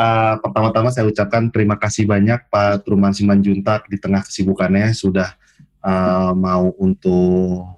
[0.00, 5.36] uh, pertama-tama saya ucapkan terima kasih banyak Pak Truman Simanjuntak di tengah kesibukannya sudah
[5.84, 7.76] uh, mau untuk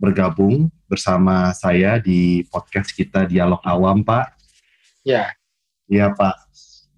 [0.00, 4.34] bergabung bersama saya di podcast kita Dialog Awam, Pak.
[5.06, 5.30] Ya.
[5.86, 6.36] Iya, Pak.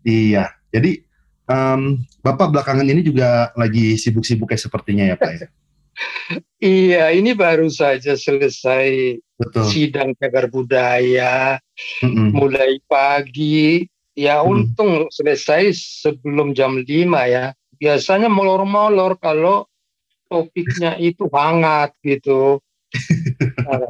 [0.02, 0.50] Iya.
[0.72, 1.04] Jadi
[1.46, 5.46] um, Bapak belakangan ini juga lagi sibuk-sibuk kayak sepertinya ya, Pak ya.
[6.58, 9.68] iya, ini baru saja selesai Betul.
[9.70, 11.60] sidang cagar budaya,
[12.02, 12.28] mm -mm.
[12.34, 13.86] mulai pagi.
[14.14, 14.46] Ya mm.
[14.46, 16.86] untung selesai sebelum jam 5
[17.26, 17.54] ya.
[17.74, 19.66] Biasanya molor-molor kalau
[20.30, 22.62] topiknya itu hangat gitu.
[23.66, 23.82] nah,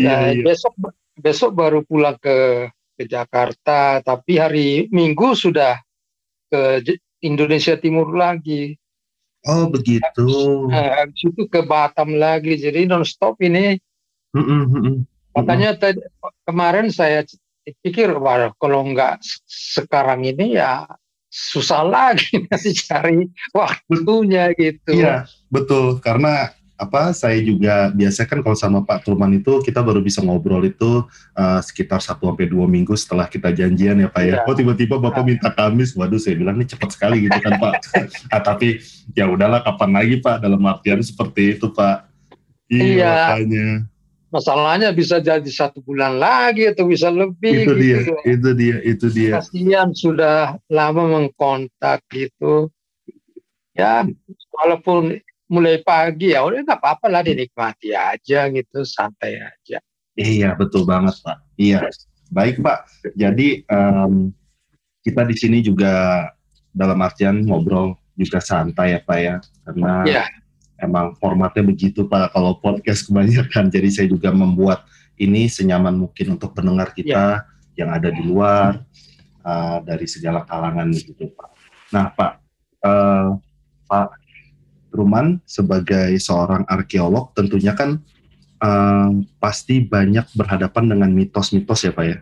[0.00, 0.40] iya, iya.
[0.40, 0.72] besok
[1.20, 5.82] besok baru pulang ke ke Jakarta, tapi hari Minggu sudah
[6.48, 6.80] ke
[7.20, 8.78] Indonesia Timur lagi.
[9.44, 10.24] Oh begitu.
[10.70, 13.76] Habis, habis itu ke Batam lagi, jadi nonstop ini.
[14.32, 14.94] Mm -mm,
[15.34, 16.00] Makanya tadi,
[16.46, 17.26] kemarin saya
[17.80, 20.84] pikir, wah kalau nggak sekarang ini ya
[21.34, 24.94] susah lagi nanti cari waktunya gitu.
[24.94, 30.02] Iya betul, karena apa saya juga biasa kan kalau sama Pak Truman itu kita baru
[30.02, 31.06] bisa ngobrol itu
[31.38, 34.42] uh, sekitar satu sampai dua minggu setelah kita janjian ya Pak ya.
[34.42, 34.46] ya.
[34.46, 35.26] Oh tiba-tiba Bapak ya.
[35.34, 37.74] minta Kamis, waduh saya bilang ini cepat sekali gitu kan Pak.
[38.34, 38.82] ah, tapi
[39.14, 42.10] ya udahlah kapan lagi Pak dalam artian seperti itu Pak.
[42.66, 42.82] Iya.
[42.82, 43.14] iya.
[43.14, 43.66] Makanya.
[44.34, 47.70] Masalahnya bisa jadi satu bulan lagi atau bisa lebih.
[47.70, 47.78] Itu gitu.
[47.78, 49.30] dia, itu dia, itu dia.
[49.38, 52.66] Kasihan sudah lama mengkontak gitu.
[53.78, 54.02] Ya
[54.50, 59.78] walaupun mulai pagi ya udah nggak apa-apa lah dinikmati aja gitu santai aja
[60.16, 61.84] iya betul banget pak iya
[62.32, 64.32] baik pak jadi um,
[65.04, 66.26] kita di sini juga
[66.72, 69.36] dalam artian ngobrol juga santai ya pak ya
[69.68, 70.24] karena ya.
[70.78, 76.54] Emang formatnya begitu pak kalau podcast kebanyakan jadi saya juga membuat ini senyaman mungkin untuk
[76.54, 77.46] pendengar kita ya.
[77.78, 78.82] yang ada di luar
[79.46, 81.50] uh, dari segala kalangan gitu pak
[81.94, 82.42] nah pak
[82.82, 83.38] uh,
[83.86, 84.08] pak
[84.94, 87.98] Ruman sebagai seorang arkeolog tentunya kan
[88.62, 92.18] um, pasti banyak berhadapan dengan mitos-mitos ya Pak ya.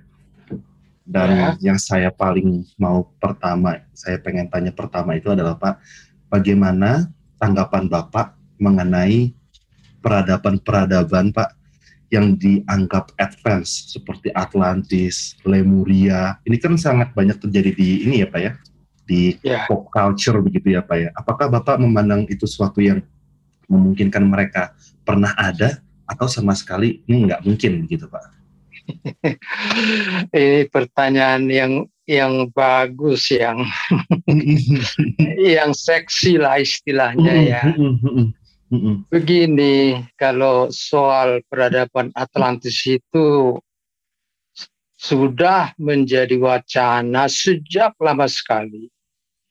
[1.02, 1.48] Dan ya.
[1.60, 5.82] yang saya paling mau pertama, saya pengen tanya pertama itu adalah Pak,
[6.30, 9.34] bagaimana tanggapan Bapak mengenai
[9.98, 11.58] peradaban-peradaban Pak
[12.12, 16.36] yang dianggap advance seperti Atlantis, Lemuria.
[16.44, 18.52] Ini kan sangat banyak terjadi di ini ya Pak ya,
[19.08, 19.64] di yeah.
[19.64, 21.08] pop culture begitu ya Pak ya.
[21.16, 23.00] Apakah Bapak memandang itu suatu yang
[23.66, 28.24] memungkinkan mereka pernah ada atau sama sekali ini nggak mungkin gitu Pak?
[30.36, 31.72] ini pertanyaan yang
[32.04, 33.64] yang bagus yang
[35.56, 37.62] yang seksi lah istilahnya ya.
[39.12, 43.60] Begini, kalau soal peradaban Atlantis itu
[44.96, 48.88] sudah menjadi wacana sejak lama sekali.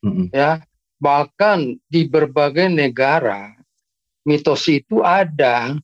[0.01, 0.33] Mm-hmm.
[0.33, 0.65] Ya,
[0.97, 3.53] bahkan di berbagai negara
[4.25, 5.77] mitos itu ada.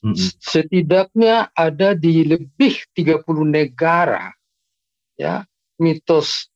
[0.00, 0.16] Mm-hmm.
[0.40, 4.32] Setidaknya ada di lebih 30 negara.
[5.20, 5.44] Ya,
[5.76, 6.48] mitos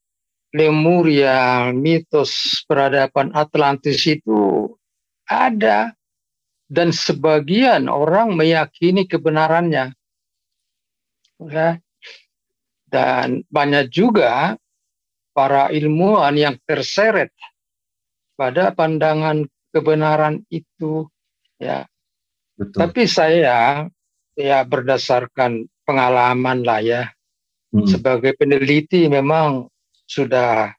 [0.57, 4.73] Lemuria, mitos peradaban Atlantis itu
[5.29, 5.93] ada
[6.69, 9.97] dan sebagian orang meyakini kebenarannya.
[11.39, 11.79] Ya,
[12.91, 14.59] dan banyak juga
[15.37, 17.31] para ilmuwan yang terseret
[18.35, 21.07] pada pandangan kebenaran itu
[21.61, 21.87] ya.
[22.59, 22.75] Betul.
[22.75, 23.87] Tapi saya
[24.35, 27.03] ya berdasarkan pengalaman lah ya
[27.73, 27.87] hmm.
[27.87, 29.67] sebagai peneliti memang
[30.09, 30.73] sudah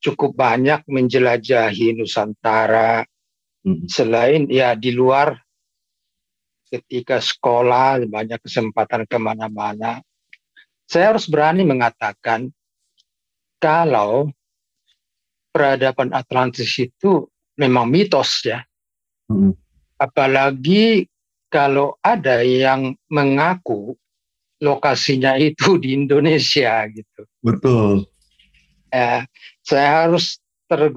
[0.00, 3.02] cukup banyak menjelajahi Nusantara
[3.66, 3.90] hmm.
[3.90, 5.34] selain ya di luar
[6.70, 9.98] ketika sekolah banyak kesempatan ke mana-mana
[10.86, 12.46] saya harus berani mengatakan
[13.58, 14.30] kalau
[15.50, 17.26] peradaban Atlantis itu
[17.58, 18.62] memang mitos ya.
[19.26, 19.56] Hmm.
[19.98, 21.08] Apalagi
[21.50, 23.98] kalau ada yang mengaku
[24.62, 27.22] lokasinya itu di Indonesia gitu.
[27.42, 28.06] Betul.
[28.94, 29.26] Ya,
[29.66, 30.38] saya harus
[30.70, 30.94] ter,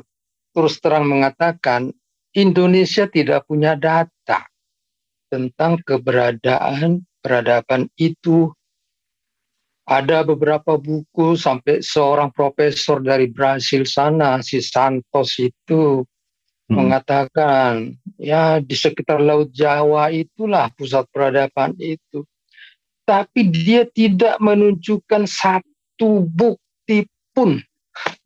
[0.54, 1.90] terus terang mengatakan
[2.38, 4.46] Indonesia tidak punya data
[5.30, 8.54] tentang keberadaan peradaban itu.
[9.90, 16.06] Ada beberapa buku sampai seorang profesor dari Brasil sana si Santos itu
[16.70, 16.74] hmm.
[16.78, 22.22] mengatakan ya di sekitar laut Jawa itulah pusat peradaban itu.
[23.02, 27.58] Tapi dia tidak menunjukkan satu bukti pun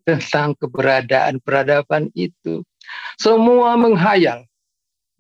[0.03, 2.59] tentang keberadaan peradaban itu
[3.19, 4.45] semua menghayal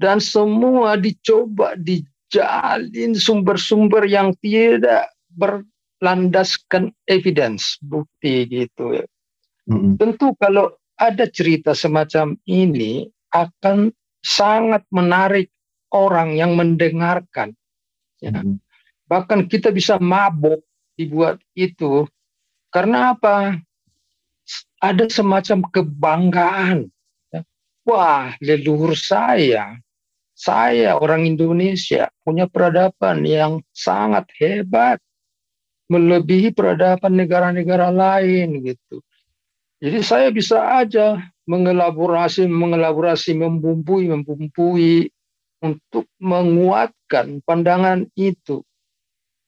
[0.01, 5.63] dan semua dicoba dijalin sumber-sumber yang tidak ber
[6.03, 9.05] landaskan evidence bukti gitu ya.
[9.71, 9.95] Mm-hmm.
[9.95, 15.47] Tentu kalau ada cerita semacam ini akan sangat menarik
[15.95, 17.55] orang yang mendengarkan.
[18.19, 18.35] Ya.
[18.35, 18.59] Mm-hmm.
[19.07, 20.59] Bahkan kita bisa mabuk
[20.99, 22.03] dibuat itu
[22.73, 23.61] karena apa?
[24.83, 26.91] Ada semacam kebanggaan.
[27.83, 29.77] Wah, leluhur saya
[30.33, 34.97] saya orang Indonesia punya peradaban yang sangat hebat
[35.87, 38.99] melebihi peradaban negara-negara lain gitu.
[39.77, 45.11] Jadi saya bisa aja mengelaborasi, mengelaborasi, membumbui, membumbui
[45.61, 48.63] untuk menguatkan pandangan itu.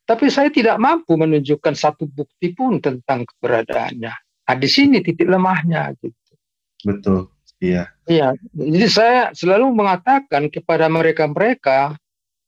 [0.06, 4.14] Tapi saya tidak mampu menunjukkan satu bukti pun tentang keberadaannya.
[4.46, 6.32] Nah, di sini titik lemahnya gitu.
[6.86, 7.35] Betul.
[7.66, 7.84] Iya.
[8.06, 8.28] Iya.
[8.54, 11.98] Jadi saya selalu mengatakan kepada mereka-mereka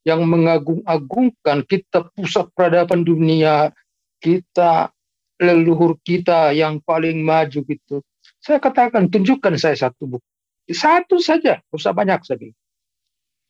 [0.05, 3.73] yang mengagung-agungkan kita pusat peradaban dunia,
[4.21, 4.93] kita
[5.41, 7.95] leluhur kita yang paling maju gitu.
[8.39, 10.31] Saya katakan tunjukkan saya satu bukti.
[10.71, 12.47] Satu saja, usah banyak saja.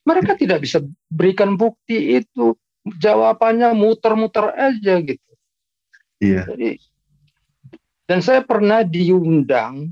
[0.07, 0.79] Mereka tidak bisa
[1.11, 2.55] berikan bukti itu.
[2.87, 5.31] Jawabannya muter-muter aja gitu.
[6.23, 6.47] Iya.
[6.47, 6.79] Jadi,
[8.07, 9.91] dan saya pernah diundang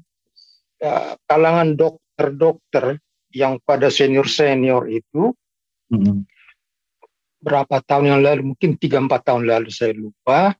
[0.79, 2.99] ya, kalangan dokter-dokter
[3.35, 5.35] yang pada senior-senior itu
[5.91, 6.23] mm-hmm.
[7.43, 10.55] berapa tahun yang lalu mungkin tiga empat tahun lalu saya lupa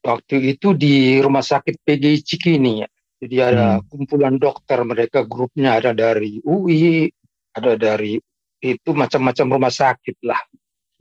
[0.00, 2.88] waktu itu di rumah sakit PGI Cikini ya
[3.20, 7.10] jadi ada kumpulan dokter mereka grupnya ada dari UI
[7.52, 8.16] ada dari
[8.62, 10.40] itu macam-macam rumah sakit lah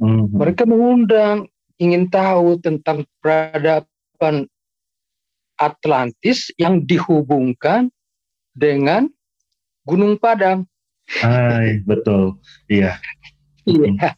[0.02, 0.36] mm-hmm.
[0.36, 1.46] mereka mengundang
[1.80, 4.50] ingin tahu tentang peradaban
[5.60, 7.92] Atlantis yang dihubungkan
[8.60, 9.08] dengan
[9.88, 10.68] Gunung Padang.
[11.24, 12.36] Hai, betul.
[12.68, 13.00] Iya.
[13.64, 14.14] Iya.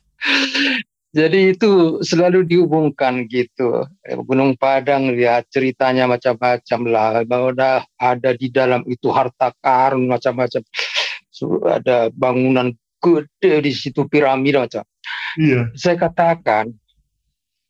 [1.11, 3.85] Jadi itu selalu dihubungkan gitu.
[4.25, 7.11] Gunung Padang ya ceritanya macam-macam lah.
[7.23, 7.51] Bahwa
[7.95, 10.65] ada di dalam itu harta karun macam-macam.
[11.71, 14.83] Ada bangunan gede di situ piramida macam.
[15.39, 15.71] Iya.
[15.77, 16.75] Saya katakan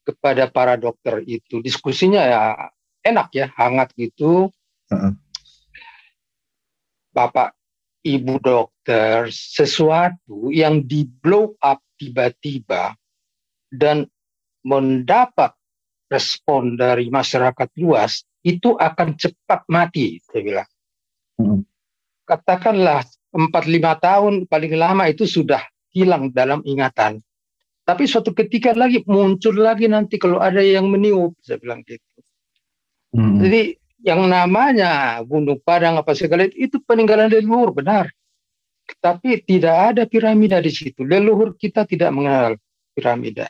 [0.01, 2.41] kepada para dokter itu diskusinya ya
[3.05, 4.49] enak ya, hangat gitu.
[4.89, 5.13] Uh -uh.
[7.11, 7.55] Bapak
[8.01, 12.97] Ibu dokter sesuatu yang di blow up tiba-tiba
[13.69, 14.09] dan
[14.65, 15.53] mendapat
[16.09, 20.69] respon dari masyarakat luas itu akan cepat mati saya bilang.
[21.37, 21.61] Hmm.
[22.25, 25.61] Katakanlah empat lima tahun paling lama itu sudah
[25.93, 27.21] hilang dalam ingatan.
[27.85, 32.01] Tapi suatu ketika lagi muncul lagi nanti kalau ada yang meniup, saya bilang gitu.
[33.11, 33.41] Hmm.
[33.41, 38.09] Jadi yang namanya Gunung Padang apa segala itu, itu peninggalan leluhur benar.
[38.99, 41.05] Tapi tidak ada piramida di situ.
[41.05, 42.59] Leluhur kita tidak mengenal
[42.91, 43.47] piramida.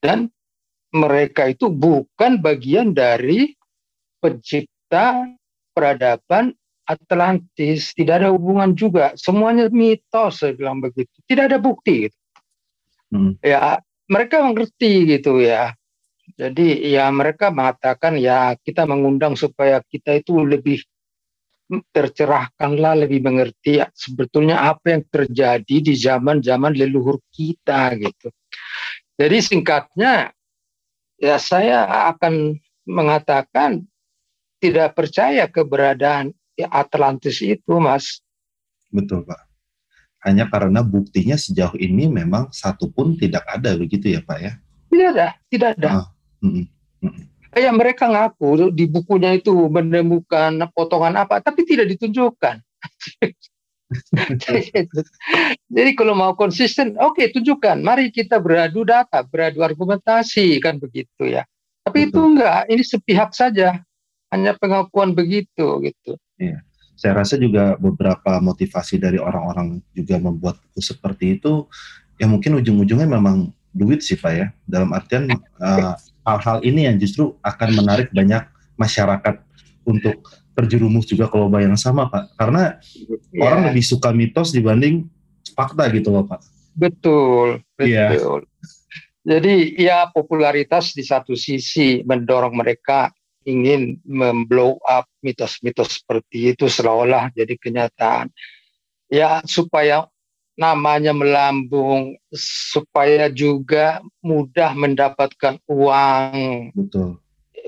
[0.00, 0.26] Dan
[0.90, 3.54] mereka itu bukan bagian dari
[4.18, 5.28] pencipta
[5.70, 6.50] peradaban
[6.88, 7.94] Atlantis.
[7.94, 9.14] Tidak ada hubungan juga.
[9.14, 11.14] Semuanya mitos, saya bilang begitu.
[11.30, 12.10] Tidak ada bukti.
[13.14, 13.38] Hmm.
[13.38, 13.78] Ya,
[14.10, 15.78] mereka mengerti gitu ya.
[16.36, 20.82] Jadi ya mereka mengatakan ya kita mengundang supaya kita itu lebih
[21.94, 28.28] tercerahkanlah, lebih mengerti ya, sebetulnya apa yang terjadi di zaman-zaman leluhur kita gitu.
[29.14, 30.34] Jadi singkatnya
[31.20, 32.58] ya saya akan
[32.90, 33.86] mengatakan
[34.58, 38.20] tidak percaya keberadaan Atlantis itu, Mas.
[38.90, 39.48] Betul, Pak.
[40.20, 44.52] Hanya karena buktinya sejauh ini memang satu pun tidak ada begitu ya, Pak ya?
[44.90, 45.88] Tidak ada, tidak ada.
[45.88, 46.08] Ah
[47.50, 52.62] Kayak mereka ngaku di bukunya itu menemukan potongan apa, tapi tidak ditunjukkan.
[55.74, 57.82] Jadi kalau mau konsisten, oke okay, tunjukkan.
[57.82, 61.42] Mari kita beradu data, beradu argumentasi kan begitu ya.
[61.82, 62.10] Tapi Betul.
[62.14, 63.82] itu enggak, ini sepihak saja,
[64.30, 66.14] hanya pengakuan begitu gitu.
[66.38, 66.62] Iya.
[66.94, 71.64] Saya rasa juga beberapa motivasi dari orang-orang juga membuat buku seperti itu,
[72.20, 74.46] ya mungkin ujung-ujungnya memang duit sih pak ya.
[74.68, 75.96] Dalam artian uh,
[76.30, 78.46] hal-hal ini yang justru akan menarik banyak
[78.78, 79.42] masyarakat
[79.82, 80.22] untuk
[80.54, 82.78] terjerumus juga ke lomba yang sama pak karena
[83.34, 83.42] yeah.
[83.42, 85.08] orang lebih suka mitos dibanding
[85.58, 86.44] fakta gitu loh pak
[86.78, 88.14] betul iya.
[88.14, 88.46] betul yeah.
[89.26, 93.10] jadi ya popularitas di satu sisi mendorong mereka
[93.48, 98.28] ingin memblow up mitos-mitos seperti itu seolah-olah jadi kenyataan
[99.08, 100.06] ya supaya
[100.58, 102.18] namanya melambung
[102.70, 106.34] supaya juga mudah mendapatkan uang.
[106.74, 107.16] Betul.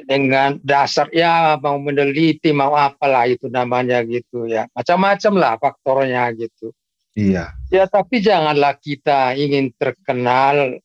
[0.02, 4.66] Dengan dasar ya mau meneliti mau apalah itu namanya gitu ya.
[4.74, 6.74] Macam-macam lah faktornya gitu.
[7.12, 7.52] Iya.
[7.68, 10.80] Ya tapi janganlah kita ingin terkenal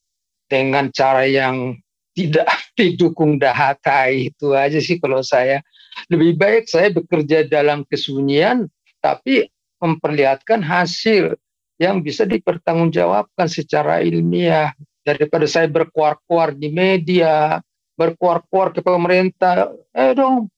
[0.52, 1.80] dengan cara yang
[2.16, 5.64] tidak didukung data itu aja sih kalau saya.
[6.14, 8.70] Lebih baik saya bekerja dalam kesunyian
[9.02, 9.50] tapi
[9.82, 11.34] memperlihatkan hasil
[11.78, 14.74] yang bisa dipertanggungjawabkan secara ilmiah
[15.06, 17.62] daripada saya berkuar-kuar di media,
[17.96, 19.72] berkuar-kuar ke pemerintah.
[19.94, 20.50] Eh dong,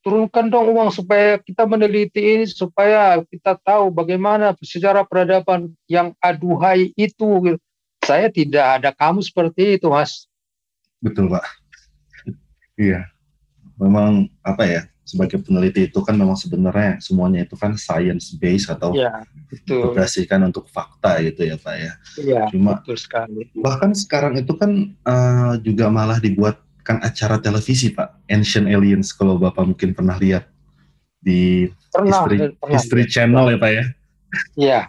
[0.00, 6.94] turunkan dong uang supaya kita meneliti ini supaya kita tahu bagaimana sejarah peradaban yang aduhai
[6.94, 7.58] itu.
[8.04, 10.28] Saya tidak ada kamu seperti itu, Mas.
[11.00, 11.44] Betul, Pak.
[12.76, 13.08] Iya.
[13.80, 14.82] Memang apa ya?
[15.04, 19.20] Sebagai peneliti itu kan memang sebenarnya semuanya itu kan science based atau ya,
[19.68, 21.92] berdasarkan untuk fakta gitu ya Pak ya.
[22.16, 22.42] Iya.
[22.48, 23.52] Cuma betul sekali.
[23.52, 29.68] Bahkan sekarang itu kan uh, juga malah dibuatkan acara televisi Pak, Ancient Aliens kalau Bapak
[29.68, 30.48] mungkin pernah lihat
[31.20, 33.84] di pernah, History, pernah, History Channel ya Pak ya.
[34.56, 34.80] Iya.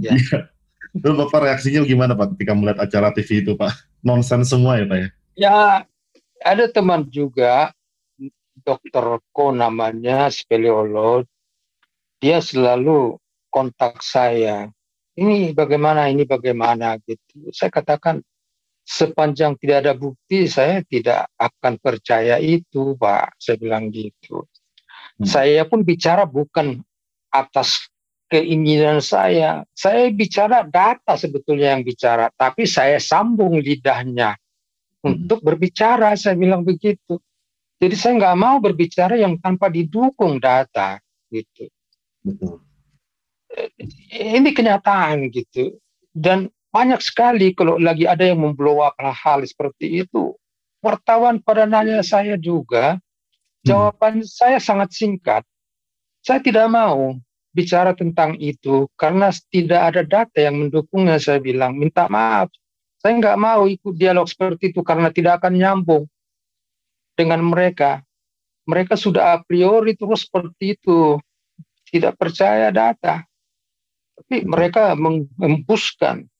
[0.00, 0.12] Ya.
[1.00, 3.72] Terus Bapak reaksinya gimana Pak ketika melihat acara TV itu Pak?
[4.00, 5.08] Nonsen semua ya Pak ya?
[5.36, 5.56] Ya
[6.40, 7.70] ada teman juga
[8.62, 11.26] dokter Ko namanya speleolog
[12.22, 13.18] dia selalu
[13.50, 14.70] kontak saya.
[15.18, 17.50] Ini bagaimana ini bagaimana gitu.
[17.50, 18.22] Saya katakan
[18.86, 23.34] sepanjang tidak ada bukti saya tidak akan percaya itu pak.
[23.42, 24.46] Saya bilang gitu.
[25.18, 25.26] Hmm.
[25.28, 26.78] saya pun bicara bukan
[27.28, 27.90] atas
[28.30, 29.66] keinginan saya.
[29.74, 34.38] Saya bicara data sebetulnya yang bicara tapi saya sambung lidahnya
[35.02, 35.10] hmm.
[35.10, 37.18] untuk berbicara saya bilang begitu
[37.82, 41.02] jadi saya nggak mau berbicara yang tanpa didukung data
[41.34, 41.66] gitu.
[42.22, 42.62] Betul.
[44.14, 45.82] Ini kenyataan gitu.
[46.14, 50.38] Dan banyak sekali kalau lagi ada yang memblow up hal-hal seperti itu,
[50.78, 53.66] wartawan pada nanya saya juga, hmm.
[53.66, 55.42] jawaban saya sangat singkat.
[56.22, 57.18] Saya tidak mau
[57.50, 61.18] bicara tentang itu karena tidak ada data yang mendukungnya.
[61.18, 62.46] Saya bilang minta maaf.
[63.02, 66.06] Saya nggak mau ikut dialog seperti itu karena tidak akan nyambung
[67.16, 68.00] dengan mereka.
[68.62, 71.18] Mereka sudah a priori terus seperti itu,
[71.90, 73.26] tidak percaya data.
[74.14, 76.30] Tapi mereka mengembuskan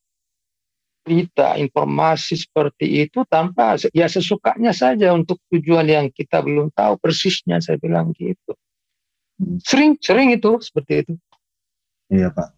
[1.03, 7.59] berita, informasi seperti itu tanpa ya sesukanya saja untuk tujuan yang kita belum tahu persisnya
[7.59, 8.55] saya bilang gitu.
[9.67, 11.13] Sering sering itu seperti itu.
[12.07, 12.49] Iya Pak,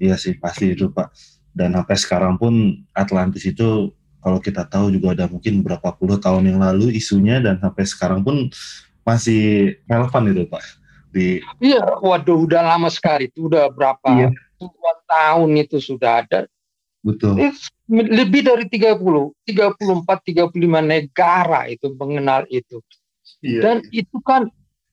[0.00, 1.12] iya sih pasti itu Pak.
[1.52, 6.52] Dan sampai sekarang pun Atlantis itu kalau kita tahu juga ada mungkin berapa puluh tahun
[6.52, 8.52] yang lalu isunya dan sampai sekarang pun
[9.04, 10.64] masih relevan itu Pak.
[11.10, 14.28] Di Iya, waduh udah lama sekali itu udah berapa iya.
[14.60, 16.46] puluhan tahun itu sudah ada.
[17.00, 17.40] Betul.
[17.90, 19.00] Lebih dari 30,
[19.42, 22.78] 34, 35 negara itu mengenal itu.
[23.40, 23.60] Iya.
[23.64, 24.46] Dan itu kan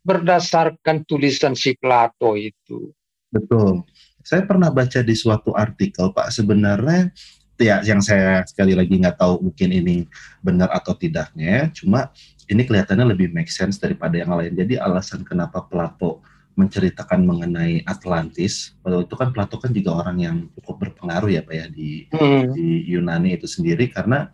[0.08, 2.96] berdasarkan tulisan si Plato itu.
[3.28, 3.84] Betul.
[4.24, 7.12] Saya pernah baca di suatu artikel Pak sebenarnya
[7.58, 9.98] ya yang saya sekali lagi nggak tahu mungkin ini
[10.46, 12.14] benar atau tidaknya cuma
[12.48, 16.22] ini kelihatannya lebih make sense daripada yang lain jadi alasan kenapa Plato
[16.58, 21.54] menceritakan mengenai Atlantis Kalau itu kan Plato kan juga orang yang cukup berpengaruh ya pak
[21.54, 22.58] ya di, hmm.
[22.58, 24.34] di Yunani itu sendiri karena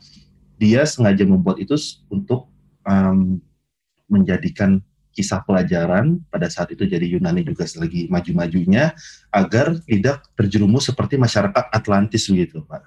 [0.56, 1.76] dia sengaja membuat itu
[2.08, 2.48] untuk
[2.88, 3.44] um,
[4.08, 4.80] menjadikan
[5.14, 8.96] kisah pelajaran pada saat itu jadi Yunani juga lagi maju-majunya
[9.30, 12.82] agar tidak terjerumus seperti masyarakat Atlantis begitu Pak.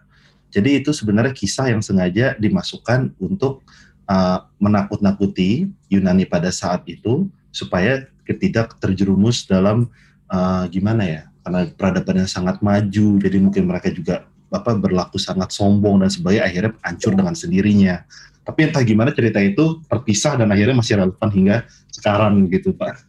[0.56, 3.60] Jadi itu sebenarnya kisah yang sengaja dimasukkan untuk
[4.08, 9.92] uh, menakut-nakuti Yunani pada saat itu supaya tidak terjerumus dalam
[10.32, 15.52] uh, gimana ya karena peradaban yang sangat maju jadi mungkin mereka juga apa berlaku sangat
[15.52, 18.02] sombong dan sebagainya akhirnya hancur dengan sendirinya.
[18.46, 21.56] Tapi entah gimana cerita itu terpisah dan akhirnya masih relevan hingga
[21.90, 23.02] sekarang gitu pak.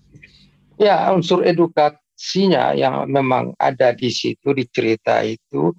[0.82, 5.78] Ya unsur edukasinya yang memang ada di situ di cerita itu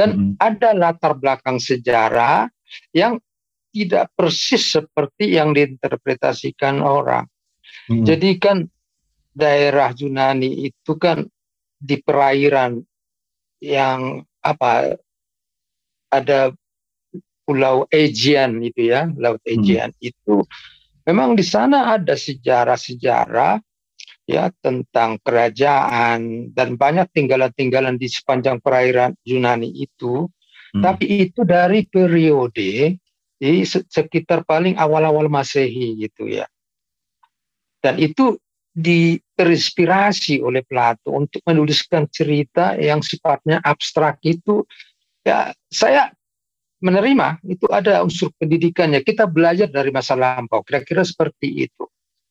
[0.00, 0.34] dan hmm.
[0.40, 2.48] ada latar belakang sejarah
[2.96, 3.20] yang
[3.68, 7.28] tidak persis seperti yang diinterpretasikan orang.
[7.84, 8.08] Hmm.
[8.08, 8.64] Jadi kan
[9.36, 11.28] daerah Yunani itu kan
[11.76, 12.80] di perairan
[13.60, 14.96] yang apa
[16.08, 16.48] ada
[17.44, 20.08] pulau Aegean itu ya, laut Aegean hmm.
[20.08, 20.40] itu
[21.04, 23.60] memang di sana ada sejarah-sejarah
[24.28, 30.28] ya tentang kerajaan dan banyak tinggalan-tinggalan di sepanjang perairan Yunani itu.
[30.70, 30.82] Hmm.
[30.86, 33.00] Tapi itu dari periode
[33.40, 36.46] di sekitar paling awal-awal Masehi gitu ya.
[37.80, 38.36] Dan itu
[39.34, 44.62] terinspirasi oleh Plato untuk menuliskan cerita yang sifatnya abstrak itu
[45.26, 46.14] ya saya
[46.80, 51.84] menerima itu ada unsur pendidikannya kita belajar dari masa lampau kira-kira seperti itu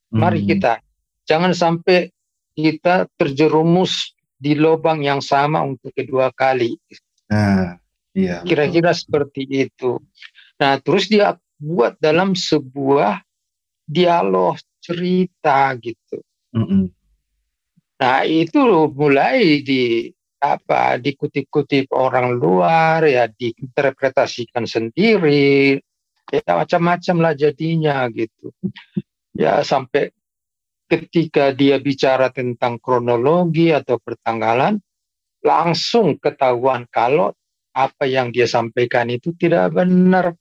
[0.10, 0.50] mari hmm.
[0.58, 0.72] kita
[1.30, 2.10] Jangan sampai
[2.58, 6.74] kita terjerumus di lubang yang sama untuk kedua kali.
[7.30, 7.78] Nah,
[8.18, 8.42] iya.
[8.42, 10.02] Kira-kira seperti itu.
[10.58, 13.22] Nah, terus dia buat dalam sebuah
[13.86, 16.18] dialog cerita gitu.
[16.58, 16.84] Mm -hmm.
[18.00, 20.08] Nah itu mulai di
[20.40, 25.76] apa dikutip-kutip orang luar ya diinterpretasikan sendiri
[26.32, 28.56] ya macam-macam lah jadinya gitu
[29.36, 30.16] ya sampai
[30.90, 34.82] ketika dia bicara tentang kronologi atau pertanggalan
[35.46, 37.32] langsung ketahuan kalau
[37.72, 40.34] apa yang dia sampaikan itu tidak benar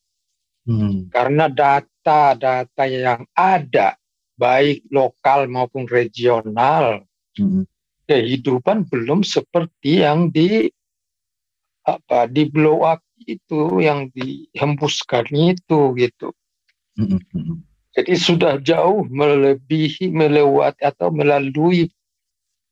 [0.65, 1.13] hmm.
[1.13, 3.95] karena data-data yang ada
[4.35, 7.05] baik lokal maupun regional
[7.37, 7.69] hmm
[8.09, 10.73] kehidupan belum seperti yang di
[11.85, 16.33] apa di blow up itu yang dihembuskan itu gitu.
[16.97, 17.68] Mm-hmm.
[17.99, 21.91] Jadi sudah jauh melebihi melewati atau melalui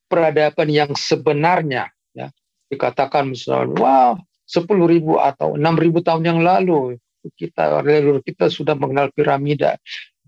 [0.06, 2.30] peradaban yang sebenarnya ya
[2.71, 4.14] dikatakan misalnya wah
[4.47, 6.95] sepuluh ribu atau enam ribu tahun yang lalu
[7.35, 9.75] kita leluhur kita sudah mengenal piramida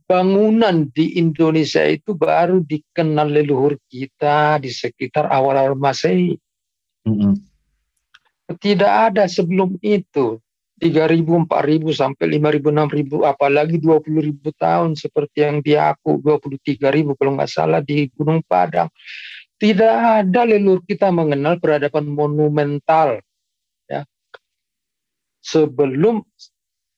[0.09, 6.33] bangunan di Indonesia itu baru dikenal leluhur kita di sekitar awal-awal Masehi.
[7.05, 7.35] Mm-hmm.
[8.57, 10.41] Tidak ada sebelum itu.
[10.79, 17.83] 3.000, 4.000 sampai 5.000, 6.000, apalagi 20.000 tahun seperti yang diaku 23.000 kalau nggak salah
[17.83, 18.89] di Gunung Padang.
[19.59, 23.19] Tidak ada leluhur kita mengenal peradaban monumental
[23.91, 24.07] ya
[25.43, 26.23] sebelum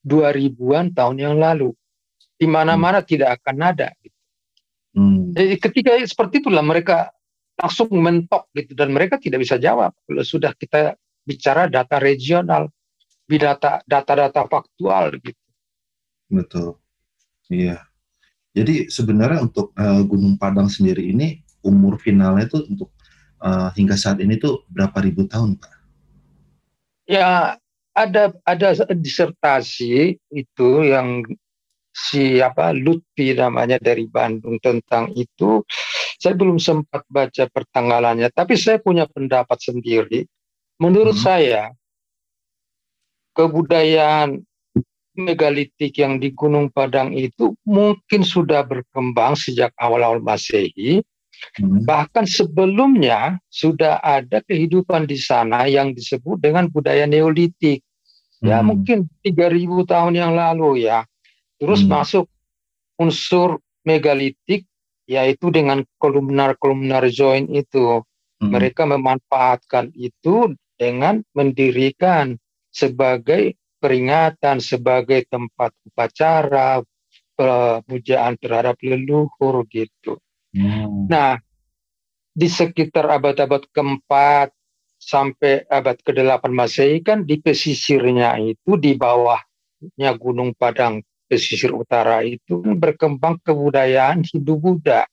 [0.04, 1.72] 2000-an tahun yang lalu
[2.37, 3.08] di mana-mana hmm.
[3.08, 3.88] tidak akan ada.
[4.00, 4.18] Gitu.
[4.96, 5.32] Hmm.
[5.32, 7.08] Jadi ketika seperti itulah mereka
[7.60, 10.96] langsung mentok gitu dan mereka tidak bisa jawab kalau sudah kita
[11.28, 12.72] bicara data regional,
[13.37, 15.42] data data-data faktual gitu.
[16.30, 16.78] Betul,
[17.50, 17.84] iya.
[18.50, 22.90] Jadi sebenarnya untuk uh, Gunung Padang sendiri ini umur finalnya itu untuk
[23.42, 25.70] uh, hingga saat ini tuh berapa ribu tahun, Pak?
[27.06, 27.58] Ya
[27.94, 31.26] ada ada disertasi itu yang
[31.90, 35.66] siapa Lutfi namanya dari Bandung tentang itu
[36.22, 40.22] saya belum sempat baca pertanggalannya tapi saya punya pendapat sendiri
[40.78, 41.24] menurut hmm.
[41.26, 41.74] saya
[43.40, 44.44] kebudayaan
[45.16, 51.00] megalitik yang di Gunung Padang itu mungkin sudah berkembang sejak awal-awal Masehi
[51.61, 51.88] hmm.
[51.88, 57.81] bahkan sebelumnya sudah ada kehidupan di sana yang disebut dengan budaya Neolitik
[58.44, 58.66] ya hmm.
[58.68, 61.05] mungkin 3000 tahun yang lalu ya
[61.61, 61.92] Terus hmm.
[61.92, 62.26] masuk
[62.96, 64.64] unsur megalitik
[65.05, 68.00] yaitu dengan kolumnar-kolumnar join itu.
[68.40, 68.48] Hmm.
[68.48, 76.80] Mereka memanfaatkan itu dengan mendirikan sebagai peringatan, sebagai tempat upacara,
[77.35, 80.20] pemujaan terhadap leluhur gitu.
[80.52, 81.09] Hmm.
[81.09, 81.40] Nah,
[82.30, 84.52] di sekitar abad-abad keempat
[85.00, 92.61] sampai abad ke-8 Masehi kan di pesisirnya itu di bawahnya Gunung Padang pesisir utara itu
[92.61, 95.09] berkembang kebudayaan Hindu-Buddha.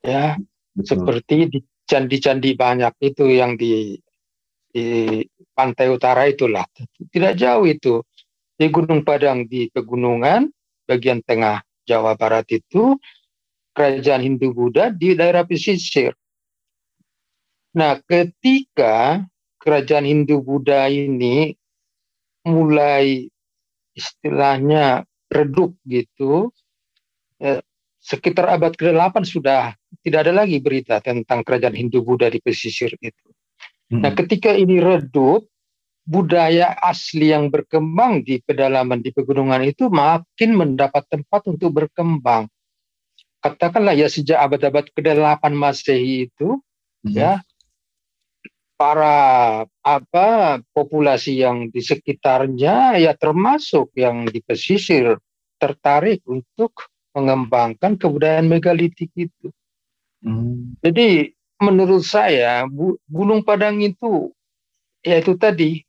[0.00, 0.38] Ya,
[0.72, 0.86] Betul.
[0.86, 3.98] seperti di candi-candi banyak itu yang di
[4.70, 5.18] di
[5.60, 6.64] pantai utara itulah.
[7.12, 8.00] Tidak jauh itu.
[8.56, 10.48] Di Gunung Padang di pegunungan
[10.88, 12.96] bagian tengah Jawa Barat itu
[13.76, 16.16] kerajaan Hindu-Buddha di daerah pesisir.
[17.76, 19.24] Nah, ketika
[19.60, 21.52] kerajaan Hindu-Buddha ini
[22.48, 23.28] mulai
[23.92, 26.50] istilahnya redup gitu,
[27.36, 27.60] ya,
[28.00, 33.28] sekitar abad ke-8 sudah tidak ada lagi berita tentang kerajaan Hindu-Buddha di pesisir itu.
[33.90, 34.06] Hmm.
[34.06, 35.49] Nah, ketika ini redup,
[36.04, 42.48] budaya asli yang berkembang di pedalaman di pegunungan itu makin mendapat tempat untuk berkembang.
[43.40, 46.60] Katakanlah ya sejak abad-abad ke-8 Masehi itu
[47.08, 47.14] hmm.
[47.16, 47.40] ya
[48.80, 49.16] para
[49.84, 55.20] apa populasi yang di sekitarnya ya termasuk yang di pesisir
[55.60, 59.52] tertarik untuk mengembangkan kebudayaan megalitik itu.
[60.24, 60.76] Hmm.
[60.80, 62.64] Jadi menurut saya
[63.08, 64.32] Gunung Padang itu
[65.04, 65.84] ya itu tadi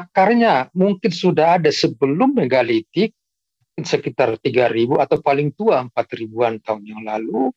[0.00, 3.12] akarnya mungkin sudah ada sebelum megalitik
[3.80, 7.50] sekitar 3000 atau paling tua 4000-an tahun yang lalu.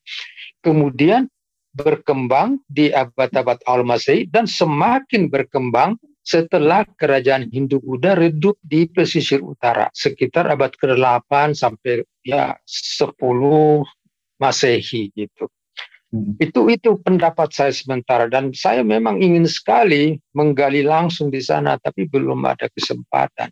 [0.63, 1.27] Kemudian
[1.75, 9.91] berkembang di abad-abad awal Masehi dan semakin berkembang setelah kerajaan Hindu-Buddha redup di pesisir utara
[9.93, 13.11] sekitar abad ke-8 sampai ya 10
[14.39, 15.51] Masehi gitu.
[16.15, 16.39] Hmm.
[16.39, 22.07] Itu itu pendapat saya sementara dan saya memang ingin sekali menggali langsung di sana tapi
[22.07, 23.51] belum ada kesempatan.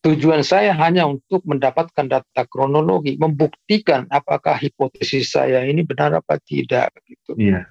[0.00, 6.88] Tujuan saya hanya untuk mendapatkan data kronologi, membuktikan apakah hipotesis saya ini benar apa tidak.
[7.04, 7.36] Gitu.
[7.36, 7.68] Iya.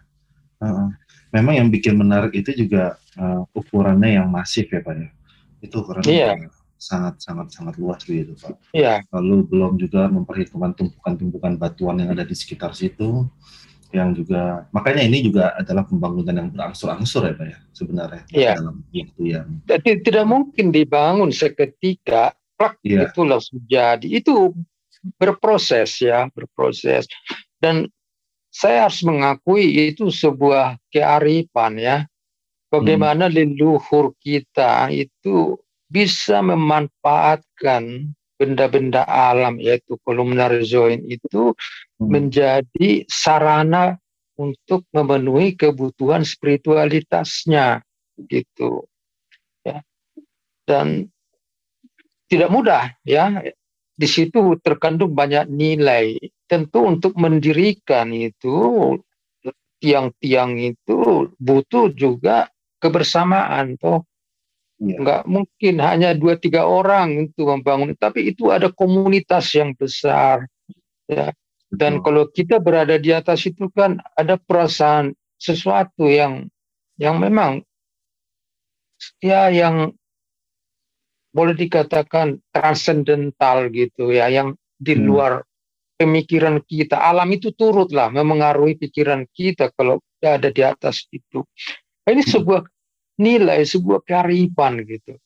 [0.61, 0.93] Uh,
[1.33, 5.09] memang yang bikin menarik itu juga uh, ukurannya yang masif ya Pak ya.
[5.61, 6.33] Itu ukurannya iya.
[6.77, 8.57] sangat sangat sangat luas gitu Pak.
[8.77, 9.01] Iya.
[9.09, 13.25] Lalu belum juga memperhitungkan tumpukan-tumpukan batuan yang ada di sekitar situ
[13.89, 18.53] yang juga makanya ini juga adalah pembangunan yang berangsur-angsur ya Pak ya sebenarnya iya.
[18.53, 23.09] dalam waktu yang Jadi, tidak mungkin dibangun seketika plak iya.
[23.09, 24.53] itu langsung jadi itu
[25.17, 27.09] berproses ya berproses
[27.57, 27.89] dan
[28.53, 31.97] saya harus mengakui itu sebuah kearifan ya
[32.69, 33.33] bagaimana hmm.
[33.33, 35.57] leluhur kita itu
[35.89, 41.51] bisa memanfaatkan benda-benda alam yaitu kolumnar join itu
[41.99, 42.07] hmm.
[42.07, 43.99] menjadi sarana
[44.39, 47.83] untuk memenuhi kebutuhan spiritualitasnya
[48.31, 48.87] gitu.
[49.67, 49.83] Ya.
[50.63, 51.11] Dan
[52.31, 53.43] tidak mudah ya.
[53.99, 56.15] Di situ terkandung banyak nilai.
[56.47, 58.95] Tentu untuk mendirikan itu
[59.83, 62.47] tiang-tiang itu butuh juga
[62.79, 64.07] kebersamaan toh
[64.79, 64.95] Ya.
[64.95, 70.47] Nggak mungkin hanya dua tiga orang untuk membangun, tapi itu ada komunitas yang besar.
[71.11, 71.35] Ya.
[71.69, 72.03] Dan Betul.
[72.07, 76.47] kalau kita berada di atas itu kan ada perasaan sesuatu yang
[76.95, 77.61] yang memang
[79.19, 79.93] ya yang
[81.29, 85.03] boleh dikatakan transcendental gitu ya, yang di hmm.
[85.05, 85.47] luar hmm.
[85.99, 86.97] pemikiran kita.
[86.97, 91.43] Alam itu turutlah memengaruhi pikiran kita kalau ada di atas itu.
[92.07, 92.31] Ini hmm.
[92.31, 92.61] sebuah
[93.19, 95.19] nilai sebuah kearifan gitu.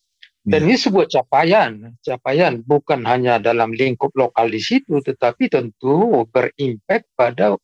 [0.43, 0.75] Dan ya.
[0.75, 7.55] ini sebuah capaian, capaian bukan hanya dalam lingkup lokal di situ, tetapi tentu berimpact pada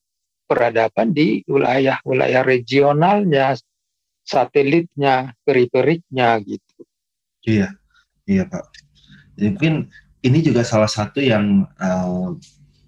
[0.47, 3.59] peradaban di wilayah-wilayah regionalnya,
[4.23, 6.79] satelitnya, periferiknya gitu.
[7.43, 7.75] Iya,
[8.23, 8.63] iya Pak.
[9.35, 9.75] Jadi mungkin
[10.23, 12.31] ini juga salah satu yang uh,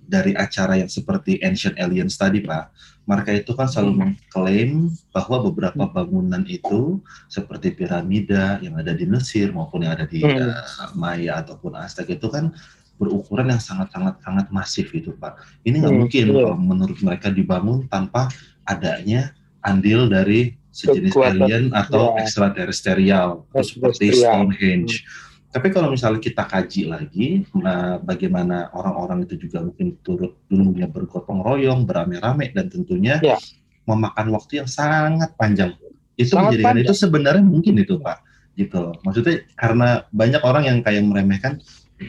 [0.07, 2.71] dari acara yang seperti Ancient Aliens tadi, Pak,
[3.09, 5.93] mereka itu kan selalu mengklaim bahwa beberapa hmm.
[5.93, 10.37] bangunan itu seperti piramida yang ada di Mesir maupun yang ada di hmm.
[10.37, 12.53] uh, Maya ataupun Aztec itu kan
[13.01, 15.41] berukuran yang sangat-sangat sangat masif itu, Pak.
[15.65, 16.01] Ini nggak hmm.
[16.05, 18.29] mungkin kalau menurut mereka dibangun tanpa
[18.69, 19.33] adanya
[19.65, 22.23] andil dari sejenis Kekuatan, alien atau ya.
[22.23, 25.01] ekstraterestrial seperti Stonehenge.
[25.01, 30.87] Hmm tapi kalau misalnya kita kaji lagi, nah, bagaimana orang-orang itu juga mungkin turut dulunya
[30.87, 33.35] bergotong royong, beramai-ramai, dan tentunya ya.
[33.83, 35.75] memakan waktu yang sangat panjang.
[36.15, 36.87] Itu sangat menjadikan panjang.
[36.87, 38.17] itu sebenarnya mungkin itu Pak,
[38.55, 38.95] gitu.
[39.03, 41.59] Maksudnya karena banyak orang yang kayak meremehkan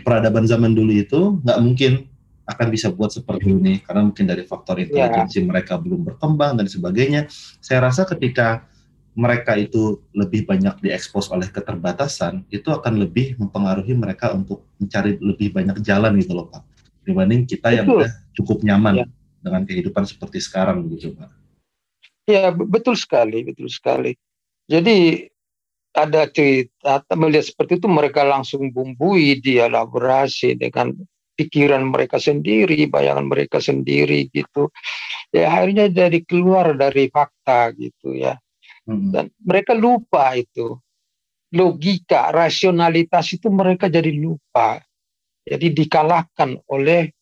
[0.07, 1.93] peradaban zaman dulu itu nggak mungkin
[2.47, 4.87] akan bisa buat seperti ini karena mungkin dari faktor ya.
[4.87, 5.47] intelijensi ya.
[5.51, 7.27] mereka belum berkembang dan sebagainya.
[7.59, 8.71] Saya rasa ketika
[9.13, 15.53] mereka itu lebih banyak diekspos oleh keterbatasan, itu akan lebih mempengaruhi mereka untuk mencari lebih
[15.53, 16.65] banyak jalan gitu loh Pak.
[17.05, 17.77] Dibanding kita betul.
[17.77, 19.07] yang udah cukup nyaman ya.
[19.45, 21.29] dengan kehidupan seperti sekarang gitu Pak.
[22.25, 24.17] Ya betul sekali, betul sekali.
[24.65, 25.29] Jadi
[25.93, 30.97] ada cerita melihat seperti itu mereka langsung bumbui dia elaborasi dengan
[31.37, 34.73] pikiran mereka sendiri, bayangan mereka sendiri gitu.
[35.37, 38.41] Ya akhirnya jadi keluar dari fakta gitu ya
[38.89, 39.11] Hmm.
[39.15, 40.79] Dan mereka lupa itu.
[41.53, 44.81] Logika, rasionalitas itu mereka jadi lupa.
[45.45, 47.13] Jadi dikalahkan oleh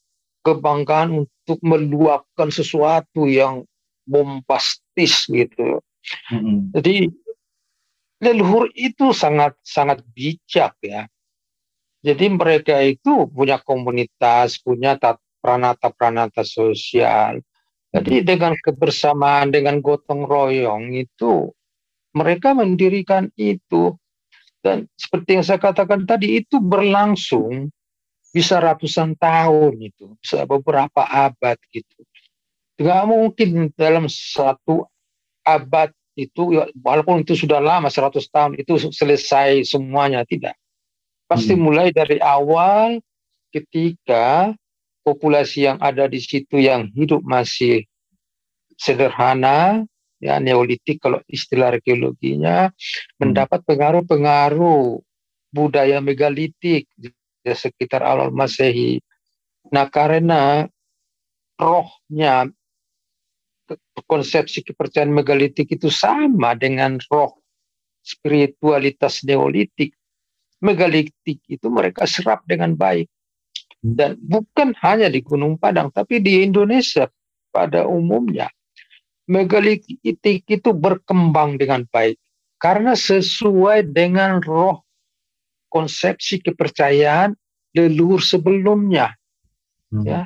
[0.46, 3.66] kebanggaan untuk meluapkan sesuatu yang
[4.06, 5.82] bombastis gitu.
[6.30, 6.70] Hmm.
[6.72, 7.10] Jadi
[8.20, 11.10] leluhur itu sangat sangat bijak ya.
[12.00, 14.96] Jadi mereka itu punya komunitas, punya
[15.44, 17.44] pranata-pranata sosial,
[17.90, 21.50] jadi dengan kebersamaan, dengan gotong royong itu
[22.14, 23.98] mereka mendirikan itu
[24.60, 27.72] dan seperti yang saya katakan tadi itu berlangsung
[28.30, 32.06] bisa ratusan tahun itu, bisa beberapa abad gitu.
[32.78, 34.86] Tidak mungkin dalam satu
[35.42, 40.54] abad itu, ya, walaupun itu sudah lama 100 tahun itu selesai semuanya tidak.
[41.26, 41.62] Pasti hmm.
[41.62, 43.00] mulai dari awal
[43.50, 44.54] ketika
[45.02, 47.88] populasi yang ada di situ yang hidup masih
[48.76, 49.84] sederhana
[50.20, 53.16] ya neolitik kalau istilah arkeologinya hmm.
[53.16, 55.00] mendapat pengaruh-pengaruh
[55.50, 57.10] budaya megalitik di
[57.44, 59.00] sekitar awal Masehi.
[59.72, 60.68] Nah, karena
[61.56, 62.48] rohnya
[64.06, 67.40] konsepsi kepercayaan megalitik itu sama dengan roh
[68.04, 69.96] spiritualitas neolitik.
[70.60, 73.08] Megalitik itu mereka serap dengan baik
[73.80, 77.08] dan bukan hanya di Gunung Padang, tapi di Indonesia
[77.48, 78.52] pada umumnya.
[79.30, 82.18] Megalitik itu berkembang dengan baik
[82.60, 84.84] karena sesuai dengan roh
[85.70, 87.32] konsepsi kepercayaan
[87.72, 89.14] leluhur sebelumnya.
[89.88, 90.04] Hmm.
[90.04, 90.20] Ya.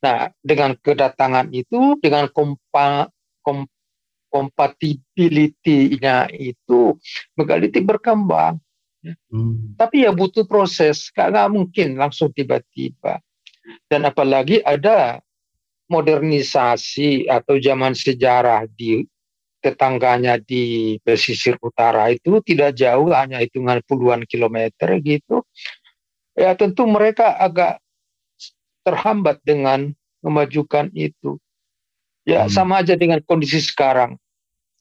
[0.00, 3.08] Nah, dengan kedatangan itu, dengan kompa,
[3.44, 3.68] kom,
[4.32, 6.96] kompatibilitinya itu,
[7.36, 8.60] megalitik berkembang.
[9.00, 9.16] Ya.
[9.32, 9.74] Hmm.
[9.80, 13.20] Tapi ya butuh proses, nggak mungkin langsung tiba-tiba.
[13.88, 15.20] Dan apalagi ada
[15.88, 19.04] modernisasi atau zaman sejarah di
[19.60, 25.44] tetangganya di pesisir utara itu tidak jauh, hanya hitungan puluhan kilometer gitu.
[26.36, 27.80] Ya tentu mereka agak
[28.84, 29.92] terhambat dengan
[30.24, 31.36] memajukan itu.
[32.24, 32.52] Ya hmm.
[32.52, 34.20] sama aja dengan kondisi sekarang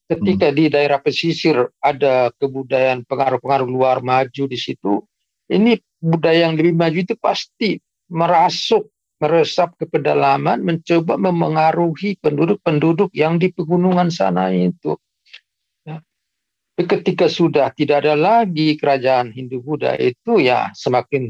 [0.09, 0.55] ketika hmm.
[0.57, 5.05] di daerah pesisir ada kebudayaan pengaruh-pengaruh luar maju di situ,
[5.53, 7.77] ini budaya yang lebih maju itu pasti
[8.09, 8.89] merasuk,
[9.21, 14.97] meresap ke pedalaman, mencoba memengaruhi penduduk-penduduk yang di pegunungan sana itu.
[15.85, 16.01] Ya.
[16.73, 21.29] Ketika sudah tidak ada lagi kerajaan Hindu-Buddha itu, ya semakin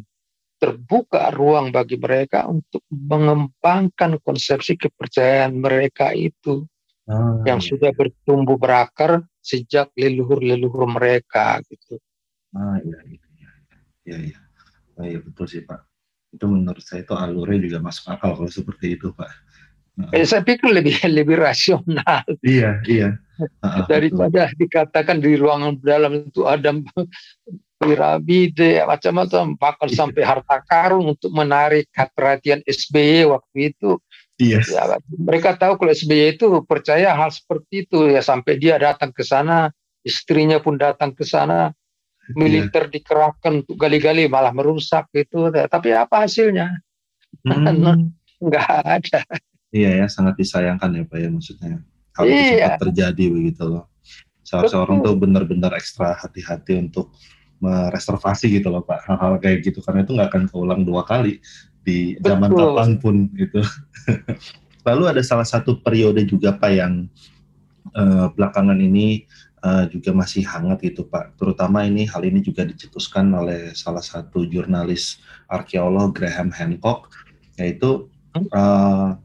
[0.59, 6.67] terbuka ruang bagi mereka untuk mengembangkan konsepsi kepercayaan mereka itu
[7.09, 11.97] ah, yang sudah bertumbuh berakar sejak leluhur-leluhur mereka gitu.
[12.53, 13.51] Ah iya iya iya
[14.05, 14.39] iya, iya.
[14.99, 15.81] Oh, iya betul sih Pak.
[16.29, 19.31] Itu menurut saya itu alurnya juga masuk akal kalau seperti itu Pak.
[20.15, 22.23] Eh, saya pikir lebih lebih rasional.
[22.39, 23.09] Iya iya.
[23.87, 24.57] Daripada betul.
[24.67, 26.75] dikatakan di ruangan dalam itu ada
[27.79, 29.95] piramide macam-macam bahkan iya.
[29.95, 33.95] sampai harta karun untuk menarik perhatian SBY waktu itu
[34.39, 34.71] Yes.
[34.71, 39.19] Ya, mereka tahu kalau SBY itu percaya hal seperti itu ya sampai dia datang ke
[39.19, 39.67] sana,
[39.99, 41.75] istrinya pun datang ke sana,
[42.39, 42.93] militer yeah.
[42.95, 45.51] dikerahkan untuk gali-gali malah merusak itu.
[45.51, 46.71] Tapi apa hasilnya?
[47.43, 48.15] Hmm.
[48.43, 49.19] Enggak ada.
[49.75, 51.83] Iya ya, sangat disayangkan ya Pak ya maksudnya.
[52.15, 52.79] Kalau iya.
[52.79, 53.91] itu terjadi begitu loh.
[54.47, 57.11] Seharusnya orang tuh benar-benar ekstra hati-hati untuk
[57.59, 61.43] mereservasi gitu loh Pak hal-hal kayak gitu karena itu nggak akan keulang dua kali
[61.89, 62.61] di zaman Betul.
[62.77, 63.61] kapan pun gitu.
[64.87, 67.09] Lalu ada salah satu periode juga Pak yang
[67.97, 69.25] uh, belakangan ini
[69.65, 71.35] uh, juga masih hangat gitu Pak.
[71.41, 75.17] Terutama ini hal ini juga dicetuskan oleh salah satu jurnalis
[75.49, 77.09] arkeolog Graham Hancock
[77.57, 78.07] yaitu
[78.53, 79.17] uh,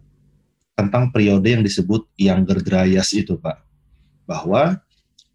[0.74, 3.60] tentang periode yang disebut Younger Dryas itu Pak.
[4.24, 4.80] Bahwa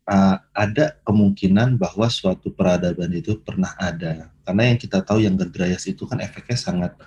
[0.09, 5.85] uh, ada kemungkinan bahwa suatu peradaban itu pernah ada karena yang kita tahu yang Dryas
[5.85, 6.97] itu kan efeknya sangat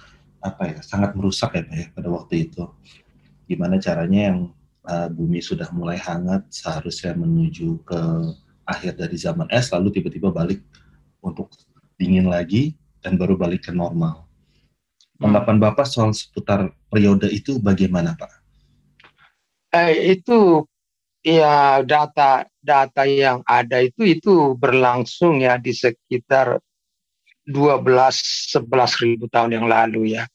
[0.42, 2.66] apa ya sangat merusak ya pak ya pada waktu itu
[3.46, 4.38] gimana caranya yang
[4.90, 8.00] uh, bumi sudah mulai hangat seharusnya menuju ke
[8.66, 10.62] akhir dari zaman es lalu tiba-tiba balik
[11.22, 11.50] untuk
[11.94, 14.26] dingin lagi dan baru balik ke normal
[15.22, 15.64] tanggapan hmm.
[15.70, 18.42] bapak soal seputar periode itu bagaimana pak?
[19.72, 20.66] Eh, itu
[21.22, 26.58] ya data data yang ada itu itu berlangsung ya di sekitar
[27.46, 30.26] 12 11 ribu tahun yang lalu ya.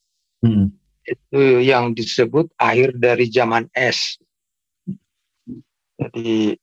[0.41, 0.73] Hmm.
[1.07, 4.19] Itu yang disebut akhir dari zaman es.
[5.97, 6.59] Jadi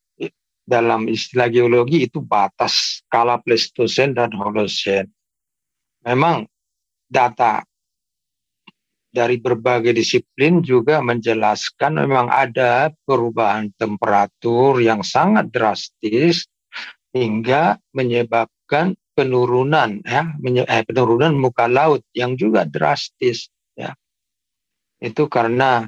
[0.65, 5.09] dalam istilah geologi itu batas skala Pleistosen dan Holosen.
[6.05, 6.45] Memang
[7.09, 7.65] data
[9.15, 16.51] dari berbagai disiplin juga menjelaskan memang ada perubahan temperatur yang sangat drastis
[17.15, 20.35] hingga menyebabkan penurunan ya
[20.67, 23.54] eh, penurunan muka laut yang juga drastis
[25.05, 25.85] itu karena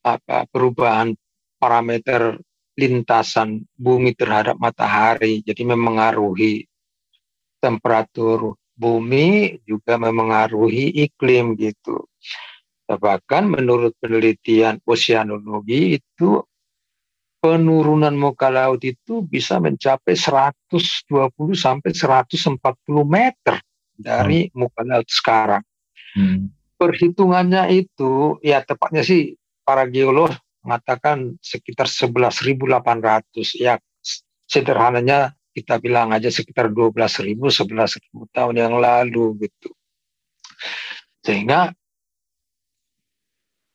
[0.00, 1.12] apa perubahan
[1.60, 2.40] parameter
[2.78, 6.64] lintasan bumi terhadap matahari jadi memengaruhi
[7.60, 12.06] temperatur bumi juga memengaruhi iklim gitu.
[12.88, 16.40] Bahkan menurut penelitian oceanologi itu
[17.42, 20.72] penurunan muka laut itu bisa mencapai 120
[21.52, 22.56] sampai 140
[23.04, 23.60] meter
[23.98, 24.54] dari hmm.
[24.56, 25.62] muka laut sekarang.
[26.16, 26.48] Hmm.
[26.78, 29.34] Perhitungannya itu ya tepatnya sih
[29.66, 30.30] para geolog
[30.62, 33.82] mengatakan sekitar 11.800 ya
[34.46, 36.94] sederhananya kita bilang aja sekitar 12
[37.26, 39.74] ribu, 11 ribu tahun yang lalu gitu.
[41.26, 41.74] Sehingga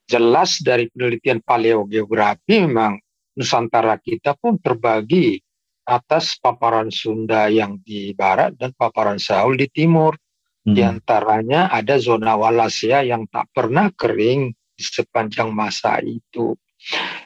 [0.08, 5.42] jelas dari penelitian paleogeografi memang Nusantara kita pun terbagi
[5.84, 10.16] atas paparan Sunda yang di barat dan paparan Saul di timur.
[10.64, 10.74] Hmm.
[10.76, 16.56] Di antaranya ada zona Wallacea yang tak pernah kering di sepanjang masa itu.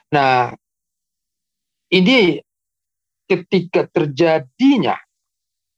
[0.10, 0.50] Nah,
[1.94, 2.42] ini
[3.30, 4.98] ketika terjadinya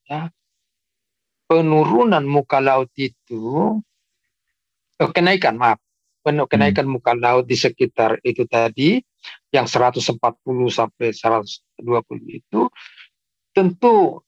[0.08, 0.32] ya,
[1.50, 3.76] penurunan muka laut itu
[5.02, 5.82] oh, kenaikan maaf
[6.24, 6.94] kenaikan hmm.
[7.00, 9.02] muka laut di sekitar itu tadi
[9.50, 10.14] yang 140
[10.70, 11.66] sampai 120
[12.30, 12.62] itu
[13.50, 14.22] tentu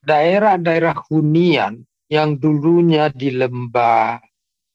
[0.00, 4.20] daerah-daerah hunian yang dulunya di lembah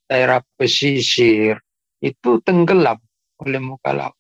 [0.10, 1.62] daerah pesisir
[2.02, 2.98] itu tenggelam
[3.38, 4.18] oleh muka laut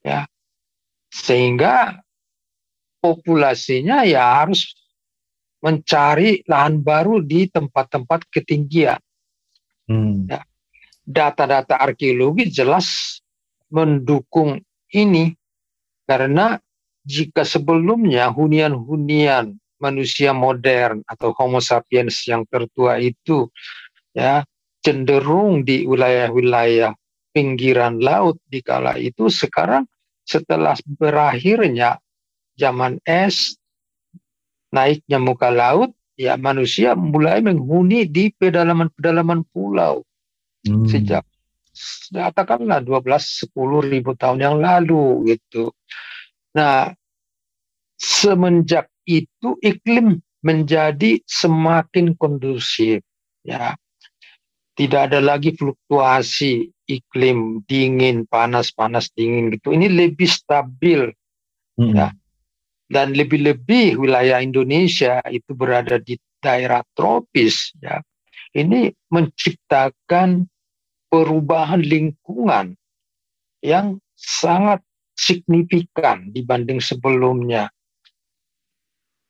[0.00, 0.24] ya
[1.12, 2.00] sehingga
[3.04, 4.72] populasinya ya harus
[5.64, 9.00] mencari lahan baru di tempat-tempat ketinggian.
[9.88, 10.28] Hmm.
[10.28, 10.44] Ya.
[11.04, 13.20] Data-data arkeologi jelas
[13.72, 14.60] mendukung
[14.92, 15.32] ini
[16.04, 16.60] karena
[17.04, 23.52] jika sebelumnya hunian-hunian manusia modern atau Homo sapiens yang tertua itu
[24.16, 24.40] ya
[24.80, 26.96] cenderung di wilayah-wilayah
[27.36, 29.84] pinggiran laut di kala itu sekarang
[30.24, 32.00] setelah berakhirnya
[32.56, 33.60] zaman es
[34.72, 40.00] naiknya muka laut ya manusia mulai menghuni di pedalaman-pedalaman pulau
[40.64, 40.88] hmm.
[40.88, 41.26] sejak
[42.14, 45.74] katakanlah 12 10 ribu tahun yang lalu gitu.
[46.54, 46.94] Nah,
[47.98, 53.00] semenjak itu iklim menjadi semakin kondusif
[53.44, 53.76] ya.
[54.74, 59.70] Tidak ada lagi fluktuasi iklim dingin, panas, panas, dingin gitu.
[59.70, 61.14] Ini lebih stabil
[61.78, 61.94] hmm.
[61.94, 62.10] ya.
[62.84, 68.02] Dan lebih-lebih wilayah Indonesia itu berada di daerah tropis ya.
[68.54, 70.46] Ini menciptakan
[71.08, 72.74] perubahan lingkungan
[73.64, 74.84] yang sangat
[75.18, 77.70] signifikan dibanding sebelumnya.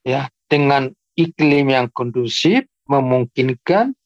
[0.05, 3.97] Ya, dengan iklim yang kondusif memungkinkan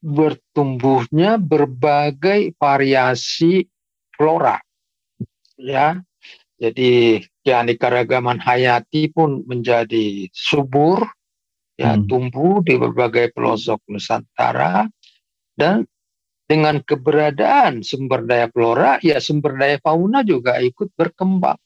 [0.00, 3.68] bertumbuhnya berbagai variasi
[4.16, 4.56] flora.
[5.60, 6.00] Ya.
[6.56, 11.04] Jadi keanekaragaman hayati pun menjadi subur
[11.76, 12.08] ya hmm.
[12.08, 14.88] tumbuh di berbagai pelosok Nusantara
[15.52, 15.84] dan
[16.46, 21.58] dengan keberadaan sumber daya flora, ya sumber daya fauna juga ikut berkembang.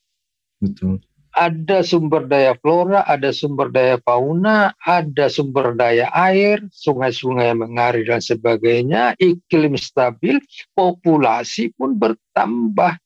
[0.58, 1.04] Betul.
[1.30, 8.02] Ada sumber daya flora, ada sumber daya fauna, ada sumber daya air, sungai-sungai yang mengalir
[8.02, 10.42] dan sebagainya, iklim stabil,
[10.74, 12.98] populasi pun bertambah.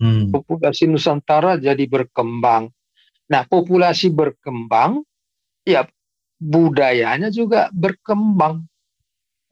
[0.00, 0.32] Hmm.
[0.32, 2.72] Populasi Nusantara jadi berkembang.
[3.28, 5.04] Nah, populasi berkembang,
[5.68, 5.84] ya
[6.40, 8.64] budayanya juga berkembang.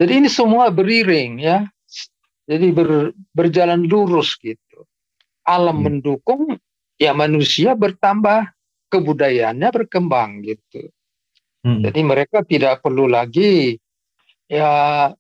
[0.01, 1.69] Jadi ini semua beriring ya.
[2.49, 4.89] Jadi ber, berjalan lurus gitu.
[5.45, 5.85] Alam hmm.
[5.85, 6.57] mendukung,
[6.99, 8.51] ya manusia bertambah,
[8.93, 10.91] kebudayaannya berkembang gitu.
[11.65, 11.83] Hmm.
[11.83, 13.79] Jadi mereka tidak perlu lagi
[14.47, 15.11] ya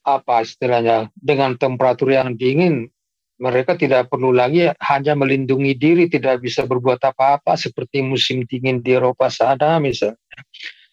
[0.00, 2.88] apa istilahnya dengan temperatur yang dingin
[3.40, 8.96] mereka tidak perlu lagi hanya melindungi diri tidak bisa berbuat apa-apa seperti musim dingin di
[8.96, 10.16] Eropa sana misalnya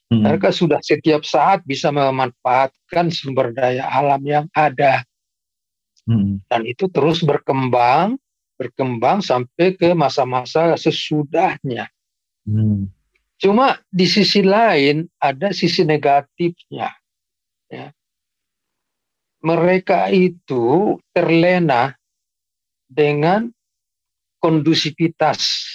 [0.07, 0.23] Hmm.
[0.23, 5.03] Mereka sudah setiap saat bisa memanfaatkan sumber daya alam yang ada.
[6.07, 6.39] Hmm.
[6.47, 8.15] Dan itu terus berkembang,
[8.57, 11.87] berkembang sampai ke masa-masa sesudahnya.
[12.43, 12.89] Hmm.
[13.37, 16.89] Cuma di sisi lain ada sisi negatifnya.
[17.69, 17.93] Ya.
[19.45, 21.93] Mereka itu terlena
[22.89, 23.53] dengan
[24.41, 25.69] kondusivitas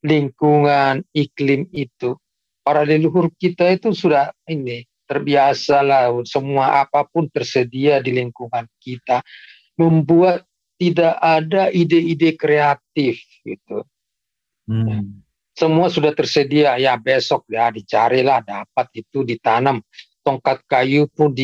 [0.00, 2.16] lingkungan iklim itu
[2.64, 9.24] para leluhur kita itu sudah ini terbiasa lah semua apa pun tersedia di lingkungan kita
[9.74, 10.47] membuat
[10.78, 13.84] tidak ada ide-ide kreatif gitu
[14.70, 15.22] hmm.
[15.52, 19.82] semua sudah tersedia ya besok ya dicarilah dapat itu ditanam
[20.22, 21.34] tongkat kayu pun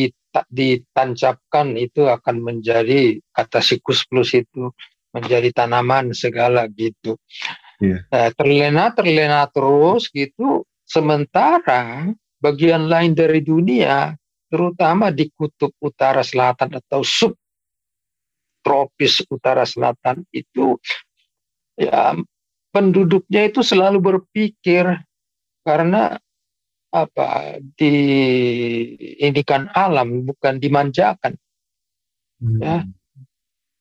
[0.47, 4.71] ditancapkan itu akan menjadi kata sikus plus itu
[5.11, 7.19] menjadi tanaman segala gitu
[7.83, 8.03] yeah.
[8.07, 8.31] Iya.
[8.35, 14.13] terlena terlena terus gitu Sementara bagian lain dari dunia,
[14.45, 17.33] terutama di kutub utara selatan atau sub
[18.65, 20.81] tropis utara selatan itu
[21.77, 22.17] ya
[22.73, 24.89] penduduknya itu selalu berpikir
[25.61, 26.17] karena
[26.89, 27.93] apa di
[29.21, 31.37] ini kan alam bukan dimanjakan
[32.41, 32.59] hmm.
[32.63, 32.77] ya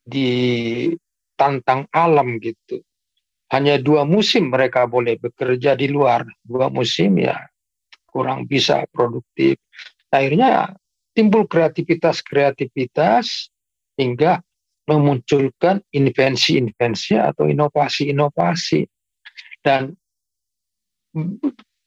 [0.05, 2.85] ditantang alam gitu
[3.55, 7.39] hanya dua musim mereka boleh bekerja di luar dua musim ya
[8.11, 9.57] kurang bisa produktif
[10.11, 10.75] akhirnya
[11.15, 13.49] timbul kreativitas kreativitas
[13.95, 14.43] hingga
[14.85, 18.85] memunculkan invensi-invensi atau inovasi-inovasi
[19.65, 19.97] dan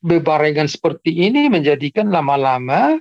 [0.02, 2.98] bebarengan seperti ini menjadikan lama-lama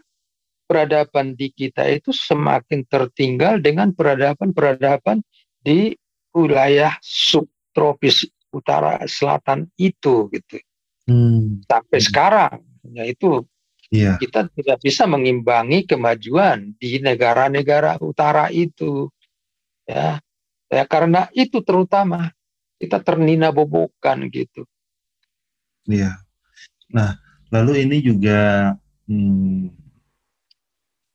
[0.66, 5.23] peradaban di kita itu semakin tertinggal dengan peradaban-peradaban
[5.62, 5.95] di
[6.35, 10.59] wilayah subtropis utara selatan itu gitu
[11.07, 11.64] hmm.
[11.64, 12.07] sampai hmm.
[12.11, 12.57] sekarang
[12.93, 13.47] ya itu
[13.91, 14.18] yeah.
[14.18, 19.09] kita tidak bisa mengimbangi kemajuan di negara-negara utara itu
[19.87, 20.20] ya
[20.66, 22.34] ya karena itu terutama
[22.76, 24.66] kita ternina bobokan gitu
[25.87, 26.18] iya
[26.91, 27.16] nah
[27.55, 28.74] lalu ini juga
[29.07, 29.70] hmm,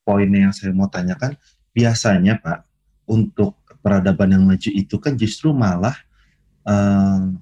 [0.07, 1.35] poin yang saya mau tanyakan
[1.75, 2.65] biasanya pak
[3.07, 5.97] untuk peradaban yang maju itu kan justru malah
[6.63, 7.33] uh,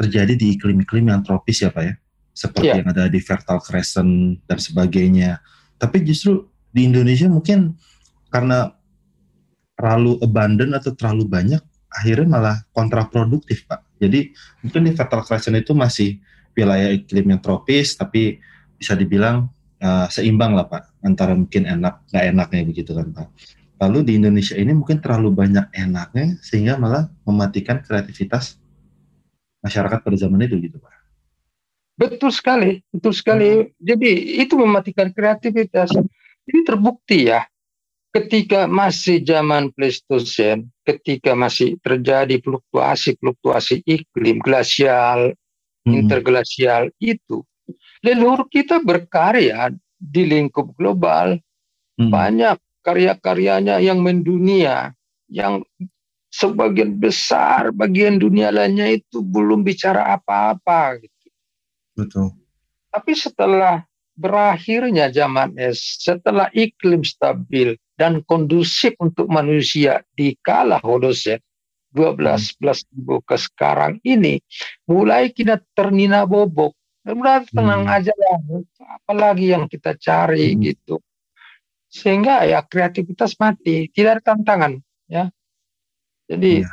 [0.00, 1.94] terjadi di iklim-iklim yang tropis ya Pak ya,
[2.32, 2.80] seperti yeah.
[2.80, 5.44] yang ada di Fertile Crescent dan sebagainya.
[5.76, 7.76] Tapi justru di Indonesia mungkin
[8.32, 8.72] karena
[9.80, 13.80] terlalu abundant atau terlalu banyak, akhirnya malah kontraproduktif Pak.
[13.96, 16.20] Jadi mungkin di Fertile Crescent itu masih
[16.52, 18.36] wilayah iklim yang tropis, tapi
[18.76, 19.48] bisa dibilang
[19.80, 23.28] uh, seimbang lah Pak, antara mungkin enak nggak enaknya begitu kan Pak.
[23.80, 28.60] Lalu di Indonesia ini mungkin terlalu banyak enaknya sehingga malah mematikan kreativitas
[29.64, 30.92] masyarakat pada zaman itu gitu Pak.
[31.96, 33.72] Betul sekali, betul sekali.
[33.80, 35.92] Jadi itu mematikan kreativitas.
[36.44, 37.44] Ini terbukti ya,
[38.10, 45.34] ketika masih zaman Pleistosen, ketika masih terjadi fluktuasi-fluktuasi iklim glasial,
[45.86, 45.94] hmm.
[45.94, 47.46] interglasial itu,
[48.02, 51.38] leluhur kita berkarya di lingkup global.
[52.00, 52.10] Hmm.
[52.10, 54.96] Banyak karya-karyanya yang mendunia,
[55.28, 55.62] yang
[56.30, 61.26] sebagian besar bagian dunia lainnya itu belum bicara apa-apa gitu.
[61.98, 62.26] Betul.
[62.90, 63.82] Tapi setelah
[64.14, 71.36] berakhirnya zaman es, setelah iklim stabil dan kondusif untuk manusia di kala Holosen
[71.92, 74.40] 12 belas ribu ke sekarang ini
[74.88, 76.72] mulai kita ternina bobok
[77.04, 77.96] udah tenang hmm.
[78.00, 78.38] aja lah
[79.04, 80.60] apalagi yang kita cari hmm.
[80.64, 80.96] gitu
[81.92, 84.80] sehingga ya kreativitas mati tidak ada tantangan
[85.10, 85.28] ya
[86.30, 86.70] jadi ya.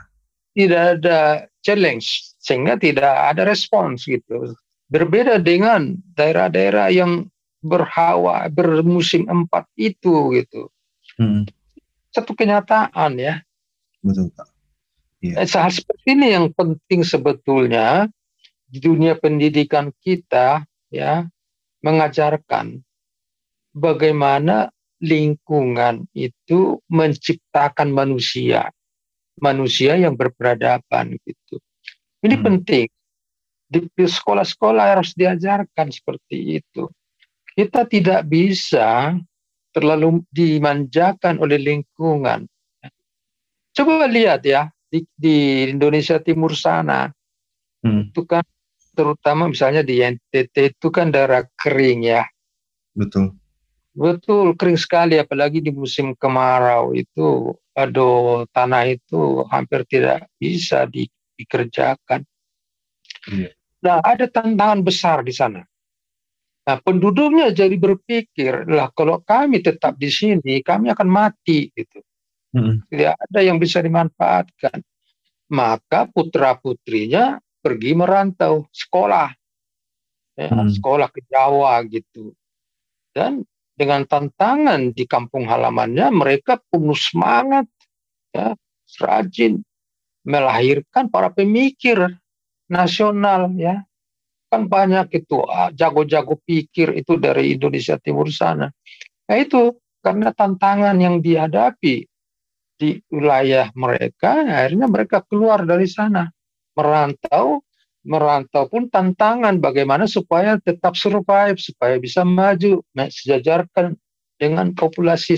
[0.54, 1.20] tidak ada
[1.66, 4.54] challenge sehingga tidak ada respons gitu.
[4.88, 7.28] Berbeda dengan daerah-daerah yang
[7.60, 10.72] berhawa bermusim empat itu gitu.
[11.18, 11.44] Hmm.
[12.14, 13.42] Satu kenyataan ya.
[14.02, 14.48] Betul Pak.
[15.22, 15.42] Ya.
[15.44, 18.06] Hal seperti ini yang penting sebetulnya
[18.70, 20.62] di dunia pendidikan kita
[20.94, 21.26] ya
[21.82, 22.82] mengajarkan
[23.74, 24.70] bagaimana
[25.02, 28.70] lingkungan itu menciptakan manusia
[29.38, 31.62] manusia yang berperadaban gitu.
[32.26, 32.46] Ini hmm.
[32.46, 32.88] penting.
[33.68, 36.88] Di sekolah-sekolah harus diajarkan seperti itu.
[37.52, 39.18] Kita tidak bisa
[39.78, 42.50] terlalu dimanjakan oleh lingkungan.
[43.78, 47.14] Coba lihat ya di, di Indonesia Timur sana,
[47.86, 48.10] hmm.
[48.10, 48.42] itu kan
[48.98, 52.26] terutama misalnya di NTT itu kan daerah kering ya.
[52.98, 53.38] Betul.
[53.94, 61.06] Betul kering sekali apalagi di musim kemarau itu aduh tanah itu hampir tidak bisa di,
[61.38, 62.26] dikerjakan.
[63.30, 63.54] Iya.
[63.78, 65.62] Nah, ada tantangan besar di sana.
[66.68, 72.04] Nah, penduduknya jadi berpikir, lah kalau kami tetap di sini, kami akan mati gitu.
[72.52, 72.84] Hmm.
[72.92, 74.84] Tidak ada yang bisa dimanfaatkan.
[75.48, 79.32] Maka putra putrinya pergi merantau sekolah,
[80.36, 80.76] ya, hmm.
[80.76, 82.36] sekolah ke Jawa gitu.
[83.16, 87.70] Dan dengan tantangan di kampung halamannya mereka penuh semangat
[88.36, 88.60] ya
[89.00, 89.64] rajin
[90.28, 92.12] melahirkan para pemikir
[92.68, 93.87] nasional ya
[94.48, 98.72] kan banyak itu ah, jago-jago pikir itu dari Indonesia Timur sana
[99.28, 102.08] nah itu karena tantangan yang dihadapi
[102.78, 106.32] di wilayah mereka akhirnya mereka keluar dari sana
[106.78, 107.66] merantau
[108.08, 114.00] merantau pun tantangan bagaimana supaya tetap survive, supaya bisa maju, sejajarkan
[114.40, 115.36] dengan populasi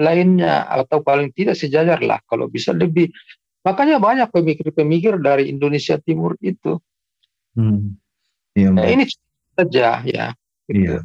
[0.00, 3.12] lainnya atau paling tidak sejajar lah kalau bisa lebih.
[3.60, 6.80] Makanya banyak pemikir-pemikir dari Indonesia Timur itu.
[7.52, 8.00] Hmm.
[8.58, 9.06] Ya, nah, ini
[9.54, 10.26] saja ya.
[10.66, 10.86] Gitu.
[10.86, 10.98] Iya.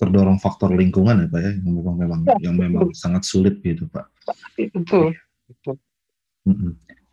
[0.00, 3.84] Terdorong faktor lingkungan ya Pak ya, yang memang memang ya, yang memang sangat sulit gitu
[3.92, 4.08] Pak.
[4.56, 5.12] Betul.
[5.12, 5.20] Iya.
[5.50, 5.76] betul.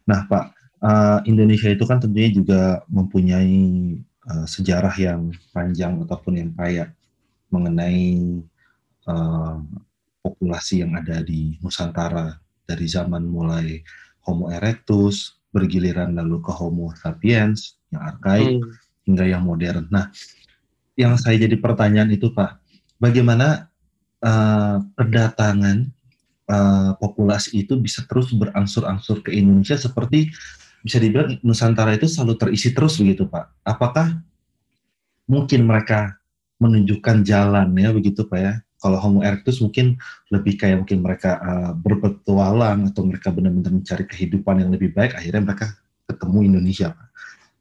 [0.08, 0.46] Nah Pak,
[0.82, 4.00] uh, Indonesia itu kan tentunya juga mempunyai
[4.32, 6.96] uh, sejarah yang panjang ataupun yang kaya
[7.52, 8.40] mengenai
[9.08, 9.60] uh,
[10.24, 13.84] populasi yang ada di Nusantara dari zaman mulai
[14.28, 18.87] Homo erectus bergiliran lalu ke Homo sapiens yang arkaik hmm.
[19.08, 19.88] Hingga yang modern.
[19.88, 20.12] Nah,
[21.00, 22.60] yang saya jadi pertanyaan itu Pak,
[23.00, 23.72] bagaimana
[24.20, 25.88] uh, kedatangan
[26.52, 30.30] uh, populasi itu bisa terus berangsur-angsur ke Indonesia seperti
[30.82, 33.66] bisa dibilang Nusantara itu selalu terisi terus begitu Pak.
[33.66, 34.20] Apakah
[35.28, 36.16] mungkin mereka
[36.58, 38.54] menunjukkan jalan ya begitu Pak ya?
[38.78, 39.98] Kalau Homo erectus mungkin
[40.30, 45.42] lebih kayak mungkin mereka uh, berpetualang atau mereka benar-benar mencari kehidupan yang lebih baik, akhirnya
[45.50, 45.74] mereka
[46.06, 47.07] ketemu Indonesia Pak.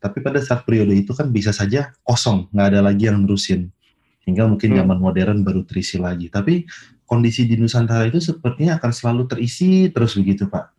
[0.07, 3.75] Tapi pada saat periode itu kan bisa saja kosong, nggak ada lagi yang nerusin.
[4.23, 4.79] Hingga mungkin hmm.
[4.83, 6.31] zaman modern baru terisi lagi.
[6.31, 6.67] Tapi
[7.07, 10.77] kondisi di Nusantara itu sepertinya akan selalu terisi terus begitu Pak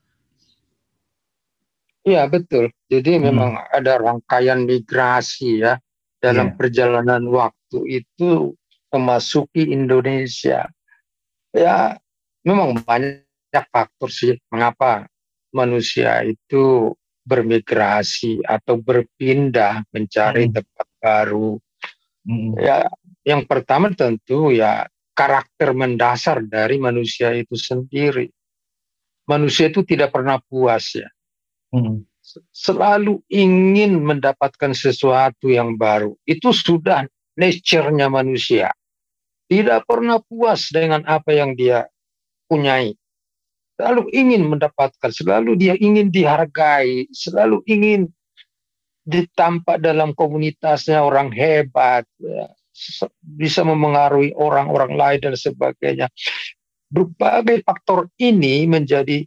[2.07, 2.71] Iya betul.
[2.87, 3.23] Jadi hmm.
[3.27, 5.75] memang ada rangkaian migrasi ya
[6.23, 6.55] dalam yeah.
[6.55, 8.55] perjalanan waktu itu
[8.95, 10.71] memasuki Indonesia.
[11.51, 11.99] Ya
[12.47, 15.03] memang banyak faktor sih mengapa
[15.51, 16.95] manusia itu
[17.27, 20.53] bermigrasi atau berpindah mencari hmm.
[20.55, 21.59] tempat baru.
[22.23, 22.55] Hmm.
[22.55, 22.87] Ya,
[23.27, 28.31] yang pertama tentu ya karakter mendasar dari manusia itu sendiri.
[29.27, 31.11] Manusia itu tidak pernah puas ya.
[31.75, 32.07] Hmm.
[32.55, 36.15] Selalu ingin mendapatkan sesuatu yang baru.
[36.23, 37.03] Itu sudah
[37.35, 38.71] nature-nya manusia.
[39.47, 41.87] Tidak pernah puas dengan apa yang dia
[42.47, 42.95] punyai
[43.77, 48.09] selalu ingin mendapatkan, selalu dia ingin dihargai, selalu ingin
[49.05, 52.49] ditampak dalam komunitasnya orang hebat, ya,
[53.21, 56.09] bisa memengaruhi orang-orang lain dan sebagainya.
[56.89, 59.21] Berbagai faktor ini menjadi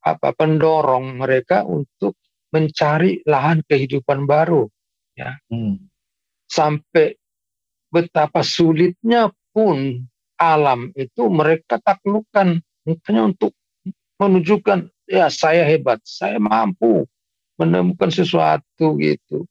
[0.00, 2.16] apa pendorong mereka untuk
[2.50, 4.64] mencari lahan kehidupan baru,
[5.12, 5.36] ya.
[5.52, 5.76] Hmm.
[6.48, 7.14] Sampai
[7.92, 10.08] betapa sulitnya pun
[10.40, 13.52] alam itu mereka taklukkan hanya untuk
[14.20, 17.08] menunjukkan ya saya hebat, saya mampu
[17.56, 19.48] menemukan sesuatu gitu.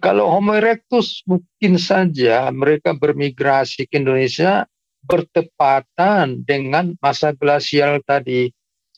[0.00, 4.64] Kalau Homo erectus mungkin saja mereka bermigrasi ke Indonesia
[5.04, 8.48] bertepatan dengan masa glasial tadi.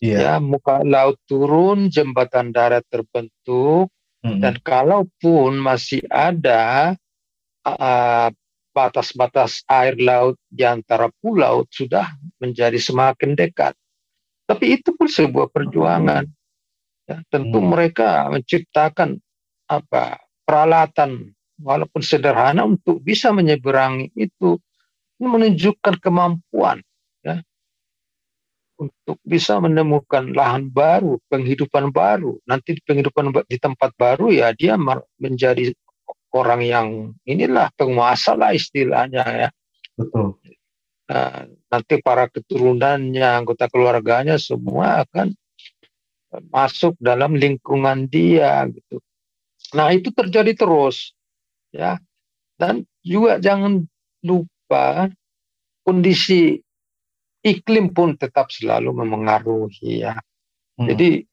[0.02, 0.20] Yeah.
[0.20, 3.88] Ya, muka laut turun, jembatan darat terbentuk,
[4.20, 4.40] mm -hmm.
[4.42, 6.92] dan kalaupun masih ada
[8.74, 12.04] batas-batas uh, air laut di antara pulau sudah
[12.36, 13.72] menjadi semakin dekat.
[14.44, 16.24] Tapi itu pun sebuah perjuangan.
[17.04, 17.68] Ya, tentu hmm.
[17.68, 19.20] mereka menciptakan
[19.68, 24.56] apa peralatan walaupun sederhana untuk bisa menyeberangi itu
[25.20, 26.80] ini menunjukkan kemampuan
[27.20, 27.44] ya
[28.80, 32.40] untuk bisa menemukan lahan baru, penghidupan baru.
[32.48, 34.74] Nanti penghidupan di tempat baru ya dia
[35.20, 35.70] menjadi
[36.34, 36.88] orang yang
[37.22, 39.48] inilah penguasa lah istilahnya ya.
[39.94, 40.34] Betul.
[41.06, 45.34] Nah, nanti para keturunannya, anggota keluarganya semua akan
[46.54, 49.02] masuk dalam lingkungan dia gitu.
[49.74, 51.10] Nah, itu terjadi terus
[51.74, 51.98] ya.
[52.54, 53.82] Dan juga jangan
[54.22, 55.10] lupa
[55.82, 56.62] kondisi
[57.42, 60.14] iklim pun tetap selalu memengaruhi ya.
[60.78, 60.86] Hmm.
[60.86, 61.26] Jadi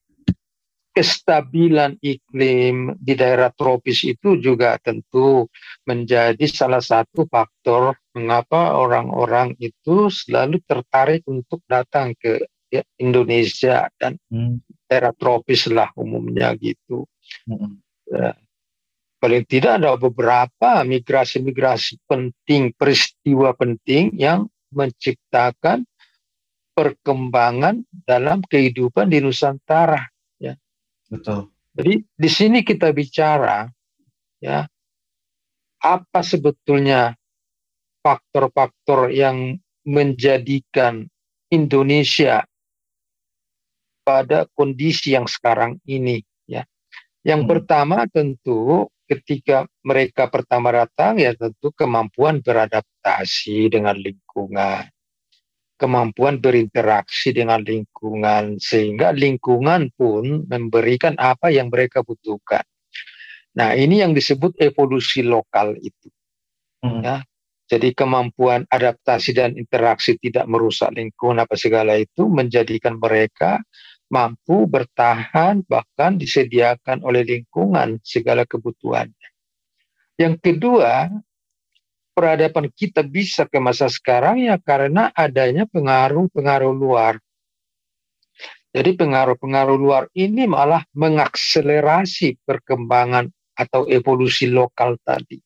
[0.92, 5.48] kestabilan iklim di daerah tropis itu juga tentu
[5.88, 14.20] menjadi salah satu faktor mengapa orang-orang itu selalu tertarik untuk datang ke ya, Indonesia dan
[14.28, 14.64] hmm.
[14.88, 17.08] daerah tropis lah umumnya gitu.
[17.48, 17.80] Hmm.
[18.08, 18.36] Ya.
[19.22, 25.86] Paling tidak ada beberapa migrasi-migrasi penting, peristiwa penting yang menciptakan
[26.74, 30.12] perkembangan dalam kehidupan di Nusantara
[31.12, 31.52] Betul.
[31.76, 33.68] Jadi di sini kita bicara
[34.40, 34.64] ya
[35.84, 37.12] apa sebetulnya
[38.02, 41.10] faktor-faktor yang menjadikan
[41.50, 42.46] Indonesia
[44.02, 46.66] pada kondisi yang sekarang ini ya.
[47.22, 47.50] Yang hmm.
[47.50, 54.90] pertama tentu ketika mereka pertama datang ya tentu kemampuan beradaptasi dengan lingkungan
[55.82, 62.62] kemampuan berinteraksi dengan lingkungan sehingga lingkungan pun memberikan apa yang mereka butuhkan.
[63.58, 66.08] Nah, ini yang disebut evolusi lokal itu.
[66.86, 67.02] Hmm.
[67.02, 67.26] Ya.
[67.72, 73.64] Jadi kemampuan adaptasi dan interaksi tidak merusak lingkungan apa segala itu menjadikan mereka
[74.12, 79.30] mampu bertahan bahkan disediakan oleh lingkungan segala kebutuhannya.
[80.20, 81.16] Yang kedua,
[82.12, 87.24] peradaban kita bisa ke masa sekarang ya karena adanya pengaruh-pengaruh luar.
[88.76, 95.40] Jadi pengaruh-pengaruh luar ini malah mengakselerasi perkembangan atau evolusi lokal tadi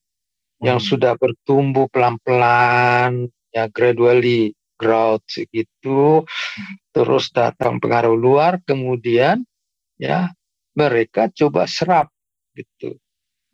[0.60, 0.64] hmm.
[0.66, 6.24] yang sudah bertumbuh pelan-pelan ya gradually growth gitu
[6.92, 9.40] terus datang pengaruh luar kemudian
[9.96, 10.32] ya
[10.76, 12.12] mereka coba serap
[12.52, 13.00] gitu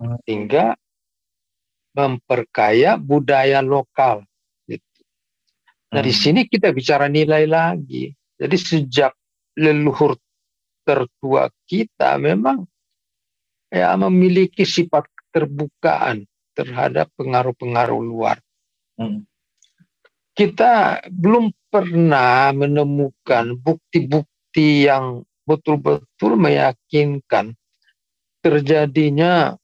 [0.03, 0.19] hmm.
[0.27, 0.75] hingga
[1.93, 4.25] memperkaya budaya lokal.
[4.65, 5.01] Gitu.
[5.93, 6.09] Nah hmm.
[6.09, 8.11] di sini kita bicara nilai lagi.
[8.41, 9.13] Jadi sejak
[9.55, 10.19] leluhur
[10.83, 12.67] tertua kita memang
[13.71, 18.37] ya memiliki sifat keterbukaan terhadap pengaruh-pengaruh luar.
[18.97, 19.25] Hmm.
[20.33, 27.53] Kita belum pernah menemukan bukti-bukti yang betul-betul meyakinkan
[28.41, 29.57] terjadinya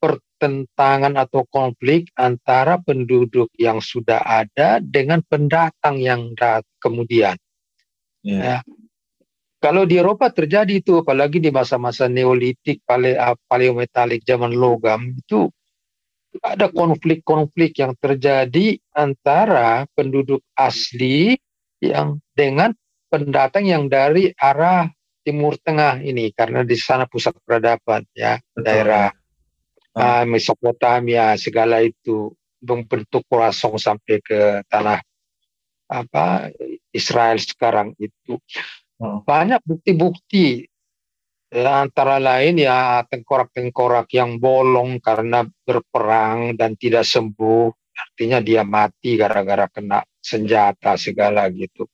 [0.00, 6.36] pertentangan atau konflik antara penduduk yang sudah ada dengan pendatang yang
[6.80, 7.36] kemudian.
[8.20, 8.60] Yeah.
[8.60, 8.76] Ya.
[9.56, 13.16] Kalau di Eropa terjadi itu, apalagi di masa-masa Neolitik, pale,
[13.48, 15.48] paleometalik zaman logam itu
[16.42, 21.36] ada konflik-konflik yang terjadi antara penduduk asli
[21.80, 22.72] yang dengan
[23.12, 24.90] pendatang yang dari arah
[25.26, 28.62] Timur Tengah ini karena di sana pusat peradaban ya Betul.
[28.62, 29.06] daerah
[29.98, 32.30] uh, Mesopotamia segala itu
[32.62, 35.02] membentuk kosong sampai ke tanah
[35.86, 36.50] apa
[36.90, 38.38] Israel sekarang itu
[39.02, 39.22] oh.
[39.22, 40.66] banyak bukti-bukti
[41.50, 47.70] ya, antara lain ya tengkorak-tengkorak yang bolong karena berperang dan tidak sembuh.
[47.96, 51.88] Artinya dia mati gara-gara kena senjata segala gitu.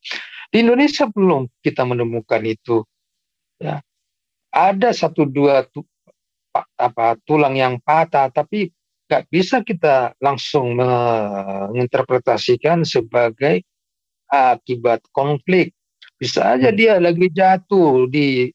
[0.50, 2.82] Di Indonesia belum kita menemukan itu.
[3.62, 3.78] Ya.
[4.52, 5.80] Ada satu dua tu,
[6.76, 8.68] apa tulang yang patah tapi
[9.08, 13.64] nggak bisa kita langsung menginterpretasikan sebagai
[14.28, 15.72] akibat konflik.
[16.16, 16.76] Bisa aja hmm.
[16.76, 18.48] dia lagi jatuh di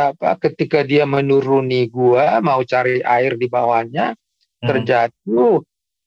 [0.00, 4.66] apa ketika dia menuruni gua mau cari air di bawahnya hmm.
[4.66, 5.60] terjatuh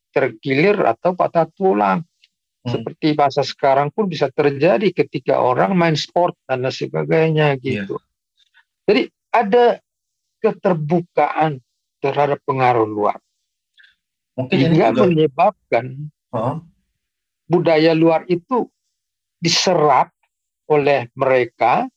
[0.09, 2.01] tergilir atau patah tulang
[2.65, 2.69] hmm.
[2.73, 8.11] seperti bahasa sekarang pun bisa terjadi ketika orang main sport dan sebagainya gitu yeah.
[8.83, 9.79] Jadi ada
[10.43, 11.63] keterbukaan
[12.03, 13.17] terhadap pengaruh luar.
[14.35, 15.01] Mungkin Hingga juga...
[15.07, 15.85] menyebabkan
[16.35, 16.59] huh?
[17.47, 18.67] budaya luar itu
[19.39, 20.11] diserap
[20.67, 21.87] oleh mereka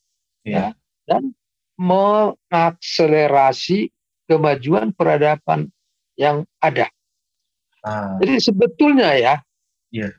[0.47, 0.71] yeah.
[0.75, 1.23] ya, dan
[1.77, 3.93] mengakselerasi
[4.27, 5.69] kemajuan peradaban
[6.19, 6.91] yang ada.
[7.85, 8.17] Ah.
[8.19, 9.39] Jadi sebetulnya ya,
[9.93, 10.11] yeah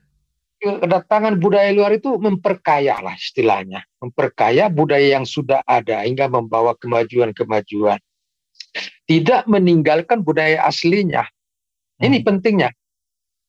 [0.57, 8.01] kedatangan budaya luar itu memperkaya lah istilahnya, memperkaya budaya yang sudah ada hingga membawa kemajuan-kemajuan.
[9.07, 11.23] Tidak meninggalkan budaya aslinya.
[12.01, 12.25] Ini hmm.
[12.25, 12.69] pentingnya.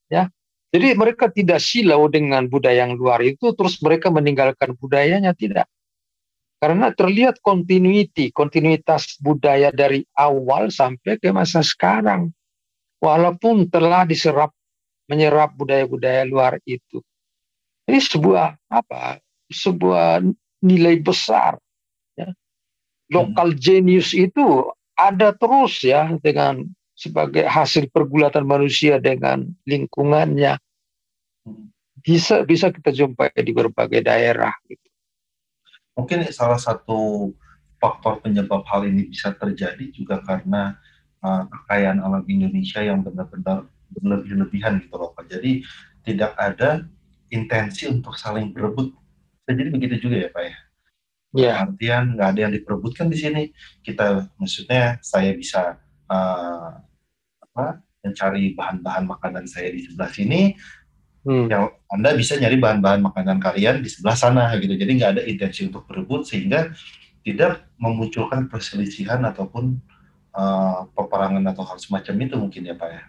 [0.09, 0.29] Ya.
[0.69, 5.65] Jadi mereka tidak silau dengan budaya yang luar itu terus mereka meninggalkan budayanya tidak.
[6.59, 12.35] Karena terlihat continuity, kontinuitas budaya dari awal sampai ke masa sekarang.
[12.99, 14.51] Walaupun telah diserap
[15.07, 16.99] menyerap budaya-budaya luar itu.
[17.87, 19.23] Ini sebuah apa?
[19.49, 20.21] Sebuah
[20.61, 21.57] nilai besar.
[22.19, 22.35] Ya.
[23.09, 23.61] Lokal hmm.
[23.63, 26.67] genius itu ada terus ya dengan
[26.99, 30.59] sebagai hasil pergulatan manusia dengan lingkungannya.
[32.03, 34.53] Bisa bisa kita jumpai di berbagai daerah.
[34.67, 34.88] Gitu.
[35.99, 37.35] Mungkin salah satu
[37.83, 40.79] faktor penyebab hal ini bisa terjadi juga karena
[41.27, 43.67] uh, kekayaan alam Indonesia yang benar-benar
[43.99, 45.27] berlebih-lebihan gitu loh Pak.
[45.27, 45.67] Jadi
[46.07, 46.87] tidak ada
[47.35, 48.95] intensi untuk saling berebut.
[49.49, 50.57] Jadi begitu juga ya Pak ya.
[51.35, 51.53] Iya.
[51.67, 53.43] Artian nggak ada yang diperebutkan di sini.
[53.83, 56.73] Kita maksudnya saya bisa uh,
[57.43, 60.55] apa mencari bahan-bahan makanan saya di sebelah sini.
[61.29, 61.45] Hmm.
[61.53, 64.73] Yang Anda bisa nyari bahan-bahan makanan kalian di sebelah sana gitu.
[64.73, 66.73] Jadi nggak ada intensi untuk berebut sehingga
[67.21, 69.77] tidak memunculkan perselisihan ataupun
[70.33, 73.03] uh, peperangan atau hal semacam itu mungkin ya Pak ya.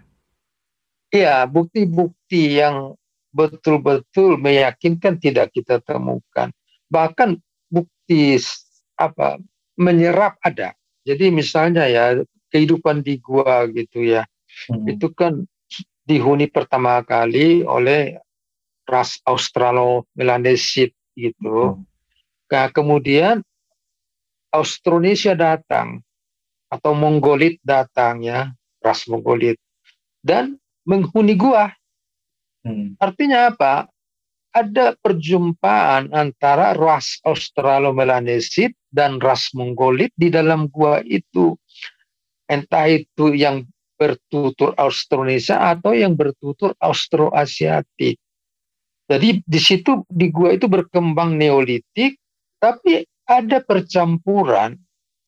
[1.10, 3.00] Iya, bukti-bukti yang
[3.32, 6.52] betul-betul meyakinkan tidak kita temukan.
[6.92, 7.40] Bahkan
[7.72, 8.36] bukti
[9.00, 9.40] apa
[9.80, 10.76] menyerap ada.
[11.08, 12.20] Jadi misalnya ya
[12.52, 14.28] kehidupan di gua gitu ya,
[14.68, 14.92] hmm.
[14.92, 15.48] itu kan
[16.10, 18.18] dihuni pertama kali oleh
[18.90, 21.78] ras Australo-Melanesit gitu.
[21.78, 21.86] Hmm.
[22.50, 23.46] Nah, kemudian
[24.50, 26.02] Austronesia datang
[26.74, 28.50] atau Mongolit datang ya,
[28.82, 29.62] ras Mongolit.
[30.26, 31.70] Dan menghuni gua.
[32.66, 32.98] Hmm.
[32.98, 33.86] Artinya apa?
[34.50, 41.54] Ada perjumpaan antara ras Australomelanesit dan ras Mongolit di dalam gua itu.
[42.50, 43.70] Entah itu yang
[44.00, 48.16] bertutur Austronesia atau yang bertutur Austroasiatik.
[49.10, 52.16] Jadi di situ di gua itu berkembang Neolitik,
[52.64, 54.80] tapi ada percampuran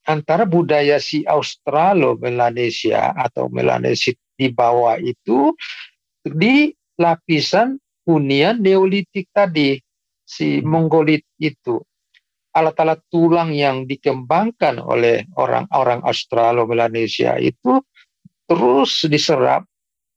[0.07, 5.51] antara budaya si Australo Melanesia atau Melanesit di bawah itu
[6.23, 7.75] di lapisan
[8.07, 9.75] hunian Neolitik tadi
[10.23, 10.63] si.
[10.63, 11.81] Mongolit itu
[12.51, 17.79] alat-alat tulang yang dikembangkan oleh orang-orang Australo-Melanesia itu
[18.51, 19.63] terus diserap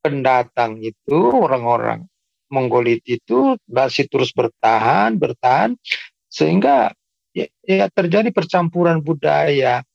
[0.03, 2.03] pendatang itu orang-orang
[2.51, 5.79] Mongolit itu masih terus bertahan bertahan
[6.27, 6.91] sehingga
[7.31, 9.87] ya, ya terjadi percampuran budaya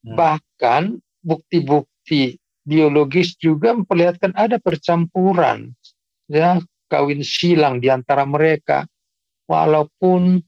[0.00, 0.16] hmm.
[0.16, 5.76] bahkan bukti-bukti biologis juga memperlihatkan ada percampuran
[6.28, 8.88] ya kawin silang di antara mereka
[9.44, 10.40] walaupun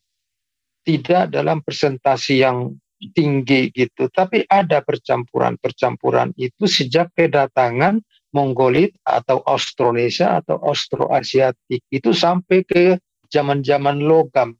[0.85, 2.73] tidak dalam presentasi yang
[3.09, 4.12] tinggi gitu.
[4.12, 12.94] Tapi ada percampuran-percampuran itu sejak kedatangan Mongolit atau Austronesia atau Austroasiatik itu sampai ke
[13.26, 14.55] zaman-zaman logam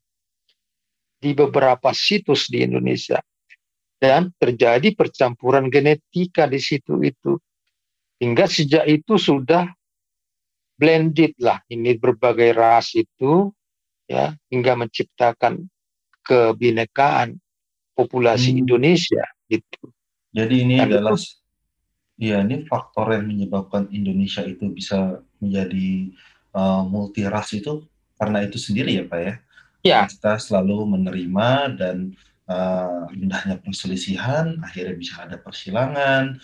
[1.21, 3.23] di beberapa situs di Indonesia.
[4.01, 7.37] Dan terjadi percampuran genetika di situ itu.
[8.17, 9.69] Hingga sejak itu sudah
[10.81, 13.53] blended lah ini berbagai ras itu
[14.09, 15.69] ya hingga menciptakan
[16.25, 17.37] kebinekaan
[18.01, 18.61] populasi hmm.
[18.65, 19.93] Indonesia gitu.
[20.33, 21.37] Jadi ini Dan adalah itu,
[22.17, 26.15] ya ini faktor yang menyebabkan Indonesia itu bisa menjadi
[26.57, 27.85] uh, multi ras itu
[28.17, 29.35] karena itu sendiri ya Pak ya.
[29.81, 30.01] Ya.
[30.09, 32.13] Kita selalu menerima dan
[32.49, 36.37] uh, indahnya perselisihan, akhirnya bisa ada persilangan,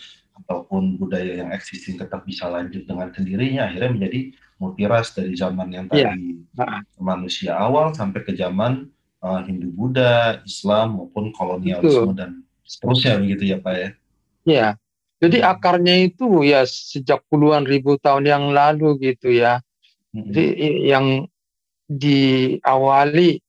[0.45, 4.21] ataupun budaya yang existing tetap bisa lanjut dengan sendirinya, akhirnya menjadi
[4.57, 6.17] multiras dari zaman yang iya.
[6.17, 6.81] tadi ya.
[6.97, 8.89] manusia awal sampai ke zaman
[9.27, 12.15] uh, Hindu Buddha, Islam maupun kolonialisme Betul.
[12.15, 12.31] dan
[12.63, 13.91] seterusnya begitu ya Pak ya.
[14.47, 14.69] Iya.
[15.17, 15.49] Jadi hmm.
[15.49, 19.59] akarnya itu ya sejak puluhan ribu tahun yang lalu gitu ya.
[20.15, 20.31] Hmm.
[20.31, 20.45] Jadi
[20.87, 21.07] yang
[21.91, 23.41] diawali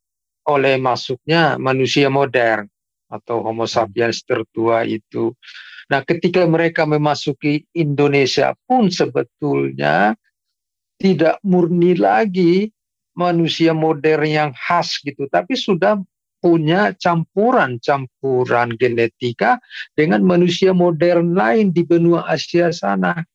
[0.48, 2.66] oleh masuknya manusia modern
[3.12, 5.36] atau Homo sapiens tertua itu.
[5.88, 10.16] Nah, ketika mereka memasuki Indonesia pun sebetulnya
[11.00, 12.72] tidak murni lagi
[13.18, 15.98] manusia modern yang khas gitu, tapi sudah
[16.38, 19.58] punya campuran-campuran genetika
[19.98, 23.26] dengan manusia modern lain di benua Asia sana.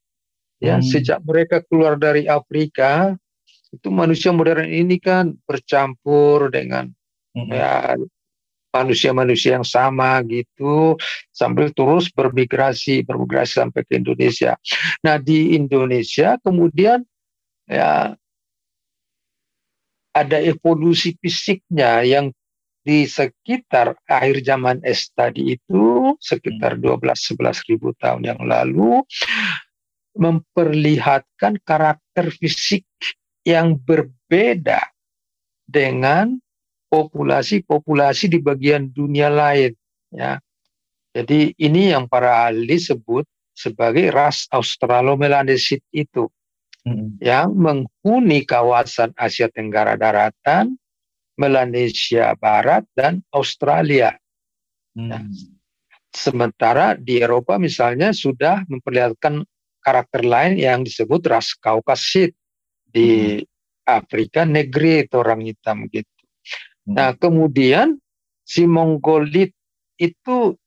[0.63, 0.87] Ya, hmm.
[0.87, 3.19] sejak mereka keluar dari Afrika,
[3.73, 6.93] itu manusia modern ini kan bercampur dengan
[7.33, 7.51] mm-hmm.
[7.51, 7.97] ya
[8.73, 10.97] manusia-manusia yang sama gitu
[11.33, 14.61] sambil terus bermigrasi bermigrasi sampai ke Indonesia.
[15.01, 17.05] Nah di Indonesia kemudian
[17.65, 18.17] ya
[20.13, 22.31] ada evolusi fisiknya yang
[22.83, 27.59] di sekitar akhir zaman es tadi itu sekitar 12-11 mm.
[27.71, 29.07] ribu tahun yang lalu
[30.19, 32.85] memperlihatkan karakter fisik
[33.47, 34.83] yang berbeda
[35.65, 36.37] dengan
[36.93, 39.73] populasi-populasi di bagian dunia lain
[40.13, 40.37] ya.
[41.13, 46.29] Jadi ini yang para ahli sebut sebagai ras Australomelanesid itu
[46.87, 47.23] hmm.
[47.23, 50.79] yang menghuni kawasan Asia Tenggara daratan,
[51.39, 54.15] Melanesia Barat dan Australia.
[54.95, 55.11] Hmm.
[55.11, 55.21] Ya.
[56.13, 59.49] Sementara di Eropa misalnya sudah memperlihatkan
[59.81, 62.37] karakter lain yang disebut ras Kaukasid
[62.93, 63.49] di hmm.
[63.89, 66.23] Afrika negeri itu orang hitam gitu.
[66.85, 66.95] Hmm.
[67.01, 67.97] Nah kemudian
[68.45, 69.57] si Mongolit
[69.97, 70.61] itu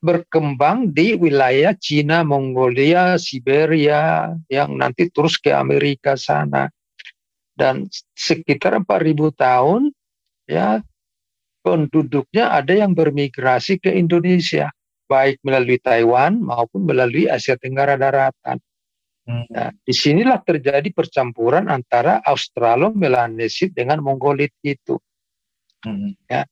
[0.00, 6.72] berkembang di wilayah Cina, Mongolia, Siberia yang nanti terus ke Amerika sana.
[7.52, 7.84] Dan
[8.16, 9.92] sekitar 4000 tahun
[10.48, 10.80] ya
[11.60, 14.72] penduduknya ada yang bermigrasi ke Indonesia
[15.10, 18.62] baik melalui Taiwan maupun melalui Asia Tenggara daratan.
[19.26, 19.44] Hmm.
[19.52, 24.96] Nah, di sinilah terjadi percampuran antara Australomelanesid dengan Mongolit itu.
[25.84, 26.16] Hmm.
[26.30, 26.46] Ya.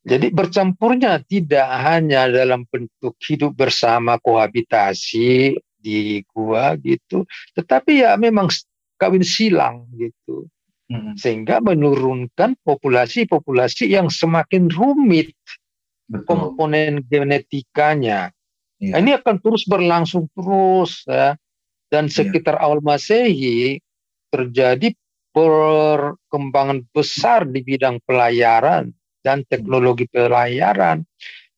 [0.00, 8.48] Jadi bercampurnya tidak hanya dalam bentuk hidup bersama kohabitasi di gua gitu, tetapi ya memang
[8.96, 10.48] kawin silang gitu.
[10.88, 11.14] Hmm.
[11.20, 15.36] Sehingga menurunkan populasi-populasi yang semakin rumit
[16.08, 16.26] Betul.
[16.26, 18.32] komponen genetikanya.
[18.80, 18.96] Ya.
[18.96, 21.36] Nah, ini akan terus berlangsung terus ya
[21.92, 22.14] dan iya.
[22.16, 22.64] sekitar yeah.
[22.64, 23.78] awal Masehi
[24.32, 24.96] terjadi
[25.30, 28.90] perkembangan besar di bidang pelayaran
[29.20, 31.04] dan teknologi pelayaran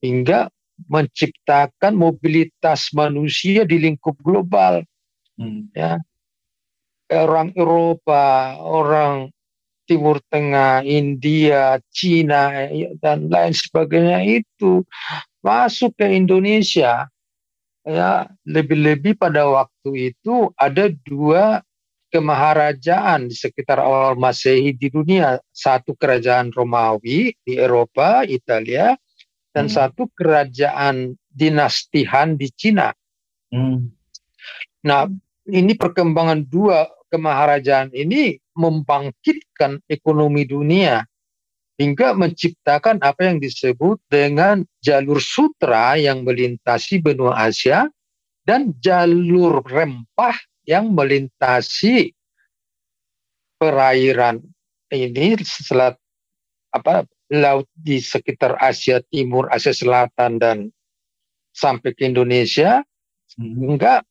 [0.02, 0.50] hingga
[0.90, 4.82] menciptakan mobilitas manusia di lingkup global.
[5.38, 5.70] Hmm.
[5.72, 6.02] Ya.
[7.12, 9.28] Orang Eropa, orang
[9.84, 12.70] Timur Tengah, India, Cina
[13.02, 14.80] dan lain sebagainya itu
[15.42, 17.10] masuk ke Indonesia
[17.82, 21.66] ya lebih-lebih pada waktu itu ada dua
[22.12, 25.40] kemaharajaan di sekitar awal Masehi di dunia.
[25.48, 28.92] Satu kerajaan Romawi di Eropa, Italia,
[29.56, 29.74] dan hmm.
[29.74, 32.92] satu kerajaan dinastihan di Cina.
[33.48, 33.88] Hmm.
[34.84, 35.08] Nah,
[35.48, 41.04] ini perkembangan dua kemaharajaan ini membangkitkan ekonomi dunia
[41.80, 47.88] hingga menciptakan apa yang disebut dengan jalur sutra yang melintasi benua Asia
[48.44, 50.36] dan jalur rempah
[50.66, 52.14] yang melintasi
[53.58, 54.42] perairan
[54.92, 55.96] ini selat
[56.72, 60.68] apa laut di sekitar Asia Timur, Asia Selatan dan
[61.52, 62.84] sampai ke Indonesia
[63.36, 64.04] hingga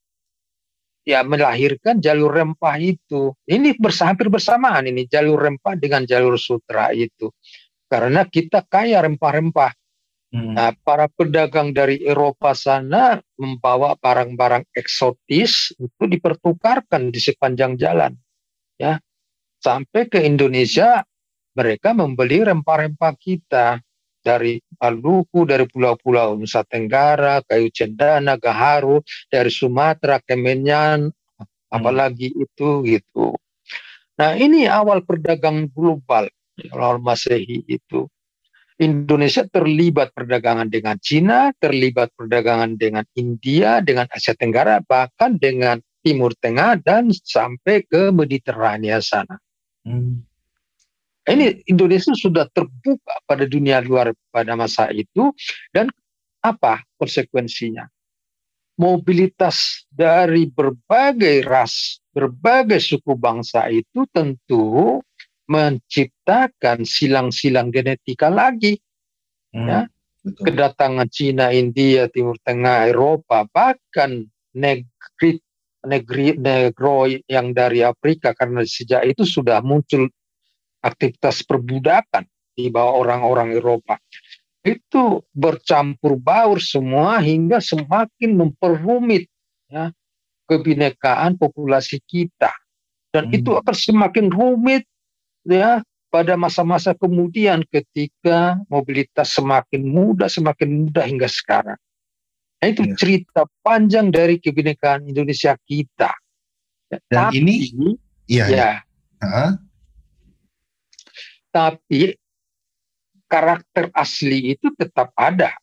[1.05, 3.33] ya melahirkan jalur rempah itu.
[3.45, 7.29] Ini bersampir bersamaan ini jalur rempah dengan jalur sutra itu.
[7.91, 9.75] Karena kita kaya rempah-rempah.
[10.31, 10.55] Hmm.
[10.55, 18.15] Nah, para pedagang dari Eropa sana membawa barang-barang eksotis itu dipertukarkan di sepanjang jalan.
[18.79, 19.03] Ya.
[19.59, 21.03] Sampai ke Indonesia
[21.51, 23.83] mereka membeli rempah-rempah kita
[24.23, 31.75] dari Maluku, dari pulau-pulau Nusa Tenggara, Kayu Cendana, Gaharu, dari Sumatera, Kemenyan, hmm.
[31.75, 33.35] apalagi itu gitu.
[34.15, 36.31] Nah ini awal perdagangan global
[36.71, 38.05] awal Masehi itu.
[38.81, 46.33] Indonesia terlibat perdagangan dengan Cina, terlibat perdagangan dengan India, dengan Asia Tenggara, bahkan dengan Timur
[46.33, 49.37] Tengah dan sampai ke Mediterania sana.
[49.85, 50.25] Hmm.
[51.21, 55.29] Ini Indonesia sudah terbuka pada dunia luar pada masa itu
[55.69, 55.85] dan
[56.41, 57.85] apa konsekuensinya?
[58.81, 64.97] Mobilitas dari berbagai ras, berbagai suku bangsa itu tentu
[65.51, 68.79] menciptakan silang-silang genetika lagi.
[69.51, 69.81] Hmm, ya.
[70.21, 74.23] Kedatangan Cina, India, Timur Tengah, Eropa, bahkan
[74.53, 75.41] negeri
[75.81, 80.05] negeri negro yang dari Afrika karena sejak itu sudah muncul
[80.85, 83.97] aktivitas perbudakan di bawah orang-orang Eropa
[84.61, 89.25] itu bercampur baur semua hingga semakin memperumit
[89.65, 89.89] ya,
[90.45, 92.53] kebinekaan populasi kita
[93.09, 93.37] dan hmm.
[93.41, 94.85] itu akan semakin rumit
[95.47, 95.81] ya
[96.11, 101.79] pada masa-masa kemudian ketika mobilitas semakin mudah semakin mudah hingga sekarang
[102.59, 102.95] nah, itu ya.
[102.99, 106.11] cerita panjang dari kebinekaan Indonesia kita
[106.91, 107.55] ya, dan Tapi, ini
[108.27, 108.69] iya ya,
[109.23, 109.45] ya.
[111.51, 112.21] tapi
[113.31, 115.55] karakter asli itu tetap ada,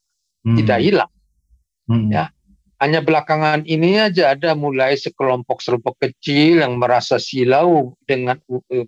[0.49, 0.57] hmm.
[0.57, 1.13] tidak hilang.
[1.85, 2.09] Hmm.
[2.09, 2.33] Ya,
[2.79, 8.39] hanya belakangan ini aja ada mulai sekelompok-sekelompok kecil yang merasa silau dengan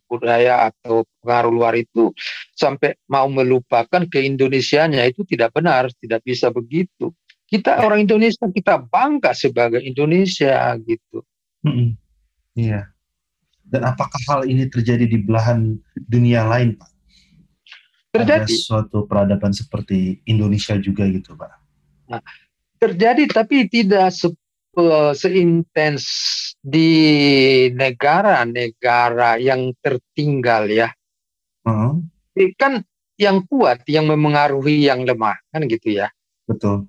[0.07, 2.15] budaya atau pengaruh luar itu
[2.55, 7.11] sampai mau melupakan keindonesianya itu tidak benar, tidak bisa begitu.
[7.51, 7.83] Kita ya.
[7.83, 11.27] orang Indonesia kita bangga sebagai Indonesia gitu.
[11.67, 11.99] Hmm.
[12.55, 12.95] Iya.
[13.67, 16.91] Dan apakah hal ini terjadi di belahan dunia lain, Pak?
[18.11, 21.55] terjadi ada suatu peradaban seperti Indonesia juga gitu pak
[22.11, 22.23] nah,
[22.81, 24.33] terjadi tapi tidak se
[25.19, 26.05] seintens
[26.63, 26.93] di
[27.75, 30.89] negara-negara yang tertinggal ya
[31.67, 31.93] uh -huh.
[32.57, 32.81] kan
[33.21, 36.09] yang kuat yang memengaruhi yang lemah kan gitu ya
[36.49, 36.89] betul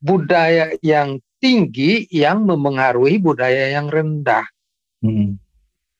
[0.00, 4.48] budaya yang tinggi yang memengaruhi budaya yang rendah
[5.04, 5.36] hmm.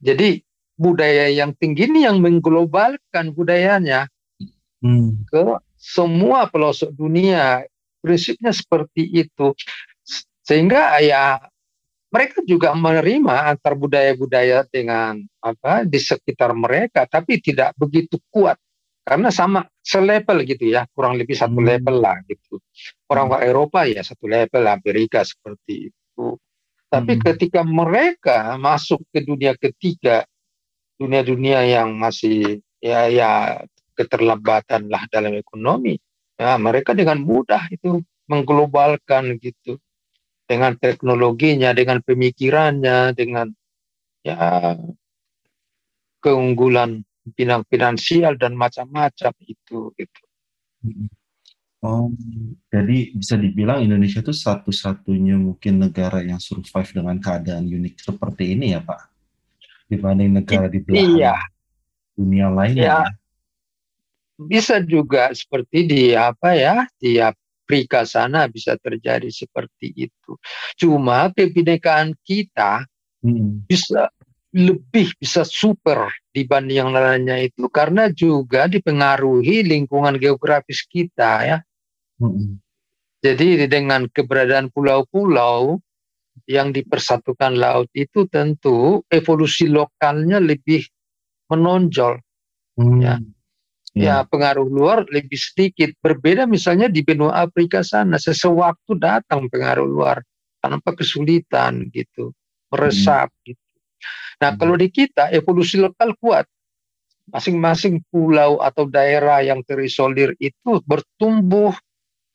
[0.00, 0.40] jadi
[0.80, 4.08] budaya yang tinggi ini yang mengglobalkan budayanya
[4.80, 5.28] hmm.
[5.28, 7.64] ke semua pelosok dunia.
[8.00, 9.52] Prinsipnya seperti itu.
[10.44, 11.38] Sehingga ya
[12.10, 18.58] mereka juga menerima antar budaya-budaya dengan apa di sekitar mereka, tapi tidak begitu kuat
[19.10, 21.66] karena sama selevel gitu ya, kurang lebih satu hmm.
[21.66, 22.62] level lah gitu.
[23.10, 23.42] Orang hmm.
[23.42, 26.38] Eropa ya satu level, Amerika seperti itu.
[26.90, 27.22] Tapi hmm.
[27.26, 30.22] ketika mereka masuk ke dunia ketiga,
[30.94, 33.30] dunia-dunia yang masih ya ya
[33.98, 35.96] keterlambatan lah dalam ekonomi.
[36.40, 39.76] Ya, mereka dengan mudah itu mengglobalkan gitu
[40.48, 43.52] dengan teknologinya, dengan pemikirannya, dengan
[44.24, 44.72] ya
[46.24, 47.04] keunggulan
[47.36, 50.20] pinang finansial dan macam-macam itu gitu.
[51.84, 52.08] Oh,
[52.72, 58.72] jadi bisa dibilang Indonesia itu satu-satunya mungkin negara yang survive dengan keadaan unik seperti ini
[58.72, 59.00] ya Pak,
[59.92, 61.36] dibanding negara di belahan iya.
[62.16, 62.84] dunia lainnya.
[62.84, 63.19] Ya, ya
[64.48, 70.32] bisa juga seperti di apa ya di Afrika sana bisa terjadi seperti itu.
[70.80, 72.88] Cuma kebinekaan kita
[73.20, 73.68] hmm.
[73.68, 74.08] bisa
[74.50, 81.58] lebih bisa super dibanding yang lainnya itu karena juga dipengaruhi lingkungan geografis kita ya.
[82.18, 82.58] Hmm.
[83.20, 85.76] Jadi dengan keberadaan pulau-pulau
[86.48, 90.88] yang dipersatukan laut itu tentu evolusi lokalnya lebih
[91.52, 92.16] menonjol
[92.80, 92.98] hmm.
[93.04, 93.20] ya
[93.94, 95.90] ya pengaruh luar lebih sedikit.
[95.98, 100.22] Berbeda misalnya di benua Afrika sana, sesewaktu datang pengaruh luar
[100.60, 102.30] tanpa kesulitan gitu,
[102.70, 103.42] meresap hmm.
[103.50, 103.70] gitu.
[104.40, 104.58] Nah hmm.
[104.60, 106.46] kalau di kita evolusi lokal kuat,
[107.30, 111.74] masing-masing pulau atau daerah yang terisolir itu bertumbuh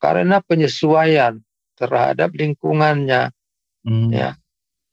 [0.00, 1.40] karena penyesuaian
[1.76, 3.32] terhadap lingkungannya,
[3.84, 4.10] hmm.
[4.12, 4.36] ya.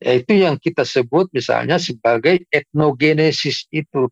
[0.03, 4.11] Itu yang kita sebut misalnya sebagai etnogenesis itu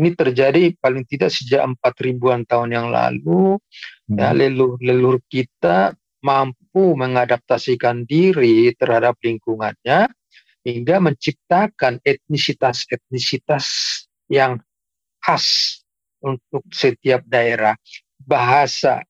[0.00, 3.60] ini terjadi paling tidak sejak empat ribuan tahun yang lalu.
[4.08, 4.16] Hmm.
[4.16, 10.08] Ya, leluhur-leluhur kita mampu mengadaptasikan diri terhadap lingkungannya
[10.62, 13.66] hingga menciptakan etnisitas-etnisitas
[14.30, 14.62] yang
[15.20, 15.78] khas
[16.22, 17.74] untuk setiap daerah.
[18.22, 19.02] Bahasa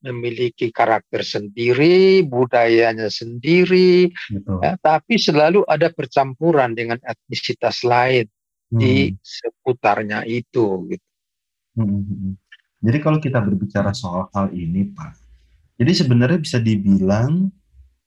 [0.00, 4.08] memiliki karakter sendiri, budayanya sendiri,
[4.64, 8.24] ya, tapi selalu ada percampuran dengan etnisitas lain
[8.72, 9.20] di hmm.
[9.20, 11.06] seputarnya itu gitu.
[11.76, 12.34] Hmm, hmm, hmm.
[12.82, 15.14] Jadi kalau kita berbicara soal hal ini, Pak,
[15.78, 17.52] jadi sebenarnya bisa dibilang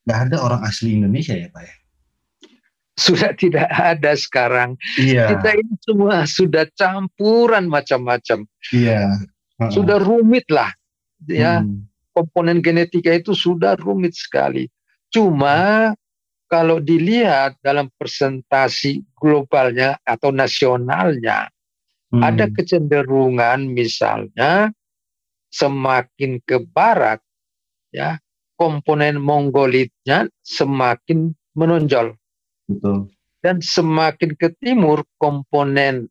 [0.03, 1.75] nggak ada orang asli Indonesia ya, Pak ya?
[2.95, 4.79] Sudah tidak ada sekarang.
[4.99, 5.35] Iya.
[5.35, 8.47] Kita ini semua sudah campuran macam-macam.
[8.71, 9.19] Iya.
[9.59, 9.71] Uh -uh.
[9.71, 10.71] Sudah rumit lah.
[11.25, 11.89] ya hmm.
[12.13, 14.69] komponen genetika itu sudah rumit sekali.
[15.09, 15.89] Cuma
[16.45, 21.49] kalau dilihat dalam presentasi globalnya atau nasionalnya
[22.13, 22.21] hmm.
[22.21, 24.69] ada kecenderungan misalnya
[25.49, 27.23] semakin ke barat
[27.89, 28.19] ya
[28.55, 32.15] komponen mongolitnya semakin menonjol.
[32.67, 33.11] Betul.
[33.43, 36.09] Dan semakin ke timur komponen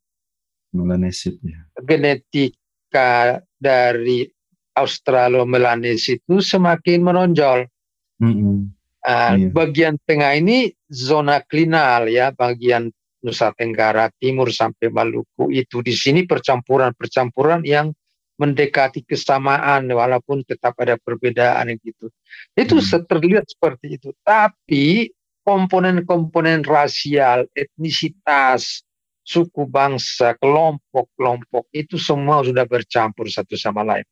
[0.74, 1.66] melanesit ya.
[1.82, 4.26] genetika dari
[4.74, 7.70] Australomelanesis itu semakin menonjol.
[8.18, 8.56] Mm -hmm.
[9.04, 9.48] Uh, iya.
[9.52, 12.90] Bagian tengah ini zona klinal ya, bagian
[13.24, 17.88] Nusa Tenggara Timur sampai Maluku itu di sini percampuran-percampuran yang
[18.36, 22.12] mendekati kesamaan walaupun tetap ada perbedaan gitu.
[22.52, 23.08] Itu hmm.
[23.08, 24.12] terlihat seperti itu.
[24.20, 25.08] Tapi
[25.40, 28.84] komponen-komponen rasial, etnisitas,
[29.24, 34.04] suku bangsa, kelompok-kelompok itu semua sudah bercampur satu sama lain.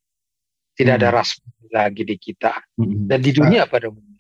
[0.73, 1.03] Tidak hmm.
[1.05, 1.37] ada ras
[1.69, 3.13] lagi di kita hmm.
[3.13, 4.12] dan di dunia pada umumnya.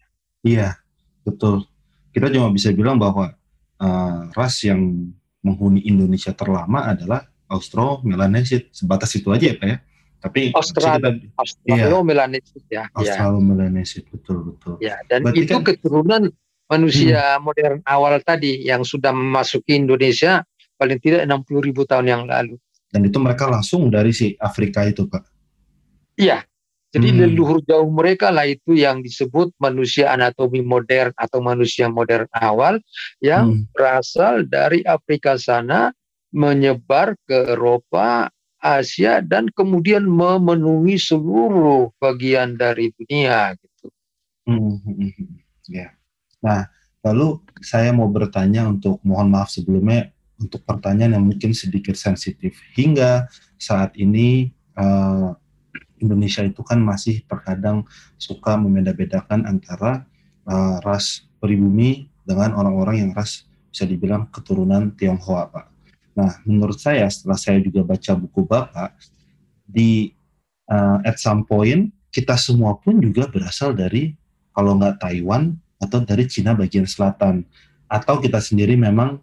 [0.42, 0.76] Iya,
[1.22, 1.64] betul.
[2.12, 3.32] Kita cuma bisa bilang bahwa
[3.78, 5.10] uh, ras yang
[5.42, 8.66] menghuni Indonesia terlama adalah Austro-Melanesia.
[8.74, 9.78] Sebatas itu aja ya Pak ya.
[10.22, 12.84] Tapi Australia, Australo-Melanesia ya.
[12.94, 14.78] Australo-Melanesia betul betul.
[14.78, 16.22] Ya, dan Berarti itu kan, keturunan
[16.70, 17.42] manusia hmm.
[17.42, 20.46] modern awal tadi yang sudah memasuki Indonesia
[20.78, 22.54] paling tidak 60 ribu tahun yang lalu.
[22.92, 25.22] Dan itu mereka langsung dari si Afrika itu, Pak?
[26.14, 26.46] Iya.
[26.92, 27.18] Jadi hmm.
[27.24, 32.76] leluhur jauh mereka lah itu yang disebut manusia anatomi modern atau manusia modern awal
[33.24, 33.72] yang hmm.
[33.72, 35.88] berasal dari Afrika sana
[36.36, 38.28] menyebar ke Eropa,
[38.60, 43.88] Asia dan kemudian memenuhi seluruh bagian dari dunia gitu.
[44.44, 44.76] Hmm.
[44.84, 45.36] hmm, hmm, hmm.
[45.72, 45.96] Ya.
[46.44, 46.68] Nah,
[47.00, 52.58] lalu saya mau bertanya untuk mohon maaf sebelumnya untuk pertanyaan yang mungkin sedikit sensitif.
[52.74, 55.32] Hingga saat ini uh,
[56.02, 57.86] Indonesia itu kan masih terkadang
[58.18, 60.04] suka membeda-bedakan antara
[60.44, 65.66] uh, ras pribumi dengan orang-orang yang ras bisa dibilang keturunan Tionghoa, Pak.
[66.12, 68.92] Nah, menurut saya setelah saya juga baca buku Bapak,
[69.64, 70.12] di
[70.68, 74.12] uh, at some point kita semua pun juga berasal dari
[74.52, 77.48] kalau nggak Taiwan atau dari Cina bagian selatan
[77.88, 79.18] atau kita sendiri memang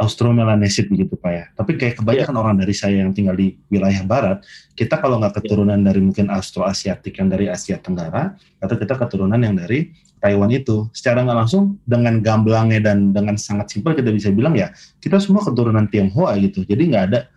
[0.00, 1.44] Austro-Melanesia begitu Pak ya.
[1.52, 2.42] Tapi kayak kebanyakan yeah.
[2.42, 4.38] orang dari saya yang tinggal di wilayah barat,
[4.72, 5.86] kita kalau nggak keturunan yeah.
[5.92, 8.32] dari mungkin Austro-Asiatik yang dari Asia Tenggara,
[8.64, 13.72] atau kita keturunan yang dari Taiwan itu, secara nggak langsung dengan gamblangnya dan dengan sangat
[13.72, 14.72] simpel kita bisa bilang ya,
[15.04, 16.64] kita semua keturunan Tionghoa gitu.
[16.64, 17.28] Jadi nggak ada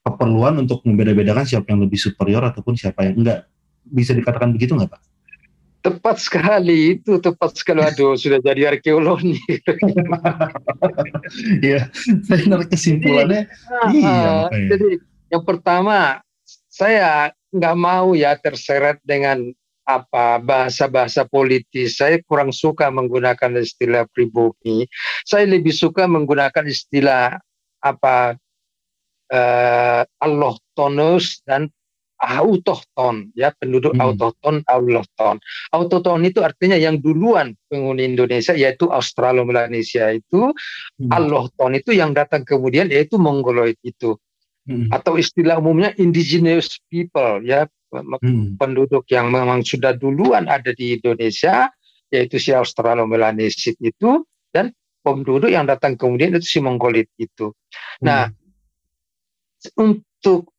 [0.00, 3.44] keperluan untuk membeda-bedakan siapa yang lebih superior ataupun siapa yang enggak.
[3.86, 5.15] Bisa dikatakan begitu nggak Pak?
[5.86, 9.38] Tepat sekali itu tepat sekali aduh sudah jadi arkeolog nih.
[11.62, 11.90] Iya,
[12.26, 13.50] saya narik kesimpulannya.
[13.50, 14.90] Jadi, iya, jadi
[15.30, 16.22] yang pertama
[16.70, 19.50] saya nggak mau ya terseret dengan
[19.86, 22.02] apa bahasa-bahasa politis.
[22.02, 24.90] Saya kurang suka menggunakan istilah pribumi.
[25.22, 27.38] Saya lebih suka menggunakan istilah
[27.78, 28.34] apa
[29.30, 31.70] uh, Allah tonus dan
[32.16, 34.00] autohton ya penduduk hmm.
[34.00, 35.36] autohton autohton
[35.72, 40.52] autohton itu artinya yang duluan penghuni Indonesia yaitu Australo-Melanesia itu
[40.96, 41.12] hmm.
[41.12, 44.16] allohton itu yang datang kemudian yaitu Mongoloid itu
[44.64, 44.88] hmm.
[44.88, 48.56] atau istilah umumnya indigenous people ya hmm.
[48.56, 51.68] penduduk yang memang sudah duluan ada di Indonesia
[52.08, 54.24] yaitu si Australo-Melanesia itu
[54.56, 54.72] dan
[55.04, 57.52] penduduk yang datang kemudian itu si Mongoloid itu
[58.00, 59.76] nah hmm.
[59.76, 60.55] untuk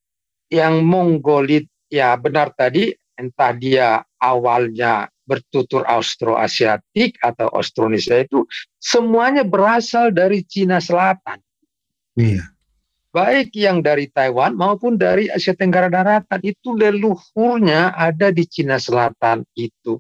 [0.48, 8.48] yang Mongolit ya benar tadi entah dia awalnya bertutur Austroasiatik atau Austronesia itu
[8.80, 11.44] semuanya berasal dari Cina Selatan.
[12.16, 12.48] Iya.
[13.12, 19.44] Baik yang dari Taiwan maupun dari Asia Tenggara Daratan itu leluhurnya ada di Cina Selatan
[19.58, 20.00] itu.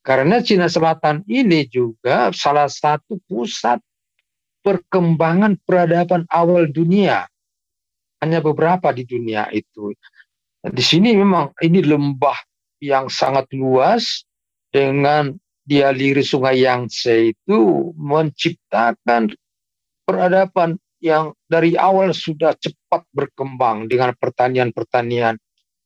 [0.00, 3.78] Karena Cina Selatan ini juga salah satu pusat
[4.64, 7.28] perkembangan peradaban awal dunia
[8.22, 9.94] hanya beberapa di dunia itu.
[10.58, 12.34] di sini memang ini lembah
[12.82, 14.26] yang sangat luas
[14.74, 15.38] dengan
[15.68, 19.30] dialiri sungai Yangtze itu menciptakan
[20.02, 25.38] peradaban yang dari awal sudah cepat berkembang dengan pertanian-pertanian.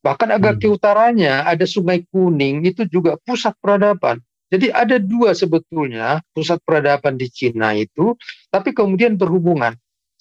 [0.03, 0.63] Bahkan agak hmm.
[0.63, 4.19] ke utaranya ada sungai kuning itu juga pusat peradaban.
[4.53, 8.13] Jadi ada dua sebetulnya pusat peradaban di Cina itu,
[8.53, 9.73] tapi kemudian berhubungan.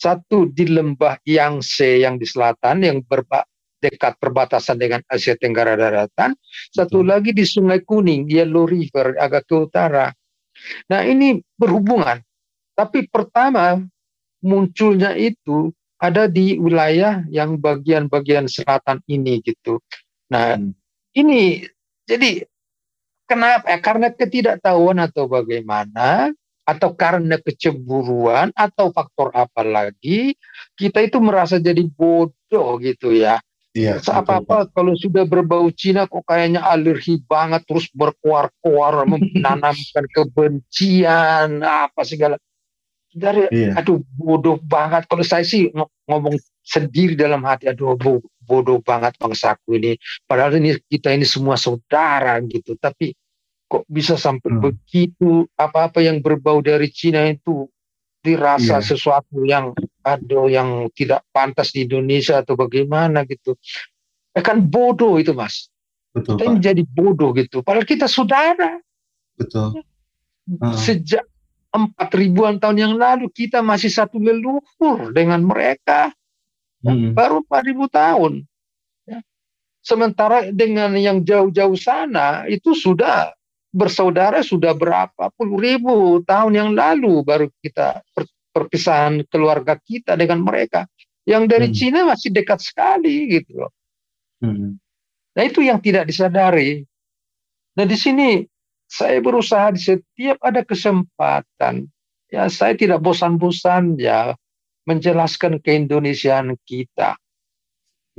[0.02, 3.46] Satu di lembah Yangtze yang di selatan yang berba
[3.78, 6.34] dekat perbatasan dengan Asia Tenggara Daratan.
[6.74, 7.10] Satu Betul.
[7.10, 10.10] lagi di Sungai Kuning, Yellow River agak ke utara.
[10.90, 12.18] Nah ini berhubungan.
[12.74, 13.78] Tapi pertama
[14.42, 15.70] munculnya itu
[16.02, 19.78] ada di wilayah yang bagian-bagian selatan ini gitu.
[20.34, 20.74] Nah hmm.
[21.14, 21.62] ini
[22.10, 22.42] jadi
[23.30, 23.70] kenapa?
[23.70, 30.38] Eh, karena ketidaktahuan atau bagaimana atau karena kecemburuan atau faktor apa lagi
[30.78, 33.42] kita itu merasa jadi bodoh gitu ya.
[33.72, 42.04] Iya, apa-apa kalau sudah berbau Cina kok kayaknya alergi banget terus berkuar-kuar menanamkan kebencian apa
[42.04, 42.36] segala.
[43.12, 43.80] Dari iya.
[43.80, 45.08] aduh bodoh banget.
[45.08, 45.72] Kalau saya sih
[46.08, 47.96] ngomong sendiri dalam hati aduh
[48.44, 49.96] bodoh banget bangsaku ini.
[50.28, 52.76] Padahal ini kita ini semua saudara gitu.
[52.76, 53.16] Tapi
[53.72, 54.60] kok bisa sampai hmm.
[54.60, 57.72] begitu apa-apa yang berbau dari Cina itu
[58.20, 58.84] dirasa yeah.
[58.84, 59.72] sesuatu yang
[60.04, 63.56] ada yang tidak pantas di Indonesia atau bagaimana gitu.
[64.36, 65.72] Eh kan bodoh itu mas.
[66.12, 67.64] Betul, kita menjadi bodoh gitu.
[67.64, 68.76] Padahal kita saudara.
[69.40, 69.80] Betul.
[70.60, 70.76] Uh.
[70.76, 71.24] Sejak
[71.72, 76.12] empat ribuan tahun yang lalu kita masih satu leluhur dengan mereka.
[76.84, 77.16] Hmm.
[77.16, 78.44] Baru empat ribu tahun.
[79.08, 79.24] Ya.
[79.80, 83.32] Sementara dengan yang jauh-jauh sana itu sudah
[83.72, 90.44] bersaudara sudah berapa puluh ribu tahun yang lalu baru kita per, perpisahan keluarga kita dengan
[90.44, 90.86] mereka.
[91.24, 91.76] Yang dari hmm.
[91.78, 93.72] Cina masih dekat sekali gitu loh.
[94.44, 94.76] Hmm.
[95.38, 96.84] Nah itu yang tidak disadari.
[97.78, 98.44] Nah di sini
[98.92, 101.88] saya berusaha di setiap ada kesempatan
[102.28, 104.36] ya saya tidak bosan-bosan ya
[104.84, 107.16] menjelaskan keindonesiaan kita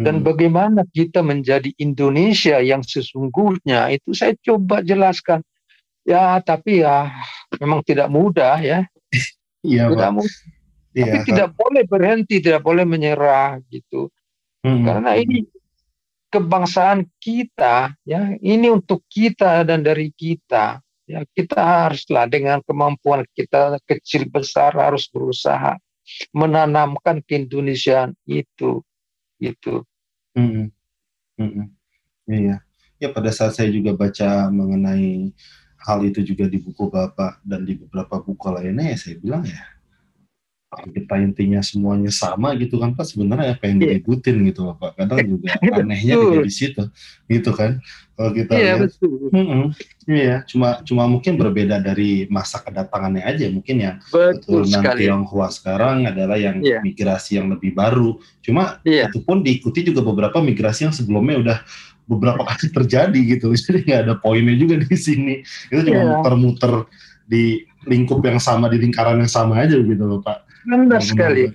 [0.00, 0.24] dan hmm.
[0.24, 5.44] bagaimana kita menjadi Indonesia yang sesungguhnya itu saya coba jelaskan.
[6.02, 7.12] Ya tapi ya
[7.60, 8.80] memang tidak mudah ya.
[9.62, 10.38] Iya, tidak mudah.
[10.90, 11.26] Ya, tapi Pak.
[11.30, 14.10] tidak boleh berhenti tidak boleh menyerah gitu.
[14.62, 14.86] Hmm.
[14.86, 15.42] karena ini
[16.30, 20.82] kebangsaan kita ya ini untuk kita dan dari kita.
[21.06, 25.78] Ya kita haruslah dengan kemampuan kita kecil besar harus berusaha
[26.34, 28.82] menanamkan keindonesiaan itu
[29.42, 29.82] gitu.
[30.38, 30.70] Hmm.
[31.34, 31.74] Hmm.
[32.30, 32.62] Iya.
[33.02, 35.34] Ya pada saat saya juga baca mengenai
[35.82, 39.58] hal itu juga di buku Bapak dan di beberapa buku lainnya ya saya bilang ya
[40.72, 44.00] kita intinya semuanya sama gitu kan Pak sebenarnya apa yang yeah.
[44.00, 44.96] diributin gitu Pak.
[44.96, 46.82] Kadang juga anehnya juga di situ
[47.28, 47.80] gitu kan
[48.16, 48.92] kalau kita yeah, lihat.
[49.32, 49.64] mm
[50.02, 53.92] iya cuma cuma mungkin berbeda dari masa kedatangannya aja mungkin ya.
[54.08, 56.80] Betul turunan Tionghoa sekarang adalah yang yeah.
[56.80, 58.16] migrasi yang lebih baru.
[58.40, 59.12] Cuma yeah.
[59.12, 61.58] itu pun diikuti juga beberapa migrasi yang sebelumnya udah
[62.08, 63.52] beberapa kali terjadi gitu.
[63.60, 65.44] Jadi nggak ada poinnya juga di sini.
[65.68, 66.10] Itu cuma yeah.
[66.16, 66.72] muter-muter
[67.28, 71.52] di lingkup yang sama di lingkaran yang sama aja gitu loh Pak Benar sekali.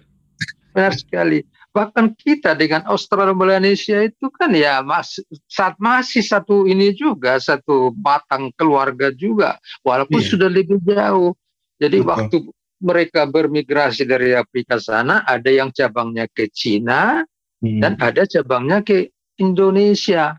[0.75, 1.39] Benar sekali.
[1.73, 7.93] Bahkan kita dengan Australia Malaysia itu kan ya mas, saat masih satu ini juga satu
[7.93, 10.29] batang keluarga juga walaupun yeah.
[10.29, 11.37] sudah lebih jauh.
[11.77, 12.09] Jadi Betul.
[12.09, 12.37] waktu
[12.81, 17.21] mereka bermigrasi dari Afrika sana ada yang cabangnya ke Cina
[17.61, 17.81] hmm.
[17.81, 20.33] dan ada cabangnya ke Indonesia.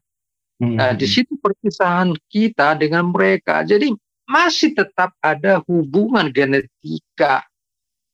[0.59, 0.75] Hmm.
[0.75, 3.62] Nah, di situ perpisahan kita dengan mereka.
[3.62, 3.95] Jadi
[4.27, 7.47] masih tetap ada hubungan genetika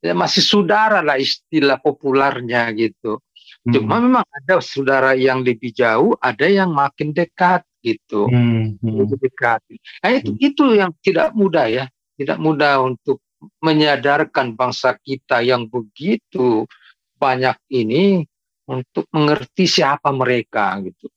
[0.04, 3.24] ya masih saudara lah istilah populernya gitu.
[3.64, 3.72] Hmm.
[3.72, 8.76] Cuma memang ada saudara yang lebih jauh, ada yang makin dekat gitu, hmm.
[8.84, 8.94] Hmm.
[9.00, 9.64] lebih dekat.
[10.04, 10.48] Nah itu hmm.
[10.52, 11.84] itu yang tidak mudah ya,
[12.20, 13.24] tidak mudah untuk
[13.64, 16.68] menyadarkan bangsa kita yang begitu
[17.16, 18.24] banyak ini
[18.68, 21.08] untuk mengerti siapa mereka gitu.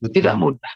[0.00, 0.12] Betul.
[0.16, 0.74] Tidak mudah.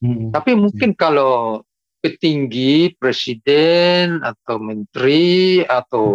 [0.00, 0.32] Hmm.
[0.32, 1.00] Tapi mungkin hmm.
[1.00, 1.60] kalau
[1.98, 6.06] petinggi, presiden atau menteri atau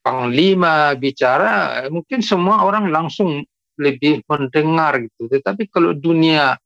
[0.00, 3.44] panglima bicara mungkin semua orang langsung
[3.80, 5.28] lebih mendengar gitu.
[5.28, 6.56] Tetapi kalau dunia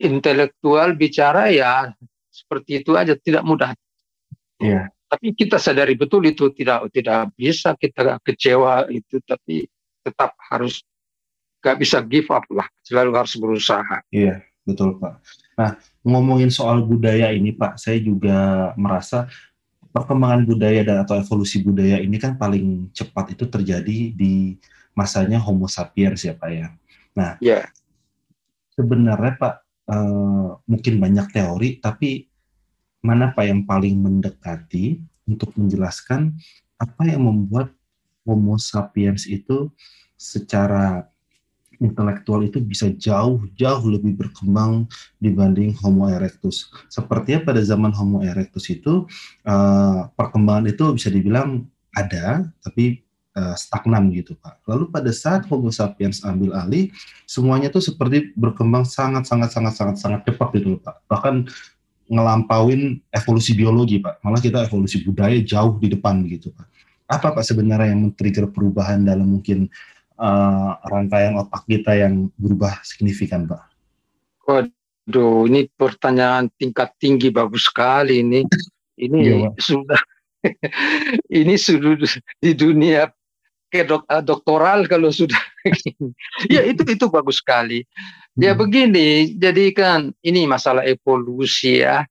[0.00, 1.92] intelektual bicara ya
[2.30, 3.72] seperti itu aja tidak mudah.
[4.58, 4.90] Yeah.
[5.08, 9.64] tapi kita sadari betul itu tidak tidak bisa kita kecewa itu tapi
[10.04, 10.84] tetap harus
[11.64, 14.04] gak bisa give up lah selalu harus berusaha.
[14.12, 15.24] Iya betul pak.
[15.56, 19.26] Nah ngomongin soal budaya ini pak saya juga merasa
[19.92, 24.56] perkembangan budaya dan atau evolusi budaya ini kan paling cepat itu terjadi di
[24.92, 26.68] masanya Homo sapiens ya Pak ya.
[27.14, 27.66] Nah, yeah.
[28.74, 29.54] sebenarnya Pak
[29.90, 32.26] uh, mungkin banyak teori, tapi
[33.02, 36.34] mana Pak yang paling mendekati untuk menjelaskan
[36.78, 37.70] apa yang membuat
[38.26, 39.70] Homo sapiens itu
[40.18, 41.06] secara
[41.78, 44.90] intelektual itu bisa jauh-jauh lebih berkembang
[45.22, 46.70] dibanding Homo erectus.
[46.90, 49.06] Sepertinya pada zaman Homo erectus itu
[49.46, 53.02] uh, perkembangan itu bisa dibilang ada, tapi
[53.38, 54.66] uh, stagnan gitu Pak.
[54.66, 56.90] Lalu pada saat Homo sapiens ambil alih,
[57.24, 61.06] semuanya itu seperti berkembang sangat sangat sangat sangat sangat cepat gitu Pak.
[61.06, 61.34] Bahkan
[62.08, 64.24] ngelampauin evolusi biologi Pak.
[64.24, 66.66] Malah kita evolusi budaya jauh di depan gitu Pak.
[67.08, 69.68] Apa Pak sebenarnya yang men-trigger perubahan dalam mungkin
[70.18, 73.62] uh, rangkaian otak kita yang berubah signifikan, Pak?
[74.44, 78.42] Waduh, ini pertanyaan tingkat tinggi bagus sekali ini.
[78.98, 80.00] Ini iya, sudah
[81.40, 81.94] ini sudah
[82.42, 83.06] di dunia
[83.68, 85.38] ke dok, uh, doktoral kalau sudah
[86.54, 87.86] ya itu itu bagus sekali.
[88.38, 88.60] Ya hmm.
[88.60, 89.08] begini,
[89.38, 92.02] jadi kan ini masalah evolusi ya.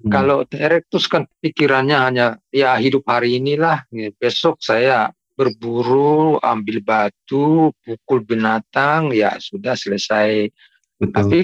[0.00, 0.10] Hmm.
[0.10, 7.72] Kalau erectus kan pikirannya hanya ya hidup hari inilah, ya, besok saya berburu, ambil batu,
[7.84, 10.48] pukul binatang, ya sudah selesai.
[11.00, 11.12] Betul.
[11.12, 11.38] Tapi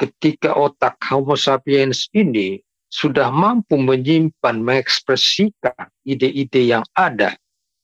[0.00, 2.60] ketika otak Homo sapiens ini
[2.92, 7.32] sudah mampu menyimpan, mengekspresikan ide-ide yang ada,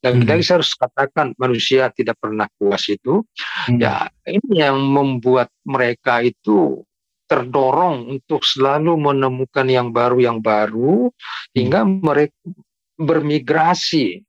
[0.05, 0.45] dan hmm.
[0.45, 3.25] saya harus katakan manusia tidak pernah puas itu,
[3.73, 3.81] hmm.
[3.81, 6.85] ya ini yang membuat mereka itu
[7.29, 11.13] terdorong untuk selalu menemukan yang baru yang baru
[11.53, 12.37] hingga mereka
[12.97, 14.25] bermigrasi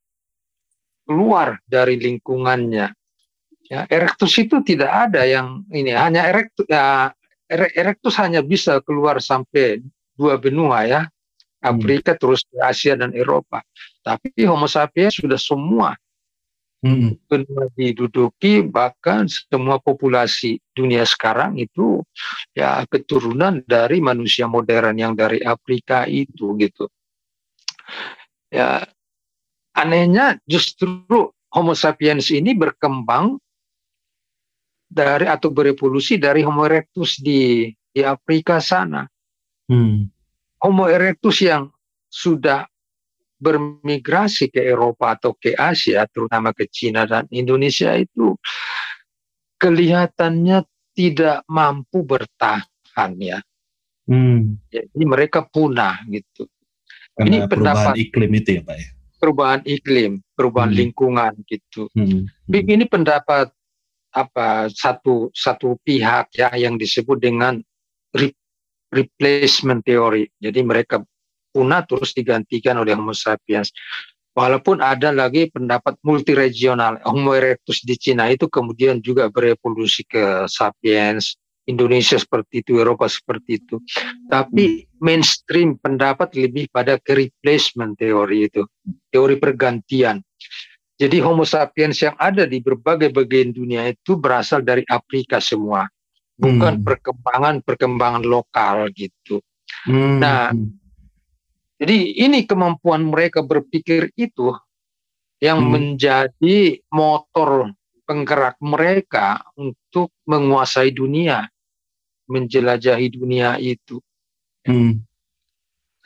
[1.07, 2.91] keluar dari lingkungannya.
[3.69, 7.14] Ya, erectus itu tidak ada yang ini hanya erectus ya
[7.49, 9.85] erectus hanya bisa keluar sampai
[10.20, 11.02] dua benua ya.
[11.60, 12.20] Afrika hmm.
[12.24, 13.60] terus Asia dan Eropa.
[14.00, 15.91] Tapi Homo sapiens sudah semua
[16.84, 17.28] hmm.
[17.28, 22.04] benua diduduki bahkan semua populasi dunia sekarang itu
[22.56, 26.88] ya keturunan dari manusia modern yang dari Afrika itu gitu
[28.50, 28.84] ya
[29.76, 33.41] anehnya justru Homo sapiens ini berkembang
[34.90, 39.06] dari atau berevolusi dari Homo erectus di di Afrika sana
[39.70, 40.10] hmm.
[40.60, 41.72] Homo erectus yang
[42.10, 42.68] sudah
[43.40, 48.36] bermigrasi ke Eropa atau ke Asia, terutama ke Cina dan Indonesia itu
[49.56, 53.40] kelihatannya tidak mampu bertahan ya.
[54.10, 54.60] Hmm.
[54.68, 56.50] Jadi mereka punah gitu.
[57.16, 58.90] Karena Ini pendapat iklim itu ya Pak ya.
[59.20, 60.80] Perubahan iklim, perubahan hmm.
[60.80, 61.88] lingkungan gitu.
[61.96, 62.28] Hmm.
[62.28, 62.52] Hmm.
[62.52, 63.52] Ini pendapat
[64.10, 67.62] apa satu satu pihak ya yang disebut dengan
[68.94, 70.30] replacement theory.
[70.38, 71.02] Jadi mereka
[71.49, 73.74] punah terus digantikan oleh Homo sapiens.
[74.38, 81.34] Walaupun ada lagi pendapat multiregional, Homo erectus di Cina itu kemudian juga berevolusi ke sapiens,
[81.70, 83.78] Indonesia seperti itu, Eropa seperti itu.
[84.26, 88.66] Tapi mainstream pendapat lebih pada ke replacement teori itu,
[89.14, 90.22] teori pergantian.
[90.99, 95.88] Jadi Homo sapiens yang ada di berbagai bagian dunia itu berasal dari Afrika semua,
[96.40, 99.44] bukan perkembangan-perkembangan lokal gitu.
[99.84, 100.24] Hmm.
[100.24, 100.56] Nah,
[101.76, 101.98] jadi
[102.28, 104.56] ini kemampuan mereka berpikir itu
[105.44, 105.72] yang hmm.
[105.72, 107.76] menjadi motor
[108.07, 111.45] penggerak mereka untuk menguasai dunia,
[112.32, 113.99] menjelajahi dunia itu.
[114.64, 115.03] Hmm.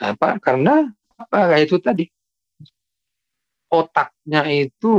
[0.02, 0.42] Apa?
[0.42, 1.62] Karena apa?
[1.62, 2.10] Itu tadi
[3.70, 4.92] otaknya itu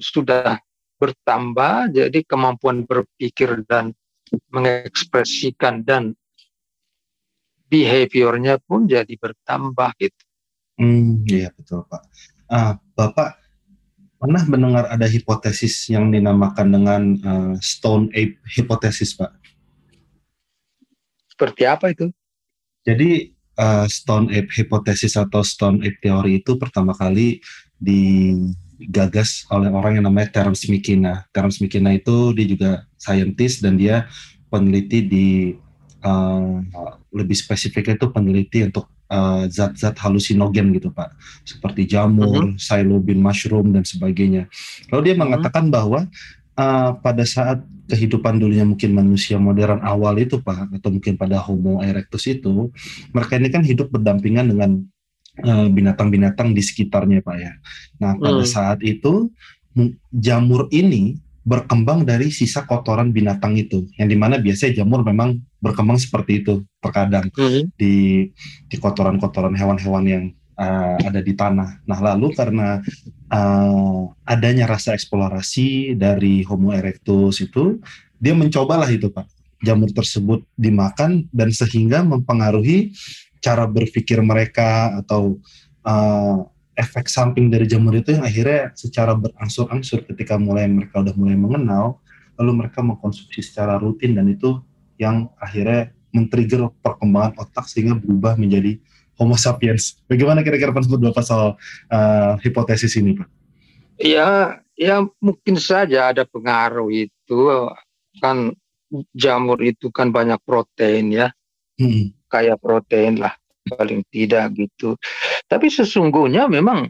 [0.00, 0.60] sudah
[0.96, 3.90] bertambah, jadi kemampuan berpikir dan
[4.52, 6.16] mengekspresikan dan
[7.72, 10.22] behaviornya pun jadi bertambah gitu.
[10.76, 12.02] Hmm, iya betul Pak.
[12.48, 13.42] Ah, Bapak
[14.22, 19.34] pernah mendengar ada hipotesis yang dinamakan dengan uh, Stone Ape hipotesis, Pak?
[21.26, 22.06] Seperti apa itu?
[22.86, 27.42] Jadi uh, Stone Ape hipotesis atau Stone Ape teori itu pertama kali
[28.82, 31.26] digagas oleh orang yang namanya Terence McKenna.
[31.30, 34.10] Terence McKenna itu dia juga saintis dan dia
[34.50, 35.28] peneliti di
[36.02, 36.60] uh,
[37.14, 41.12] lebih spesifiknya itu peneliti untuk uh, zat-zat halusinogen gitu Pak,
[41.44, 42.58] seperti jamur, uh-huh.
[42.58, 44.48] psilocybin mushroom dan sebagainya.
[44.90, 45.22] Lalu dia uh-huh.
[45.22, 46.08] mengatakan bahwa
[46.56, 51.84] uh, pada saat kehidupan dulunya mungkin manusia modern awal itu Pak, atau mungkin pada Homo
[51.84, 52.72] erectus itu,
[53.12, 54.88] mereka ini kan hidup berdampingan dengan
[55.72, 57.52] binatang-binatang di sekitarnya Pak ya.
[58.02, 58.52] Nah pada hmm.
[58.52, 59.32] saat itu
[60.12, 65.98] jamur ini berkembang dari sisa kotoran binatang itu yang di mana biasanya jamur memang berkembang
[65.98, 67.74] seperti itu terkadang mm-hmm.
[67.74, 68.30] di
[68.70, 71.82] di kotoran-kotoran hewan-hewan yang uh, ada di tanah.
[71.82, 72.78] Nah lalu karena
[73.34, 77.82] uh, adanya rasa eksplorasi dari Homo erectus itu
[78.22, 79.26] dia mencobalah itu pak
[79.62, 82.94] jamur tersebut dimakan dan sehingga mempengaruhi
[83.42, 85.42] cara berpikir mereka atau
[85.82, 86.46] uh,
[86.78, 92.00] efek samping dari jamur itu yang akhirnya secara berangsur-angsur ketika mulai mereka udah mulai mengenal
[92.40, 94.62] lalu mereka mengkonsumsi secara rutin dan itu
[94.96, 98.80] yang akhirnya men-trigger perkembangan otak sehingga berubah menjadi
[99.20, 100.00] Homo sapiens.
[100.08, 101.56] Bagaimana kira-kira pendapat Bapak soal
[101.92, 103.28] uh, hipotesis ini, Pak?
[104.00, 107.38] Ya, ya mungkin saja ada pengaruh itu
[108.20, 108.56] kan
[109.12, 111.28] jamur itu kan banyak protein ya,
[111.80, 112.12] hmm.
[112.32, 113.36] Kayak protein lah
[113.68, 114.96] paling tidak gitu.
[115.44, 116.88] Tapi sesungguhnya memang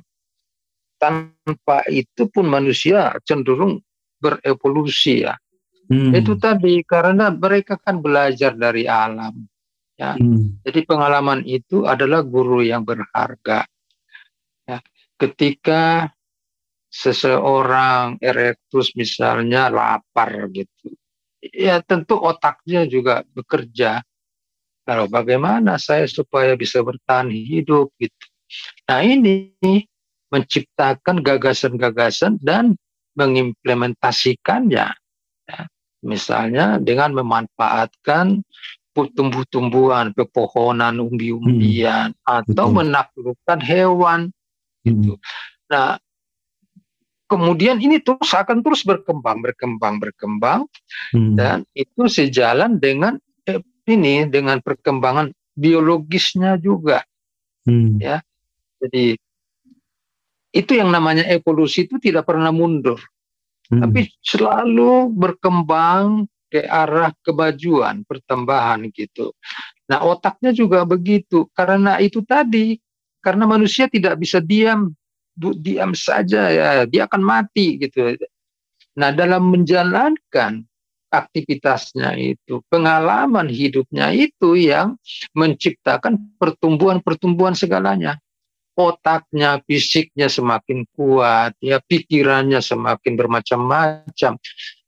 [1.03, 3.83] tanpa itu pun manusia cenderung
[4.23, 5.35] berevolusi ya.
[5.91, 6.15] Hmm.
[6.15, 9.35] Itu tadi karena mereka kan belajar dari alam.
[9.99, 10.15] Ya.
[10.15, 10.63] Hmm.
[10.63, 13.67] Jadi pengalaman itu adalah guru yang berharga.
[14.65, 14.79] Ya.
[15.19, 16.07] Ketika
[16.87, 20.95] seseorang erectus misalnya lapar gitu,
[21.43, 24.07] ya tentu otaknya juga bekerja.
[24.83, 28.27] Kalau bagaimana saya supaya bisa bertahan hidup gitu.
[28.91, 29.55] Nah ini
[30.33, 32.75] menciptakan gagasan-gagasan dan
[33.15, 34.89] mengimplementasikannya.
[35.47, 35.61] Ya.
[36.03, 38.43] Misalnya dengan memanfaatkan
[38.93, 42.29] tumbuh-tumbuhan, pepohonan, umbi-umbian, hmm.
[42.29, 42.77] atau Betul.
[42.83, 44.21] menaklukkan hewan.
[44.85, 45.17] Gitu.
[45.17, 45.23] Hmm.
[45.73, 45.91] Nah,
[47.31, 50.69] kemudian ini terus akan terus berkembang, berkembang, berkembang,
[51.17, 51.39] hmm.
[51.39, 53.17] dan itu sejalan dengan
[53.49, 57.03] eh, ini dengan perkembangan biologisnya juga,
[57.67, 57.99] hmm.
[58.01, 58.19] ya.
[58.83, 59.15] Jadi
[60.53, 63.01] itu yang namanya evolusi itu tidak pernah mundur,
[63.73, 63.81] hmm.
[63.81, 69.33] tapi selalu berkembang ke arah kemajuan, pertambahan gitu.
[69.89, 71.49] Nah, otaknya juga begitu.
[71.57, 72.77] Karena itu tadi,
[73.25, 74.93] karena manusia tidak bisa diam,
[75.37, 78.21] diam saja ya, dia akan mati gitu.
[79.01, 80.69] Nah, dalam menjalankan
[81.13, 84.97] aktivitasnya itu, pengalaman hidupnya itu yang
[85.37, 88.17] menciptakan pertumbuhan-pertumbuhan segalanya.
[88.73, 94.41] Otaknya, fisiknya semakin kuat, ya pikirannya semakin bermacam-macam.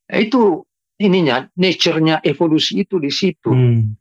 [0.09, 0.64] Itu
[0.96, 3.52] ininya nature-nya evolusi itu di situ.
[3.52, 3.92] Hmm.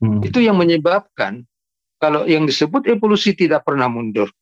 [0.00, 0.24] Hmm.
[0.24, 1.44] Itu yang menyebabkan
[2.00, 4.32] kalau yang disebut evolusi tidak pernah mundur.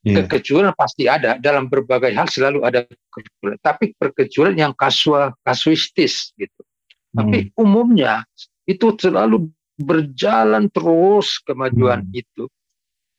[0.00, 0.24] Yeah.
[0.24, 3.60] Kekecualian pasti ada dalam berbagai hal selalu ada kekecualian.
[3.60, 6.64] Tapi perkecualian yang kasual, kasuistis gitu.
[7.10, 7.18] Hmm.
[7.18, 8.22] Tapi umumnya
[8.66, 9.50] itu selalu
[9.80, 12.20] berjalan terus kemajuan hmm.
[12.20, 12.44] itu.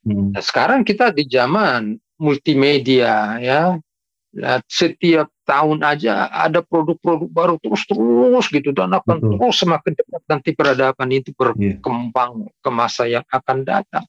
[0.02, 0.32] Hmm.
[0.34, 3.76] Nah, sekarang kita di zaman multimedia ya,
[4.32, 9.30] Nah, setiap tahun aja ada produk-produk baru terus-terus gitu dan akan Betul.
[9.36, 11.36] terus semakin cepat nanti peradaban itu iya.
[11.36, 12.56] berkembang yeah.
[12.64, 14.08] ke masa yang akan datang.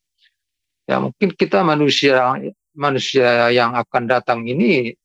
[0.88, 2.39] Ya mungkin kita manusia
[2.72, 4.95] manusia yang akan datang ini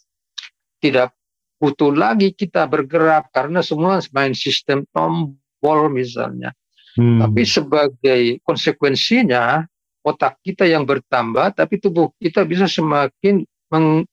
[0.78, 1.10] tidak
[1.58, 6.54] butuh lagi kita bergerak karena semua main sistem tombol misalnya.
[6.94, 7.22] Hmm.
[7.22, 9.66] Tapi sebagai konsekuensinya
[10.02, 14.08] otak kita yang bertambah tapi tubuh kita bisa semakin meng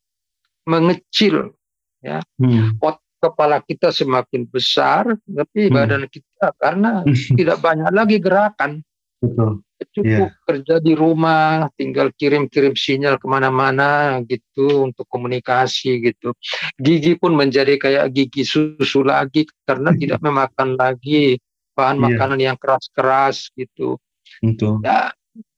[0.65, 1.53] mengecil
[2.01, 2.81] ya hmm.
[2.81, 5.73] Pot kepala kita semakin besar tapi hmm.
[5.73, 7.05] badan kita karena
[7.39, 8.81] tidak banyak lagi gerakan
[9.25, 9.51] Betul.
[9.91, 10.43] cukup yeah.
[10.47, 16.31] kerja di rumah tinggal kirim-kirim sinyal ke mana-mana gitu untuk komunikasi gitu
[16.79, 21.39] gigi pun menjadi kayak gigi susu lagi karena tidak memakan lagi
[21.75, 22.05] bahan yeah.
[22.07, 23.99] makanan yang keras-keras gitu
[24.39, 24.83] Betul.
[24.83, 25.11] Ya,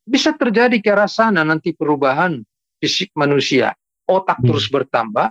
[0.06, 2.42] bisa terjadi ke arah sana nanti perubahan
[2.82, 3.74] fisik manusia
[4.08, 4.48] otak hmm.
[4.48, 5.30] terus bertambah,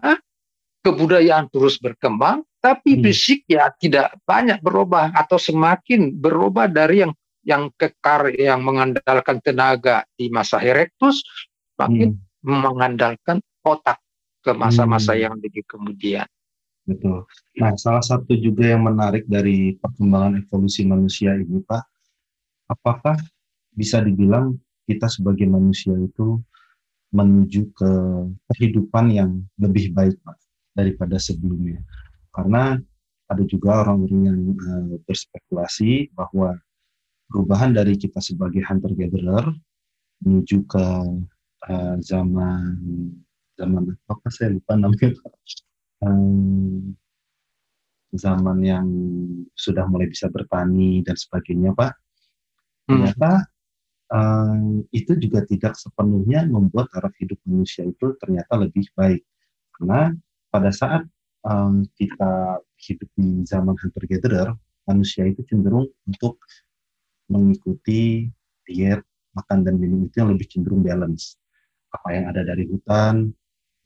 [0.85, 3.03] kebudayaan terus berkembang, tapi hmm.
[3.09, 10.03] fisik ya tidak banyak berubah atau semakin berubah dari yang yang kekar yang mengandalkan tenaga
[10.19, 11.23] di masa erectus
[11.79, 12.43] makin hmm.
[12.43, 14.03] mengandalkan otak
[14.43, 15.23] ke masa-masa hmm.
[15.23, 16.27] yang lebih kemudian.
[16.87, 17.27] Betul.
[17.59, 21.83] Nah, salah satu juga yang menarik dari perkembangan evolusi manusia ini, Pak,
[22.71, 23.19] apakah
[23.75, 24.55] bisa dibilang
[24.87, 26.39] kita sebagai manusia itu
[27.11, 27.91] menuju ke
[28.55, 30.39] kehidupan yang lebih baik Pak,
[30.79, 31.83] daripada sebelumnya.
[32.31, 32.79] Karena
[33.27, 36.55] ada juga orang-orang yang uh, berspekulasi bahwa
[37.31, 39.47] perubahan dari kita sebagai hunter gatherer
[40.25, 40.87] menuju ke
[41.69, 42.79] uh, zaman
[43.57, 45.13] zaman apa saya lupa namanya
[46.05, 46.93] um,
[48.17, 48.87] zaman yang
[49.59, 51.93] sudah mulai bisa bertani dan sebagainya Pak.
[51.93, 52.89] Hmm.
[52.89, 53.33] Ternyata
[54.13, 59.23] um, itu juga tidak sepenuhnya membuat taraf hidup manusia itu ternyata lebih baik
[59.77, 60.15] karena
[60.49, 61.03] pada saat
[61.45, 64.51] um, kita hidup di zaman hunter gatherer
[64.87, 66.39] manusia itu cenderung untuk
[67.31, 68.31] mengikuti
[68.67, 69.03] diet
[69.37, 71.37] makan dan minum itu yang lebih cenderung balance
[71.93, 73.31] apa yang ada dari hutan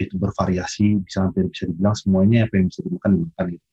[0.01, 3.67] itu bervariasi bisa hampir bisa dibilang semuanya apa yang bisa dimakan dimakan itu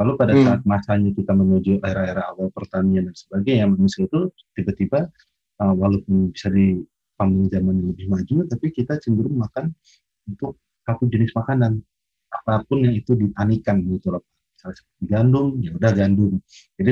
[0.00, 0.44] Kalau pada hmm.
[0.48, 5.12] saat masanya kita menuju era-era awal pertanian dan sebagainya, manusia itu tiba-tiba
[5.60, 6.80] uh, walaupun bisa di
[7.20, 9.76] panggung zaman yang lebih maju, tapi kita cenderung makan
[10.24, 10.56] untuk
[10.88, 11.84] satu jenis makanan
[12.32, 14.24] apa pun yang itu ditanikan gitu loh.
[14.56, 16.32] Misalnya seperti gandum, ya udah gandum.
[16.80, 16.90] Jadi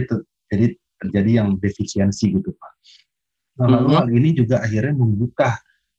[0.53, 0.67] jadi
[0.99, 2.73] terjadi yang defisiensi gitu pak.
[3.59, 3.97] Nah, lalu hmm.
[3.99, 5.59] hal ini juga akhirnya membuka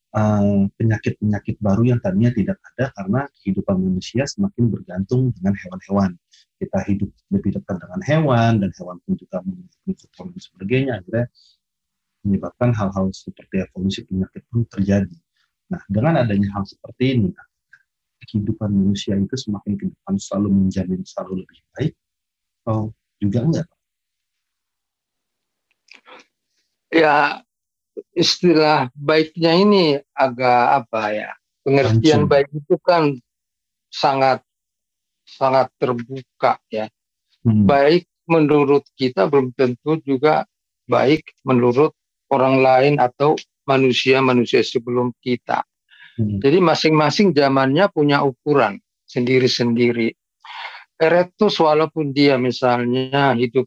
[0.09, 6.17] Eh, penyakit-penyakit uh, baru yang tadinya tidak ada karena kehidupan manusia semakin bergantung dengan hewan-hewan.
[6.57, 11.29] Kita hidup lebih dekat dengan hewan dan hewan pun juga mengikut dan sebagainya akhirnya
[12.25, 15.13] menyebabkan hal-hal seperti evolusi penyakit pun terjadi.
[15.69, 17.29] Nah, dengan adanya hal seperti ini,
[18.25, 21.93] kehidupan manusia itu semakin ke depan selalu menjamin selalu lebih baik,
[22.65, 22.89] atau
[23.21, 23.67] juga enggak?
[26.89, 27.45] Ya,
[28.15, 31.29] istilah baiknya ini agak apa ya
[31.63, 32.31] pengertian Langsung.
[32.31, 33.03] baik itu kan
[33.91, 34.39] sangat
[35.25, 36.87] sangat terbuka ya
[37.45, 37.67] hmm.
[37.67, 40.45] baik menurut kita belum tentu juga
[40.89, 41.93] baik menurut
[42.29, 45.65] orang lain atau manusia-manusia sebelum kita
[46.17, 46.41] hmm.
[46.41, 48.79] jadi masing-masing zamannya punya ukuran
[49.09, 50.13] sendiri-sendiri
[50.99, 53.63] Erectus walaupun dia misalnya hidup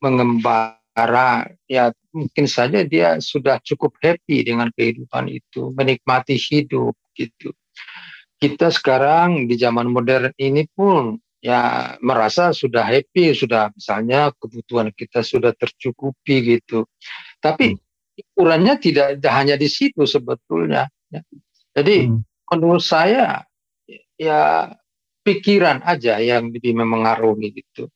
[0.00, 7.52] mengembara ya mungkin saja dia sudah cukup happy dengan kehidupan itu, menikmati hidup gitu.
[8.40, 15.20] Kita sekarang di zaman modern ini pun ya merasa sudah happy, sudah misalnya kebutuhan kita
[15.20, 16.88] sudah tercukupi gitu.
[17.44, 17.80] Tapi hmm.
[18.32, 20.88] ukurannya tidak hanya di situ sebetulnya.
[21.12, 21.20] Ya.
[21.76, 22.24] Jadi hmm.
[22.56, 23.44] menurut saya
[24.16, 24.72] ya
[25.20, 27.92] pikiran aja yang lebih memengaruhi gitu.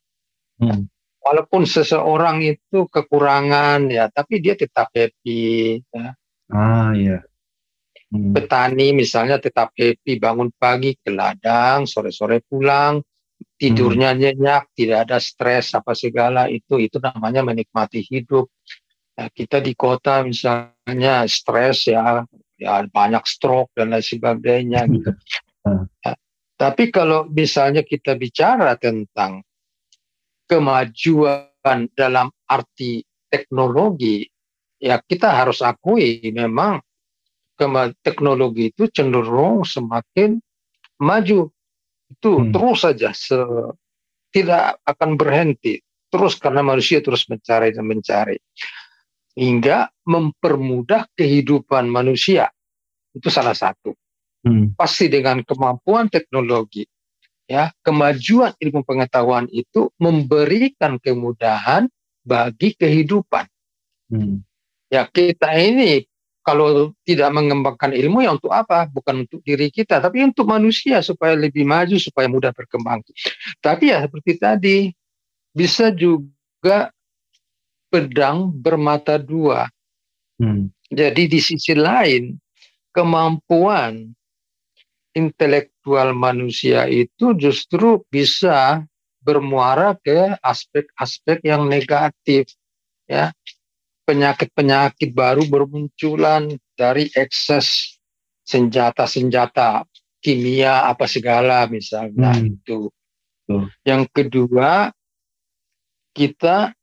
[0.61, 5.81] Hmm walaupun seseorang itu kekurangan ya, tapi dia tetap happy.
[5.93, 6.17] Ya.
[6.51, 7.23] Ah iya.
[8.11, 8.35] Hmm.
[8.35, 12.99] Petani misalnya tetap happy bangun pagi ke ladang, sore-sore pulang,
[13.55, 14.19] tidurnya hmm.
[14.19, 18.51] nyenyak, tidak ada stres apa segala itu itu namanya menikmati hidup.
[19.15, 22.25] Ya, kita di kota misalnya stres ya,
[22.59, 25.11] ya banyak stroke dan lain sebagainya gitu.
[25.13, 25.87] Hmm.
[26.01, 26.17] Ya,
[26.57, 29.45] tapi kalau misalnya kita bicara tentang
[30.51, 34.27] kemajuan dalam arti teknologi,
[34.83, 36.83] ya kita harus akui memang
[38.03, 40.43] teknologi itu cenderung semakin
[40.99, 41.47] maju.
[42.11, 42.51] Itu hmm.
[42.51, 43.39] terus saja se
[44.35, 45.79] tidak akan berhenti
[46.11, 48.39] terus karena manusia terus mencari dan mencari
[49.39, 52.51] hingga mempermudah kehidupan manusia
[53.15, 53.95] itu salah satu
[54.47, 54.75] hmm.
[54.75, 56.87] pasti dengan kemampuan teknologi
[57.51, 61.91] ya kemajuan ilmu pengetahuan itu memberikan kemudahan
[62.23, 63.51] bagi kehidupan.
[64.07, 64.47] Hmm.
[64.87, 66.07] Ya kita ini
[66.47, 68.87] kalau tidak mengembangkan ilmu ya untuk apa?
[68.87, 73.03] Bukan untuk diri kita, tapi untuk manusia supaya lebih maju, supaya mudah berkembang.
[73.59, 74.79] Tapi ya seperti tadi
[75.51, 76.95] bisa juga
[77.91, 79.67] pedang bermata dua.
[80.39, 80.71] Hmm.
[80.87, 82.39] Jadi di sisi lain
[82.95, 84.11] kemampuan
[85.15, 88.85] intelektual manusia itu justru bisa
[89.21, 92.55] bermuara ke aspek-aspek yang negatif
[93.05, 93.35] ya
[94.09, 97.99] penyakit-penyakit baru bermunculan dari ekses
[98.47, 99.85] senjata-senjata
[100.19, 102.47] kimia apa segala misalnya hmm.
[102.49, 102.81] itu
[103.51, 103.67] hmm.
[103.85, 104.91] yang kedua
[106.17, 106.75] kita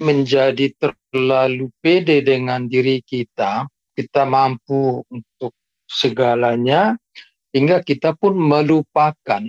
[0.00, 5.52] menjadi terlalu pede dengan diri kita kita mampu untuk
[5.90, 6.94] segalanya
[7.50, 9.42] hingga kita pun melupakan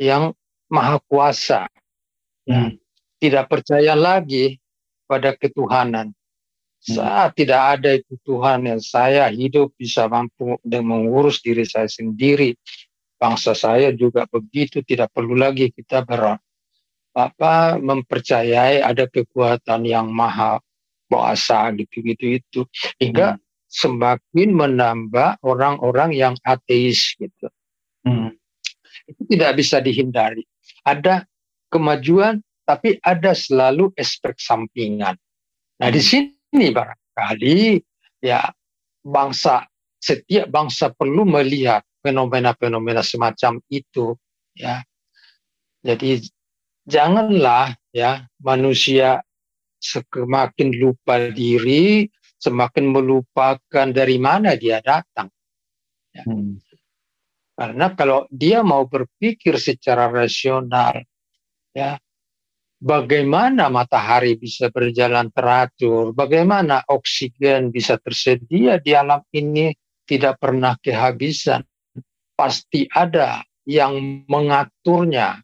[0.00, 0.32] yang
[0.72, 1.68] maha kuasa.
[2.48, 2.80] Hmm.
[3.22, 4.58] Tidak percaya lagi
[5.06, 6.10] pada ketuhanan.
[6.10, 6.94] Hmm.
[6.98, 12.58] Saat tidak ada itu Tuhan yang saya hidup bisa mampu dan mengurus diri saya sendiri.
[13.22, 16.42] Bangsa saya juga begitu, tidak perlu lagi kita ber,
[17.14, 20.58] apa mempercayai ada kekuatan yang maha
[21.06, 22.60] kuasa gitu-gitu itu.
[22.98, 23.41] Hingga hmm
[23.72, 27.48] semakin menambah orang-orang yang ateis gitu.
[28.04, 28.36] Hmm.
[29.08, 30.44] Itu tidak bisa dihindari.
[30.84, 31.24] Ada
[31.72, 35.16] kemajuan, tapi ada selalu aspek sampingan.
[35.80, 36.08] Nah di hmm.
[36.12, 37.80] sini barangkali
[38.20, 38.44] ya
[39.00, 39.64] bangsa
[39.96, 44.12] setiap bangsa perlu melihat fenomena-fenomena semacam itu
[44.52, 44.84] ya.
[45.82, 46.22] Jadi
[46.86, 49.24] janganlah ya manusia
[49.82, 52.06] semakin lupa diri
[52.42, 55.30] semakin melupakan dari mana dia datang.
[56.10, 56.26] Ya.
[56.26, 56.58] Hmm.
[57.54, 61.06] Karena kalau dia mau berpikir secara rasional,
[61.70, 62.00] ya,
[62.82, 69.70] bagaimana matahari bisa berjalan teratur, bagaimana oksigen bisa tersedia di alam ini
[70.02, 71.62] tidak pernah kehabisan,
[72.34, 75.38] pasti ada yang mengaturnya,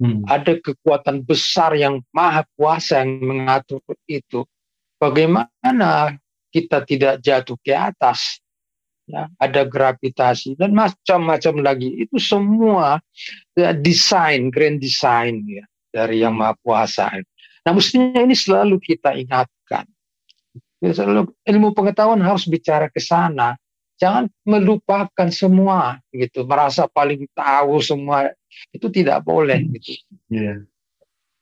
[0.00, 0.24] hmm.
[0.24, 4.48] ada kekuatan besar yang maha kuasa yang mengatur itu.
[4.96, 6.16] Bagaimana
[6.50, 8.42] kita tidak jatuh ke atas?
[9.10, 11.90] Ya, ada gravitasi dan macam-macam lagi.
[11.98, 13.02] Itu semua
[13.58, 17.10] ya, desain, grand design ya dari yang maha kuasa.
[17.66, 19.82] Nah, mestinya ini selalu kita ingatkan.
[20.78, 23.58] Ya, selalu ilmu pengetahuan harus bicara ke sana
[24.00, 28.32] jangan melupakan semua gitu merasa paling tahu semua
[28.72, 30.00] itu tidak boleh gitu
[30.32, 30.64] yeah.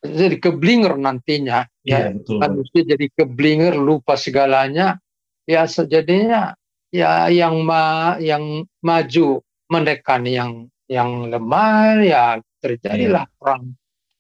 [0.03, 5.01] jadi keblinger nantinya ya betul, manusia jadi keblinger lupa segalanya
[5.49, 6.53] ya sejadinya
[6.93, 9.41] ya yang ma yang maju
[9.73, 10.53] menekan yang
[10.89, 12.25] yang lemah ya
[12.61, 13.37] terjadilah yeah.
[13.41, 13.65] perang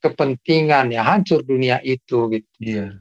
[0.00, 2.96] kepentingan ya hancur dunia itu gitu yeah.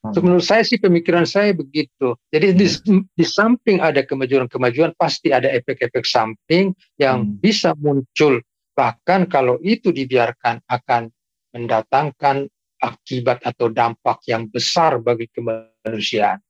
[0.00, 0.16] Hmm.
[0.24, 2.16] menurut saya sih pemikiran saya begitu.
[2.32, 3.04] Jadi di, hmm.
[3.12, 7.36] di samping ada kemajuan-kemajuan pasti ada efek-efek samping yang hmm.
[7.36, 8.40] bisa muncul.
[8.72, 11.12] Bahkan kalau itu dibiarkan akan
[11.52, 12.48] mendatangkan
[12.80, 16.40] akibat atau dampak yang besar bagi kemanusiaan.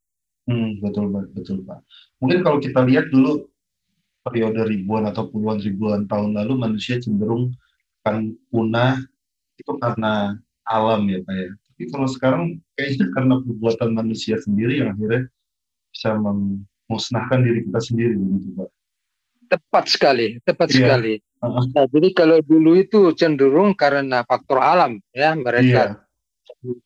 [0.47, 1.83] Hmm, betul Pak, betul Pak.
[2.23, 3.51] Mungkin kalau kita lihat dulu
[4.25, 7.53] periode ribuan atau puluhan ribuan tahun lalu manusia cenderung
[8.05, 9.01] akan punah
[9.57, 10.37] itu karena
[10.69, 11.49] alam ya Pak ya
[11.81, 12.43] tapi kalau sekarang
[12.77, 15.33] kayaknya karena perbuatan manusia sendiri yang akhirnya
[15.89, 18.69] bisa memusnahkan diri kita sendiri gitu Pak.
[19.49, 20.77] Tepat sekali, tepat yeah.
[20.77, 21.15] sekali.
[21.41, 26.10] Nah, jadi kalau dulu itu cenderung karena faktor alam ya mereka yeah.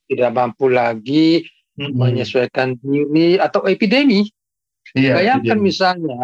[0.09, 1.45] Tidak mampu lagi
[1.77, 1.95] mm-hmm.
[1.95, 4.31] menyesuaikan diri atau epidemi.
[4.95, 5.69] Yeah, Bayangkan epidemi.
[5.71, 6.23] misalnya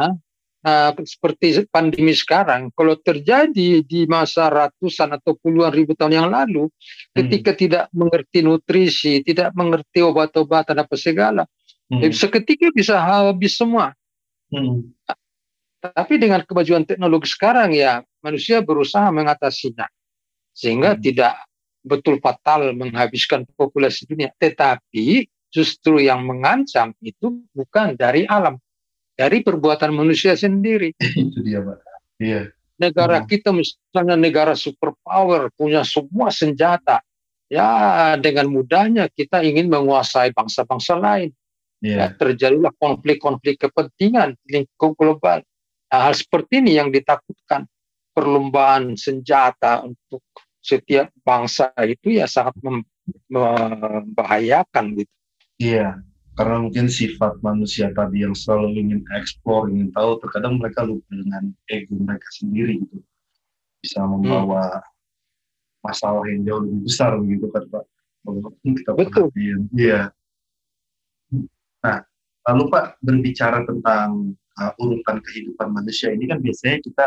[0.65, 6.69] uh, seperti pandemi sekarang, kalau terjadi di masa ratusan atau puluhan ribu tahun yang lalu,
[6.69, 7.15] hmm.
[7.17, 11.43] ketika tidak mengerti nutrisi, tidak mengerti obat-obatan apa segala,
[11.89, 12.13] hmm.
[12.13, 13.97] Seketika bisa habis semua.
[14.51, 14.91] Hmm.
[15.81, 19.89] Tapi dengan kemajuan teknologi sekarang ya manusia berusaha mengatasinya,
[20.53, 21.01] sehingga hmm.
[21.01, 21.35] tidak
[21.81, 24.31] betul fatal menghabiskan populasi dunia.
[24.37, 28.57] Tetapi justru yang mengancam itu bukan dari alam,
[29.19, 30.95] dari perbuatan manusia sendiri.
[31.19, 31.79] Itu dia, Pak.
[32.23, 32.55] Iya.
[32.81, 33.29] Negara hmm.
[33.29, 37.05] kita misalnya negara superpower, punya semua senjata.
[37.51, 41.35] Ya, dengan mudahnya kita ingin menguasai bangsa-bangsa lain.
[41.83, 41.99] Yeah.
[41.99, 45.43] Ya, terjadilah konflik-konflik kepentingan di lingkup global.
[45.91, 47.67] Nah, hal seperti ini yang ditakutkan.
[48.11, 50.23] Perlombaan senjata untuk
[50.61, 52.57] setiap bangsa itu ya sangat
[53.29, 55.15] membahayakan gitu.
[55.61, 56.01] Iya
[56.41, 61.53] karena mungkin sifat manusia tadi yang selalu ingin eksplor, ingin tahu, terkadang mereka lupa dengan
[61.69, 63.05] ego mereka sendiri gitu.
[63.85, 65.85] Bisa membawa hmm.
[65.85, 67.85] masalah yang jauh lebih besar gitu kan Pak.
[68.65, 69.29] kita Betul.
[69.77, 70.09] Iya.
[71.85, 71.99] Nah,
[72.49, 77.05] lalu Pak berbicara tentang uh, urutan kehidupan manusia ini kan biasanya kita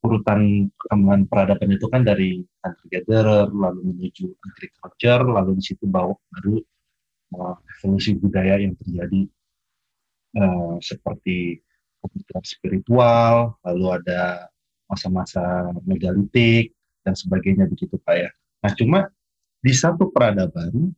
[0.00, 6.16] urutan perkembangan peradaban itu kan dari hunter gatherer lalu menuju agriculture lalu di situ bawa
[6.32, 6.56] baru
[7.78, 9.28] evolusi budaya yang terjadi
[10.40, 11.62] uh, seperti
[12.00, 14.48] kebutuhan spiritual, lalu ada
[14.88, 16.74] masa-masa megalitik
[17.06, 18.30] dan sebagainya begitu Pak ya.
[18.64, 18.98] Nah cuma
[19.60, 20.90] di satu peradaban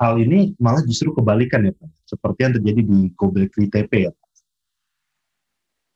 [0.00, 4.28] hal ini malah justru kebalikan ya Pak, seperti yang terjadi di Gobekli Tepe ya Pak.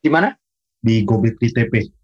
[0.00, 0.32] Di mana?
[0.80, 1.99] Di Gobekli Tepe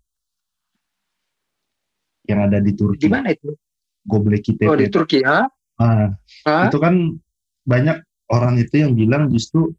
[2.26, 3.06] yang ada di Turki.
[3.06, 3.54] Di mana itu?
[4.06, 4.70] Gobekli Tepe.
[4.70, 5.46] Oh di Turki ya?
[5.76, 6.16] Nah,
[6.66, 6.94] itu kan
[7.66, 7.98] banyak
[8.32, 9.74] orang itu yang bilang justru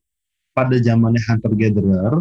[0.54, 2.16] pada zamannya hunter gatherer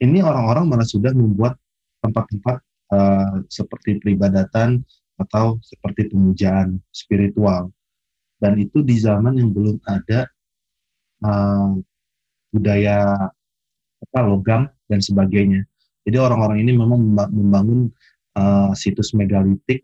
[0.00, 1.58] ini orang-orang malah sudah membuat
[2.00, 2.56] tempat-tempat
[2.94, 4.82] uh, seperti peribadatan
[5.18, 7.74] atau seperti pemujaan spiritual
[8.38, 10.30] dan itu di zaman yang belum ada
[11.26, 11.74] uh,
[12.54, 13.28] budaya
[13.98, 15.66] apa logam dan sebagainya
[16.06, 17.02] jadi orang-orang ini memang
[17.34, 17.90] membangun
[18.38, 19.82] uh, situs megalitik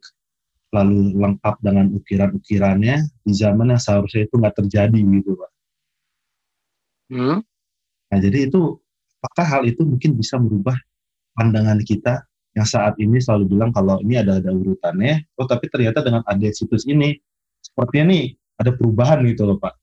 [0.71, 5.51] lalu lengkap dengan ukiran-ukirannya di zaman yang seharusnya itu nggak terjadi gitu pak.
[7.15, 7.39] Hmm.
[8.11, 8.79] Nah jadi itu
[9.23, 10.75] apakah hal itu mungkin bisa merubah
[11.35, 16.07] pandangan kita yang saat ini selalu bilang kalau ini ada ada urutannya, oh tapi ternyata
[16.07, 17.19] dengan ada situs ini
[17.59, 18.25] sepertinya nih
[18.63, 19.75] ada perubahan gitu loh pak.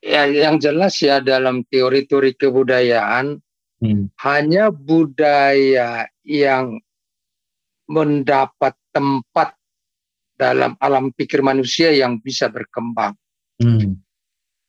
[0.00, 3.36] Ya, yang jelas ya dalam teori-teori kebudayaan
[3.80, 4.12] hmm.
[4.20, 6.78] hanya budaya yang
[7.90, 9.56] mendapat tempat
[10.38, 13.12] dalam alam pikir manusia yang bisa berkembang.
[13.60, 14.00] Hmm.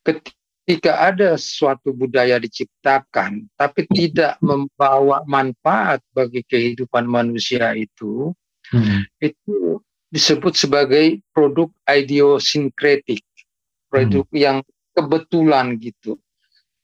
[0.03, 8.35] Ketika ada suatu budaya diciptakan, tapi tidak membawa manfaat bagi kehidupan manusia itu,
[8.73, 9.07] hmm.
[9.23, 9.79] itu
[10.11, 13.23] disebut sebagai produk idiosinkretik,
[13.87, 14.35] produk hmm.
[14.35, 14.57] yang
[14.91, 16.19] kebetulan gitu,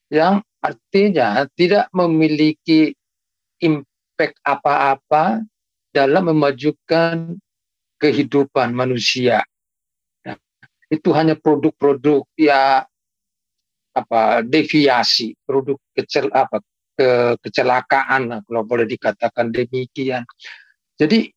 [0.08, 2.94] yang artinya tidak memiliki
[3.62, 5.42] impact apa-apa
[5.94, 7.38] dalam memajukan
[7.98, 9.42] kehidupan manusia.
[10.22, 10.38] Nah,
[10.94, 12.86] itu hanya produk-produk ya
[13.98, 16.62] apa deviasi, produk kecel apa
[16.94, 20.22] ke, kecelakaan kalau boleh dikatakan demikian.
[20.98, 21.34] Jadi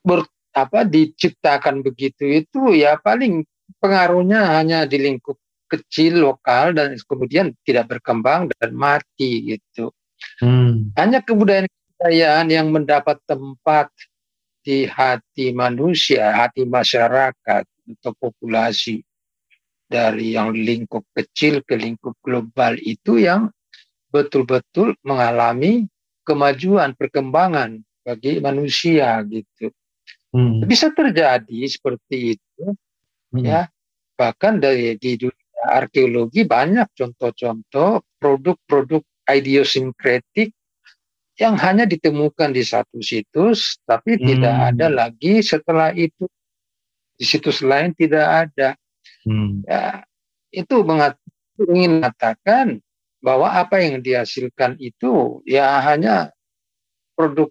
[0.00, 0.24] ber,
[0.56, 3.44] apa diciptakan begitu itu ya paling
[3.80, 5.36] pengaruhnya hanya di lingkup
[5.68, 9.90] kecil lokal dan kemudian tidak berkembang dan mati gitu.
[10.40, 10.92] Hmm.
[10.96, 13.88] Hanya kebudayaan-kebudayaan yang mendapat tempat
[14.64, 19.04] di hati manusia, hati masyarakat atau populasi
[19.84, 23.52] dari yang lingkup kecil ke lingkup global itu yang
[24.08, 25.84] betul-betul mengalami
[26.24, 29.68] kemajuan perkembangan bagi manusia gitu.
[30.32, 30.64] Hmm.
[30.64, 32.64] Bisa terjadi seperti itu
[33.36, 33.44] hmm.
[33.44, 33.68] ya.
[34.14, 40.52] Bahkan dari di dunia arkeologi banyak contoh-contoh produk-produk idiosinkretik
[41.34, 44.22] yang hanya ditemukan di satu situs, tapi hmm.
[44.22, 46.30] tidak ada lagi setelah itu
[47.18, 48.78] di situs lain tidak ada.
[49.26, 49.66] Hmm.
[49.66, 50.06] Ya,
[50.54, 51.18] itu mengat
[51.58, 52.78] ingin mengatakan
[53.18, 56.30] bahwa apa yang dihasilkan itu ya hanya
[57.18, 57.50] produk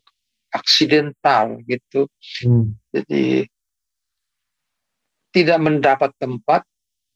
[0.53, 2.07] aksidental gitu.
[2.45, 2.77] Hmm.
[2.93, 3.49] Jadi
[5.33, 6.61] tidak mendapat tempat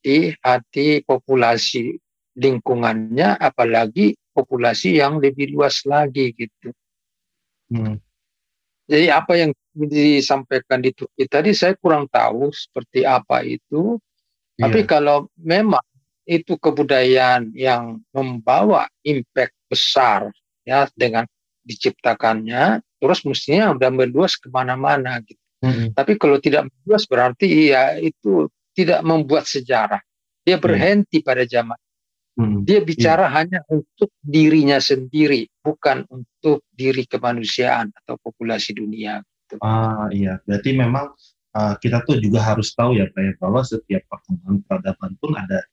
[0.07, 1.99] di hati populasi
[2.39, 6.71] lingkungannya, apalagi populasi yang lebih luas lagi gitu.
[7.67, 7.99] Hmm.
[8.87, 13.99] Jadi apa yang disampaikan di Turki tadi saya kurang tahu seperti apa itu.
[14.55, 14.71] Yeah.
[14.71, 15.83] Tapi kalau memang
[16.23, 20.31] itu kebudayaan yang membawa impact besar
[20.63, 21.27] ya dengan
[21.67, 25.39] diciptakannya, terus mestinya udah meluas ke mana-mana gitu.
[25.67, 25.91] -hmm.
[25.91, 28.47] Tapi kalau tidak meluas berarti ya itu
[28.77, 29.99] tidak membuat sejarah.
[30.45, 30.61] Dia iya.
[30.61, 31.25] berhenti yeah.
[31.25, 31.77] pada zaman
[32.37, 32.61] Hmm.
[32.61, 33.33] Dia bicara yeah.
[33.33, 39.25] hanya untuk dirinya sendiri, bukan untuk diri kemanusiaan atau populasi dunia.
[39.49, 39.57] Gitu.
[39.65, 41.17] Ah iya, berarti memang
[41.57, 45.65] uh, kita tuh juga harus tahu ya Pak ya bahwa setiap perkembangan peradaban pun ada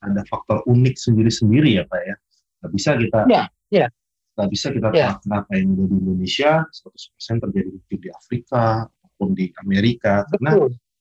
[0.00, 2.16] ada faktor unik sendiri-sendiri ya Pak ya.
[2.64, 3.86] Gak bisa kita ya, ya.
[4.32, 5.20] Gak bisa kita ya.
[5.20, 7.68] kenapa yang ada di Indonesia 100% terjadi
[8.00, 10.40] di Afrika maupun di Amerika Betul.
[10.40, 10.52] karena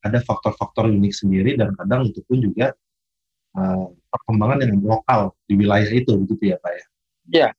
[0.01, 2.73] ada faktor-faktor unik sendiri dan kadang itu pun juga
[3.57, 6.85] uh, perkembangan yang lokal di wilayah itu begitu ya Pak ya?
[7.31, 7.49] Iya.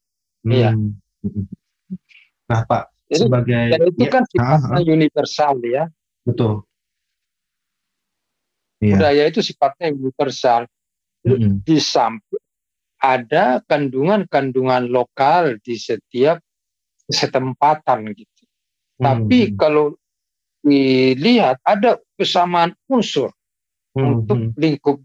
[0.43, 0.53] Hmm.
[0.53, 0.71] Iya.
[2.51, 5.85] Nah Pak Jadi, sebagai dan itu ya, kan sifatnya uh, universal ya.
[6.27, 6.53] Betul.
[8.83, 8.99] Iya.
[8.99, 10.67] Budaya itu sifatnya universal.
[11.23, 11.63] Mm-hmm.
[11.63, 12.45] Di samping
[12.99, 16.43] ada kandungan-kandungan lokal di setiap
[17.07, 18.43] setempatan gitu.
[18.45, 19.01] Mm-hmm.
[19.07, 19.95] Tapi kalau
[20.63, 23.35] dilihat ada kesamaan unsur
[23.95, 24.07] mm-hmm.
[24.07, 24.97] untuk lingkup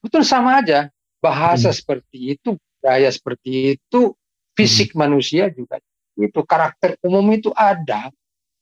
[0.00, 0.88] Betul sama aja.
[1.20, 1.76] Bahasa hmm.
[1.76, 4.16] seperti itu, gaya seperti itu,
[4.56, 4.98] fisik hmm.
[5.04, 5.76] manusia juga
[6.20, 8.08] itu karakter umum itu ada,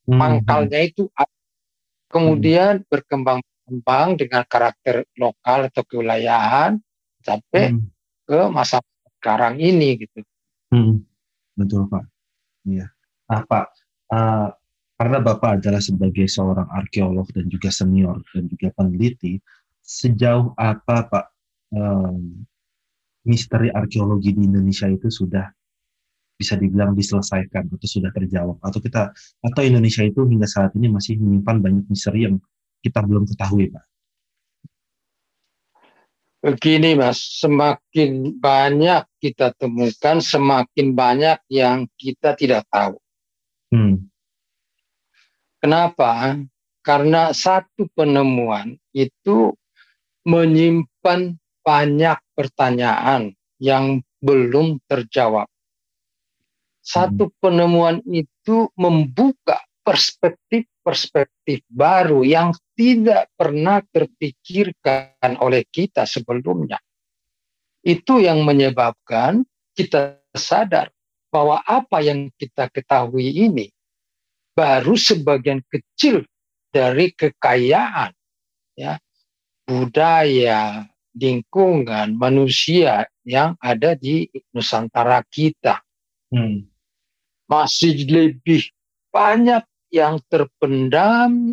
[0.06, 0.18] hmm.
[0.18, 1.38] pangkalnya itu ada.
[2.10, 2.86] Kemudian hmm.
[2.90, 6.82] berkembang kembang dengan karakter lokal atau kewilayahan
[7.22, 7.86] sampai hmm.
[8.26, 8.82] ke masa
[9.18, 10.18] sekarang ini gitu.
[10.74, 11.06] Hmm.
[11.54, 12.04] Betul Pak.
[12.66, 12.90] Iya.
[13.30, 13.66] Nah Pak,
[14.10, 14.48] uh,
[14.98, 19.38] karena Bapak adalah sebagai seorang arkeolog dan juga senior dan juga peneliti,
[19.78, 21.26] sejauh apa Pak
[21.70, 22.42] um,
[23.22, 25.46] misteri arkeologi di Indonesia itu sudah
[26.34, 31.18] bisa dibilang diselesaikan atau sudah terjawab atau kita atau Indonesia itu hingga saat ini masih
[31.18, 32.42] menyimpan banyak misteri yang
[32.82, 33.84] kita belum ketahui Pak.
[36.38, 42.94] Begini Mas, semakin banyak kita temukan, semakin banyak yang kita tidak tahu.
[43.74, 44.06] Hmm.
[45.58, 46.38] Kenapa?
[46.82, 49.52] Karena satu penemuan itu
[50.24, 51.36] menyimpan
[51.66, 55.50] banyak pertanyaan yang belum terjawab.
[56.80, 57.34] Satu hmm.
[57.42, 66.80] penemuan itu membuka perspektif-perspektif baru yang tidak pernah terpikirkan oleh kita sebelumnya.
[67.84, 69.44] Itu yang menyebabkan
[69.76, 70.92] kita sadar
[71.28, 73.68] bahwa apa yang kita ketahui ini
[74.58, 76.26] baru sebagian kecil
[76.74, 78.10] dari kekayaan
[78.74, 78.98] ya
[79.68, 84.24] budaya, lingkungan, manusia yang ada di
[84.56, 85.84] Nusantara kita.
[86.32, 86.64] Hmm.
[87.44, 88.64] Masih lebih
[89.12, 89.62] banyak
[89.92, 91.52] yang terpendam,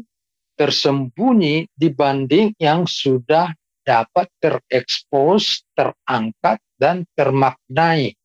[0.55, 3.51] tersembunyi dibanding yang sudah
[3.83, 8.15] dapat terekspos, terangkat, dan termaknai.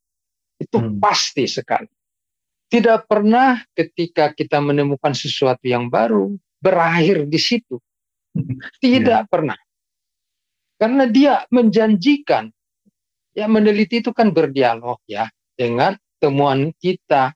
[0.56, 1.02] Itu hmm.
[1.02, 1.90] pasti sekali.
[2.70, 7.82] Tidak pernah ketika kita menemukan sesuatu yang baru berakhir di situ.
[8.78, 9.28] Tidak yeah.
[9.28, 9.58] pernah.
[10.78, 12.46] Karena dia menjanjikan.
[13.34, 17.34] Ya meneliti itu kan berdialog ya dengan temuan kita.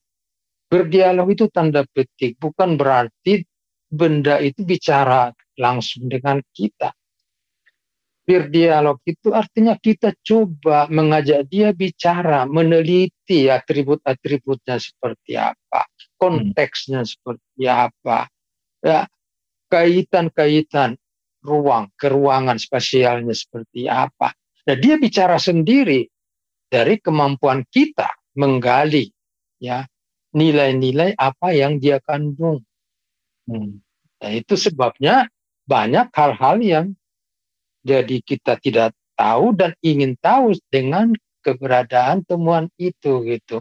[0.64, 3.46] berdialog itu tanda petik, bukan berarti
[3.86, 6.90] benda itu bicara langsung dengan kita.
[8.24, 15.84] Berdialog itu artinya kita coba mengajak dia bicara, meneliti atribut-atributnya seperti apa,
[16.16, 18.24] konteksnya seperti apa,
[18.80, 19.04] ya
[19.68, 20.96] kaitan-kaitan
[21.44, 24.32] ruang, keruangan spasialnya seperti apa.
[24.64, 26.08] Nah, dia bicara sendiri
[26.64, 28.08] dari kemampuan kita
[28.40, 29.12] menggali
[29.60, 29.84] ya
[30.32, 32.64] nilai-nilai apa yang dia kandung.
[33.44, 33.84] Hmm.
[34.24, 35.28] Nah, itu sebabnya
[35.68, 36.86] banyak hal-hal yang
[37.84, 41.12] jadi kita tidak tahu dan ingin tahu dengan
[41.44, 43.60] keberadaan temuan itu gitu.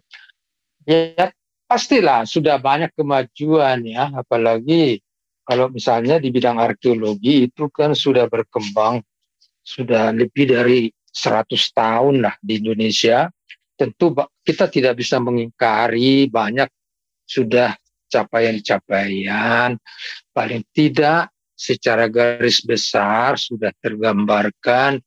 [0.88, 1.36] Ya
[1.68, 5.04] pastilah sudah banyak kemajuan ya, apalagi
[5.44, 9.04] kalau misalnya di bidang arkeologi itu kan sudah berkembang
[9.64, 13.28] sudah lebih dari 100 tahun lah di Indonesia.
[13.76, 16.70] Tentu kita tidak bisa mengingkari banyak
[17.28, 17.76] sudah
[18.14, 19.74] capaian-capaian
[20.30, 25.00] paling tidak secara garis besar sudah tergambarkan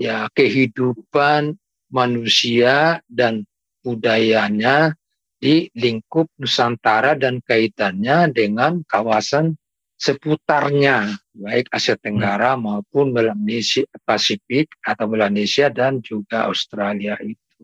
[0.00, 1.54] ya kehidupan
[1.92, 3.46] manusia dan
[3.84, 4.96] budayanya
[5.38, 9.54] di lingkup Nusantara dan kaitannya dengan kawasan
[10.00, 17.60] seputarnya baik Asia Tenggara maupun Melanesia Pasifik atau Melanesia dan juga Australia itu.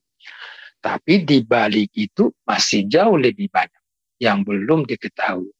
[0.81, 3.85] Tapi di balik itu masih jauh lebih banyak
[4.21, 5.53] yang belum diketahui.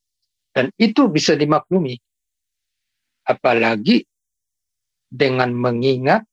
[0.53, 2.01] Dan itu bisa dimaklumi.
[3.31, 4.03] Apalagi
[5.07, 6.27] dengan mengingat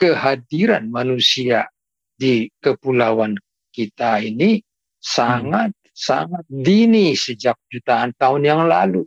[0.00, 1.68] kehadiran manusia
[2.16, 3.36] di kepulauan
[3.72, 4.60] kita ini
[4.96, 5.92] sangat hmm.
[5.92, 9.04] sangat dini sejak jutaan tahun yang lalu.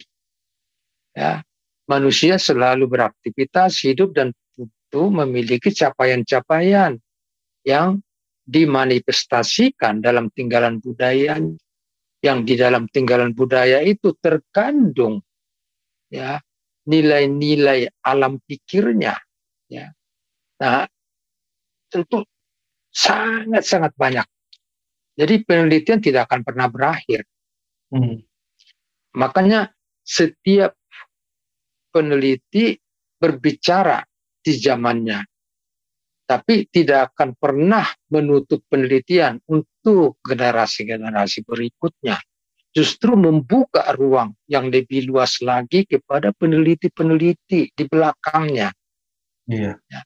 [1.17, 1.41] Ya,
[1.89, 6.97] manusia selalu beraktivitas hidup dan tentu memiliki capaian-capaian
[7.65, 8.01] yang
[8.49, 11.37] dimanifestasikan dalam tinggalan budaya
[12.19, 15.21] yang di dalam tinggalan budaya itu terkandung
[16.09, 16.41] ya
[16.89, 19.13] nilai-nilai alam pikirnya
[19.69, 19.93] ya
[20.57, 20.89] nah
[21.87, 22.25] tentu
[22.89, 24.25] sangat-sangat banyak
[25.13, 27.21] jadi penelitian tidak akan pernah berakhir
[27.93, 28.25] hmm.
[29.13, 29.69] makanya
[30.01, 30.73] setiap
[31.93, 32.73] peneliti
[33.21, 34.01] berbicara
[34.41, 35.21] di zamannya
[36.29, 42.21] tapi tidak akan pernah menutup penelitian untuk generasi-generasi berikutnya.
[42.69, 48.69] Justru membuka ruang yang lebih luas lagi kepada peneliti-peneliti di belakangnya.
[49.49, 49.73] Iya.
[49.89, 50.01] Ya.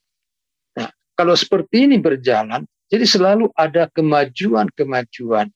[0.80, 5.52] Nah, kalau seperti ini berjalan, jadi selalu ada kemajuan-kemajuan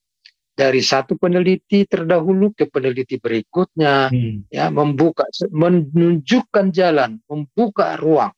[0.58, 4.50] dari satu peneliti terdahulu ke peneliti berikutnya, hmm.
[4.50, 5.22] ya membuka,
[5.54, 8.34] menunjukkan jalan, membuka ruang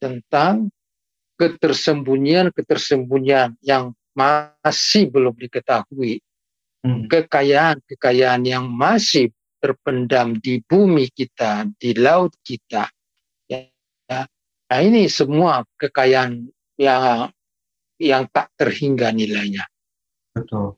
[0.00, 0.72] tentang
[1.36, 6.24] ketersembunyian-ketersembunyian yang masih belum diketahui.
[6.84, 9.32] Kekayaan-kekayaan yang masih
[9.62, 12.86] terpendam di bumi kita, di laut kita.
[13.48, 13.66] Ya,
[14.66, 17.30] Nah ini semua kekayaan yang
[17.96, 19.64] yang tak terhingga nilainya.
[20.34, 20.76] Betul.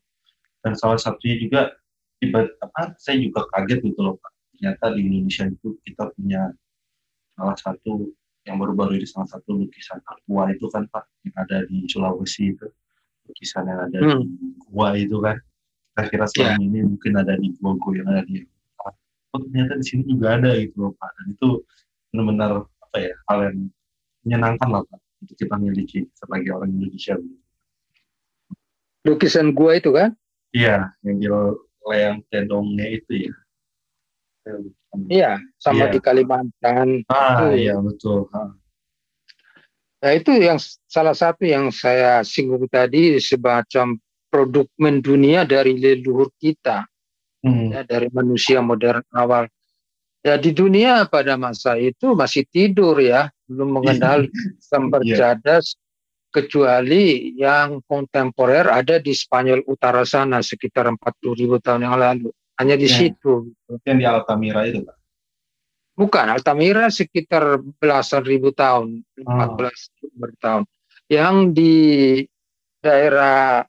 [0.60, 1.60] Dan salah satunya juga
[2.20, 4.32] tiba apa saya juga kaget gitu loh Pak.
[4.58, 6.52] Ternyata di Indonesia itu kita punya
[7.38, 8.10] salah satu
[8.44, 12.66] yang baru-baru ini salah satu lukisan aqua itu kan Pak yang ada di Sulawesi itu
[13.28, 14.20] lukisan yang ada hmm.
[14.24, 14.24] di
[14.68, 15.36] gua itu kan
[15.98, 16.66] saya kira selama yeah.
[16.70, 18.46] ini mungkin ada di gua-gua yang ada di
[19.34, 21.48] oh ternyata di sini juga ada gitu loh Pak dan itu
[22.14, 23.58] benar-benar apa ya hal yang
[24.22, 27.18] menyenangkan lah Pak untuk kita miliki sebagai orang Indonesia
[29.02, 30.14] lukisan gua itu kan
[30.54, 31.26] iya yang di
[31.82, 33.34] layang tendongnya itu ya
[35.12, 35.92] Iya, sama yeah.
[35.92, 37.04] di Kalimantan.
[37.12, 38.24] Ah, iya betul.
[40.00, 40.56] Nah itu yang
[40.88, 44.00] salah satu yang saya singgung tadi semacam
[44.38, 46.86] produk mendunia dari leluhur kita,
[47.42, 47.74] hmm.
[47.74, 49.50] ya, dari manusia modern awal.
[50.22, 54.30] Ya di dunia pada masa itu masih tidur ya, belum mengenal
[54.70, 55.18] gambar yeah.
[55.18, 55.74] cadas
[56.30, 62.30] kecuali yang kontemporer ada di Spanyol utara sana sekitar 40 ribu tahun yang lalu.
[62.62, 62.94] Hanya di ya.
[62.94, 63.50] situ.
[63.82, 64.96] Yang di Altamira itu, Pak?
[65.98, 69.58] Bukan, Altamira sekitar belasan ribu tahun, oh.
[69.58, 70.62] 14 bertahun.
[71.10, 71.74] Yang di
[72.78, 73.66] daerah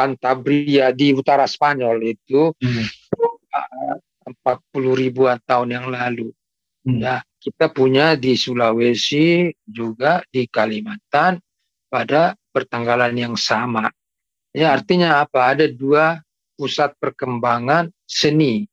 [0.00, 2.84] Cantabria di utara Spanyol itu hmm.
[4.32, 6.32] 40 ribuan tahun yang lalu.
[6.88, 7.04] Hmm.
[7.04, 11.36] Ya, kita punya di Sulawesi juga di Kalimantan
[11.92, 13.92] pada pertanggalan yang sama.
[14.56, 15.52] Ya, artinya apa?
[15.52, 16.16] Ada dua
[16.56, 18.64] pusat perkembangan seni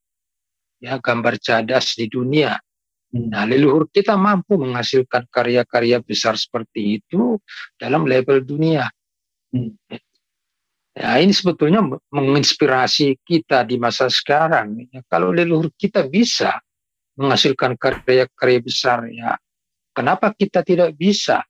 [0.79, 2.55] ya gambar cadas di dunia.
[3.11, 3.31] Hmm.
[3.31, 7.39] Nah, leluhur kita mampu menghasilkan karya-karya besar seperti itu
[7.75, 8.87] dalam level dunia.
[9.51, 9.75] Hmm.
[10.97, 14.89] Ya, ini sebetulnya menginspirasi kita di masa sekarang.
[14.89, 16.57] Ya, kalau leluhur kita bisa
[17.13, 19.37] menghasilkan karya-karya besar, ya
[19.93, 21.45] kenapa kita tidak bisa?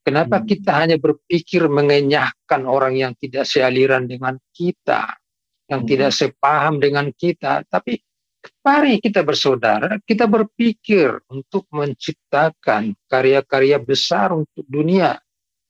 [0.00, 0.46] Kenapa hmm.
[0.48, 5.20] kita hanya berpikir mengenyahkan orang yang tidak sealiran dengan kita,
[5.68, 5.90] yang hmm.
[5.92, 7.68] tidak sepaham dengan kita?
[7.68, 8.00] Tapi
[8.64, 15.20] mari kita bersaudara, kita berpikir untuk menciptakan karya-karya besar untuk dunia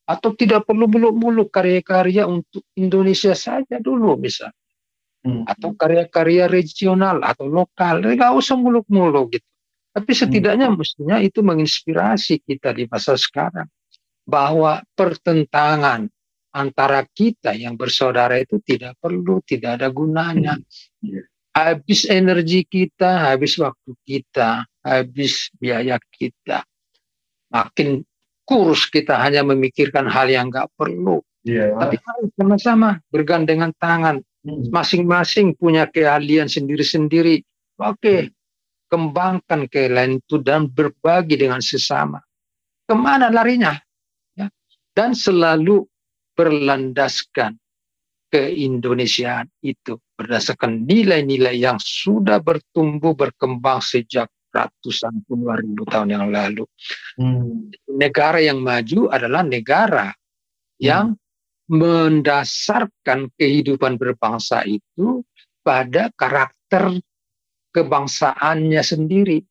[0.08, 4.56] atau tidak perlu muluk-muluk karya-karya untuk Indonesia saja dulu misalnya.
[5.18, 5.42] Hmm.
[5.44, 8.00] atau karya-karya regional atau lokal.
[8.00, 9.48] Nggak usah muluk-muluk gitu.
[9.90, 10.78] Tapi setidaknya hmm.
[10.78, 13.66] mestinya itu menginspirasi kita di masa sekarang.
[14.22, 16.06] Bahwa pertentangan
[16.54, 20.54] antara kita yang bersaudara itu tidak perlu tidak ada gunanya.
[21.02, 21.26] Hmm.
[21.58, 26.62] habis energi kita habis waktu kita habis biaya kita.
[27.50, 28.06] Makin
[28.48, 31.20] kurus kita hanya memikirkan hal yang nggak perlu.
[31.44, 31.76] Yeah.
[31.76, 32.00] Tapi
[32.40, 34.24] sama-sama bergandengan tangan.
[34.40, 34.72] Hmm.
[34.72, 37.44] Masing-masing punya keahlian sendiri-sendiri.
[37.76, 38.32] Oke,
[38.88, 42.24] kembangkan keahlian itu dan berbagi dengan sesama.
[42.88, 43.76] Ke mana larinya?
[44.32, 44.48] Ya.
[44.96, 45.84] Dan selalu
[46.32, 47.60] berlandaskan
[48.32, 56.66] keindonesiaan itu berdasarkan nilai-nilai yang sudah bertumbuh berkembang sejak ratusan puluhan ribu tahun yang lalu.
[57.14, 57.70] Hmm.
[57.86, 60.82] Negara yang maju adalah negara hmm.
[60.82, 61.06] yang
[61.68, 65.20] mendasarkan kehidupan berbangsa itu
[65.60, 66.96] pada karakter
[67.76, 69.44] kebangsaannya sendiri,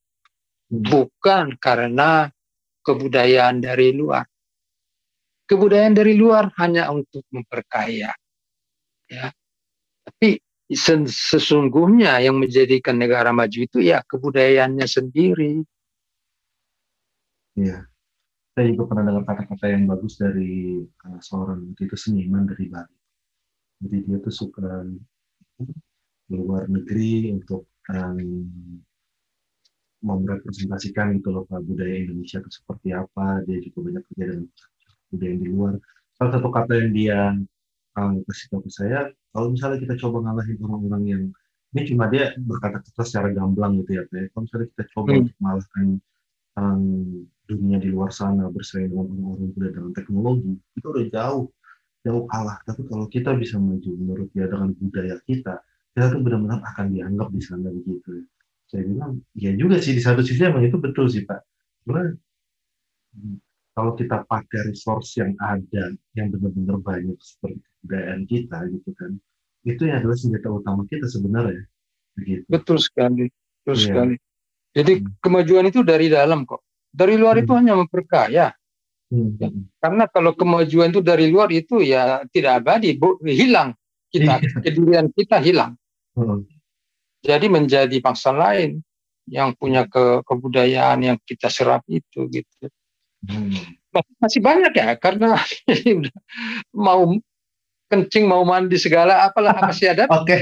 [0.68, 2.28] bukan karena
[2.82, 4.26] kebudayaan dari luar.
[5.48, 8.12] Kebudayaan dari luar hanya untuk memperkaya,
[9.08, 9.32] ya.
[10.04, 15.64] Tapi sesungguhnya yang menjadikan negara maju itu ya kebudayaannya sendiri.
[17.56, 17.88] Iya.
[18.58, 22.98] Saya juga pernah dengar kata-kata yang bagus dari uh, seorang itu seniman dari Bali.
[23.86, 24.82] Jadi dia tuh suka
[26.34, 28.82] luar negeri untuk um,
[30.02, 33.46] merepresentasikan gitu loh budaya Indonesia itu seperti apa.
[33.46, 34.48] Dia juga banyak kerja dengan
[35.14, 35.74] budaya yang di luar.
[36.18, 37.20] Salah satu kata yang dia
[37.98, 39.00] um, kasih tahu ke saya,
[39.34, 41.24] kalau misalnya kita coba ngalahin orang-orang yang
[41.76, 44.32] ini cuma dia berkata-kata secara gamblang gitu ya, Pak.
[44.32, 45.20] Kalau misalnya kita coba hmm.
[45.20, 45.88] untuk mengalahkan
[46.56, 46.84] um,
[47.48, 51.46] dunia di luar sana bersaing dengan orang-orang muda dengan teknologi, itu udah jauh
[52.08, 52.58] jauh kalah.
[52.64, 55.60] Tapi kalau kita bisa maju menurut dia dengan budaya kita,
[55.92, 58.24] kita tuh benar-benar akan dianggap di sana begitu.
[58.68, 61.40] Saya bilang, ya juga sih di satu sisi emang itu betul sih Pak.
[61.88, 62.16] Karena
[63.78, 69.12] kalau kita pakai resource yang ada yang benar-benar banyak seperti kebudayaan kita gitu kan
[69.70, 71.62] itu yang adalah senjata utama kita sebenarnya
[72.18, 72.42] begitu.
[72.50, 73.30] betul sekali
[73.62, 73.86] betul yeah.
[73.86, 74.16] sekali
[74.74, 75.22] jadi hmm.
[75.22, 77.44] kemajuan itu dari dalam kok dari luar hmm.
[77.46, 78.48] itu hanya memperkaya
[79.14, 79.30] hmm.
[79.38, 79.50] ya.
[79.78, 83.78] karena kalau kemajuan itu dari luar itu ya tidak abadi bu, hilang
[84.10, 84.58] kita iya.
[84.66, 85.78] kedirian kita hilang
[86.18, 86.50] hmm.
[87.22, 88.82] jadi menjadi bangsa lain
[89.30, 92.74] yang punya ke kebudayaan yang kita serap itu gitu
[93.28, 93.78] Hmm.
[94.22, 95.40] Masih banyak ya karena
[96.76, 97.16] mau
[97.88, 100.06] kencing mau mandi segala apalah masih ada.
[100.12, 100.28] Oke.
[100.28, 100.42] Okay.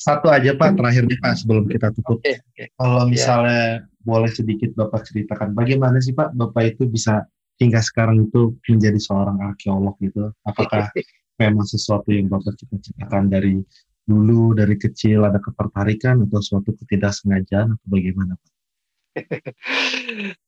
[0.00, 2.24] Satu aja Pak terakhir nih Pak sebelum kita tutup.
[2.24, 2.72] Okay, okay.
[2.72, 3.10] Kalau iya.
[3.12, 4.00] misalnya yeah.
[4.00, 7.28] boleh sedikit Bapak ceritakan bagaimana sih Pak Bapak itu bisa
[7.60, 10.32] hingga sekarang itu menjadi seorang arkeolog gitu.
[10.48, 10.88] Apakah
[11.40, 13.60] memang sesuatu yang Bapak cita-citakan dari
[14.08, 18.50] dulu dari kecil ada ketertarikan atau suatu ketidaksengajaan atau bagaimana Pak?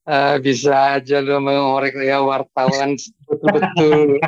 [0.07, 2.95] Uh, bisa aja lo mengorek ya wartawan
[3.27, 4.23] betul-betul.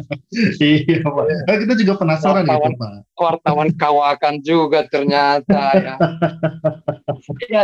[0.62, 1.24] iya pak.
[1.46, 2.92] Nah, kita juga penasaran wartawan, gitu pak.
[3.14, 5.94] Wartawan kawakan juga ternyata ya.
[7.54, 7.62] ya.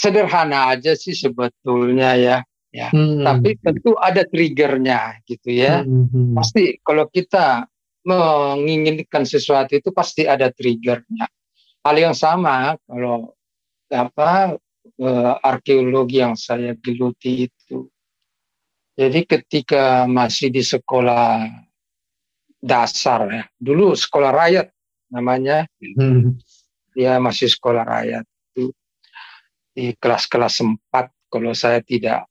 [0.00, 2.38] Sederhana aja sih sebetulnya ya.
[2.70, 3.26] Ya, hmm.
[3.26, 5.82] tapi tentu ada triggernya gitu ya.
[5.82, 6.38] Hmm.
[6.38, 7.66] Pasti kalau kita
[8.06, 11.26] menginginkan sesuatu itu pasti ada triggernya.
[11.82, 13.34] Hal yang sama kalau
[13.90, 14.54] apa
[15.00, 17.88] uh, arkeologi yang saya geluti itu.
[18.94, 21.48] Jadi ketika masih di sekolah
[22.60, 24.68] dasar ya, dulu sekolah rakyat
[25.08, 26.36] namanya, hmm.
[26.92, 28.76] dia masih sekolah rakyat itu
[29.72, 30.60] di kelas-kelas
[30.92, 32.28] 4 kalau saya tidak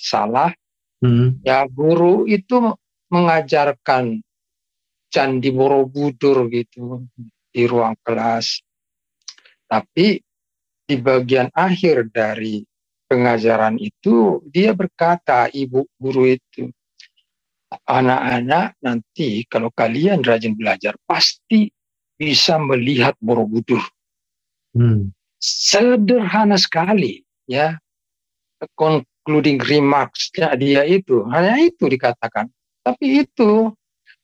[0.00, 0.48] salah,
[1.04, 1.44] hmm.
[1.44, 2.72] ya guru itu
[3.12, 4.24] mengajarkan
[5.10, 7.04] Candi Borobudur gitu
[7.50, 8.62] di ruang kelas.
[9.66, 10.22] Tapi
[10.90, 12.66] di bagian akhir dari
[13.06, 16.66] pengajaran itu dia berkata ibu guru itu
[17.86, 21.70] anak-anak nanti kalau kalian rajin belajar pasti
[22.18, 23.80] bisa melihat Borobudur.
[24.74, 25.14] Hmm.
[25.40, 27.78] Sederhana sekali ya.
[28.76, 32.50] Concluding remarks dia itu hanya itu dikatakan.
[32.84, 33.72] Tapi itu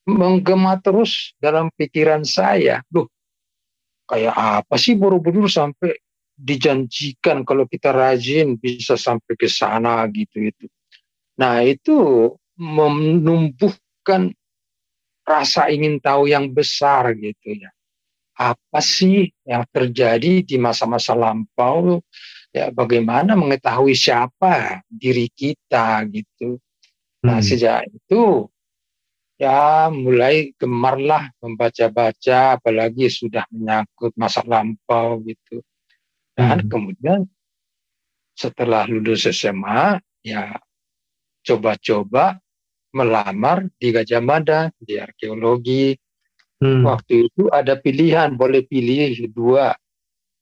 [0.04, 2.84] menggema terus dalam pikiran saya.
[2.92, 3.08] Duh,
[4.04, 5.96] kayak apa sih Borobudur sampai
[6.36, 10.68] dijanjikan kalau kita rajin bisa sampai ke sana gitu itu.
[11.40, 14.36] Nah itu menumbuhkan
[15.24, 17.72] rasa ingin tahu yang besar gitu ya.
[18.36, 22.04] Apa sih yang terjadi di masa-masa lampau?
[22.52, 26.60] Ya bagaimana mengetahui siapa diri kita gitu.
[27.24, 27.48] Nah hmm.
[27.48, 28.48] sejak itu
[29.36, 35.60] ya mulai gemarlah membaca-baca apalagi sudah menyangkut masa lampau gitu
[36.36, 36.70] dan hmm.
[36.70, 37.20] kemudian
[38.36, 40.52] setelah lulus SMA ya
[41.40, 42.36] coba-coba
[42.92, 45.96] melamar di Gajah Mada di arkeologi
[46.60, 46.84] hmm.
[46.84, 49.72] waktu itu ada pilihan boleh pilih dua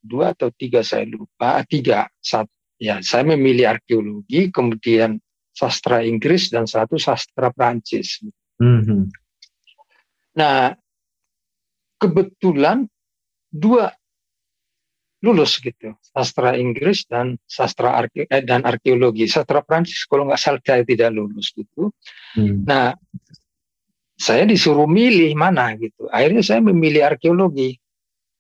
[0.02, 2.50] dua atau tiga saya lupa tiga satu
[2.82, 5.16] ya saya memilih arkeologi kemudian
[5.54, 8.18] sastra Inggris dan satu sastra Prancis
[8.58, 9.10] Hmm.
[10.38, 10.74] Nah,
[11.98, 12.86] kebetulan
[13.50, 13.90] dua
[15.24, 19.24] lulus gitu, sastra Inggris dan sastra arke eh, dan arkeologi.
[19.24, 21.88] Sastra Prancis kalau nggak salah saya tidak lulus gitu.
[22.36, 22.68] Hmm.
[22.68, 22.92] Nah,
[24.20, 26.04] saya disuruh milih mana gitu.
[26.12, 27.80] Akhirnya saya memilih arkeologi.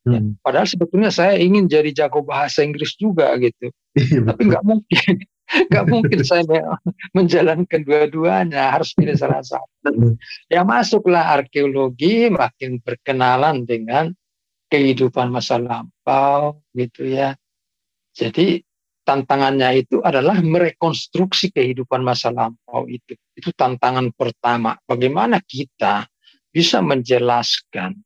[0.04, 0.36] Ya, hmm.
[0.36, 5.14] Ya, padahal sebetulnya saya ingin jadi jago bahasa Inggris juga gitu, iya, tapi nggak mungkin.
[5.70, 6.42] Gak mungkin saya
[7.12, 10.16] menjalankan dua-duanya, harus pilih salah satu.
[10.48, 14.16] Ya masuklah arkeologi, makin berkenalan dengan
[14.74, 17.38] kehidupan masa lampau, gitu ya.
[18.10, 18.58] Jadi
[19.06, 23.14] tantangannya itu adalah merekonstruksi kehidupan masa lampau itu.
[23.38, 24.74] Itu tantangan pertama.
[24.82, 26.10] Bagaimana kita
[26.50, 28.02] bisa menjelaskan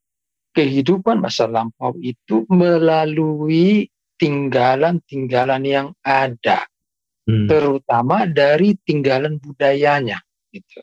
[0.53, 3.89] kehidupan masa lampau itu melalui
[4.19, 6.67] tinggalan-tinggalan yang ada
[7.29, 7.47] hmm.
[7.47, 10.19] terutama dari tinggalan budayanya
[10.51, 10.83] gitu.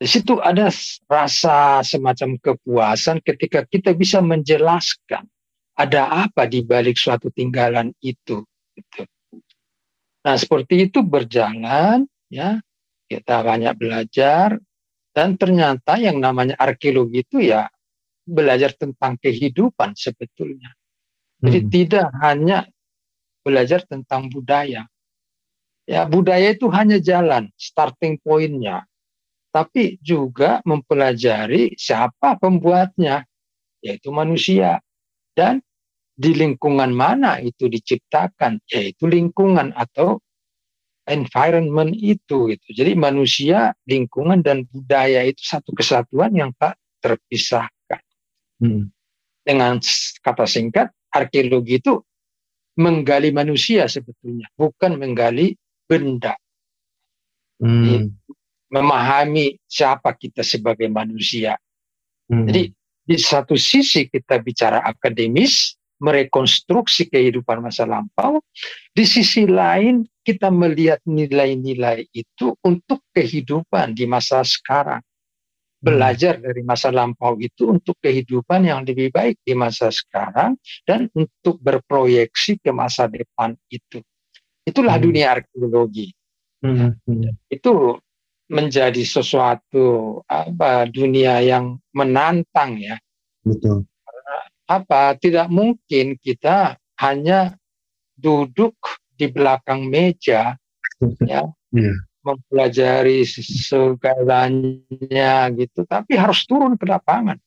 [0.00, 0.72] Di situ ada
[1.04, 5.28] rasa semacam kepuasan ketika kita bisa menjelaskan
[5.76, 8.40] ada apa di balik suatu tinggalan itu
[8.80, 9.02] gitu.
[10.24, 12.60] Nah, seperti itu berjalan ya.
[13.10, 14.54] Kita banyak belajar
[15.10, 17.66] dan ternyata yang namanya arkeologi itu ya
[18.22, 20.70] belajar tentang kehidupan sebetulnya.
[21.42, 21.70] Jadi hmm.
[21.74, 22.58] tidak hanya
[23.42, 24.86] belajar tentang budaya.
[25.90, 28.86] Ya, budaya itu hanya jalan, starting pointnya.
[29.50, 33.26] Tapi juga mempelajari siapa pembuatnya,
[33.82, 34.78] yaitu manusia.
[35.34, 35.58] Dan
[36.14, 40.22] di lingkungan mana itu diciptakan, yaitu lingkungan atau
[41.10, 42.54] environment itu.
[42.54, 42.68] Gitu.
[42.70, 48.02] Jadi manusia, lingkungan, dan budaya itu satu kesatuan yang tak terpisahkan.
[48.62, 48.94] Hmm.
[49.42, 49.82] Dengan
[50.22, 51.98] kata singkat, arkeologi itu
[52.78, 55.58] menggali manusia sebetulnya, bukan menggali
[55.90, 56.38] benda.
[57.58, 58.19] Hmm.
[58.70, 61.58] Memahami siapa kita sebagai manusia.
[62.30, 62.46] Hmm.
[62.46, 62.70] Jadi
[63.02, 68.38] di satu sisi kita bicara akademis, merekonstruksi kehidupan masa lampau.
[68.94, 75.02] Di sisi lain kita melihat nilai-nilai itu untuk kehidupan di masa sekarang.
[75.80, 75.96] Hmm.
[75.96, 81.56] belajar dari masa lampau itu untuk kehidupan yang lebih baik di masa sekarang dan untuk
[81.56, 84.04] berproyeksi ke masa depan itu.
[84.60, 85.04] Itulah hmm.
[85.08, 86.12] dunia arkeologi.
[86.60, 87.00] Hmm.
[87.00, 87.32] Hmm.
[87.48, 87.96] Itu
[88.50, 92.98] menjadi sesuatu apa dunia yang menantang ya.
[93.40, 93.88] Betul.
[94.70, 97.58] apa tidak mungkin kita hanya
[98.14, 98.78] duduk
[99.18, 100.54] di belakang meja
[101.26, 101.42] ya.
[101.74, 107.40] Yeah mempelajari segalanya gitu, tapi harus turun ke lapangan.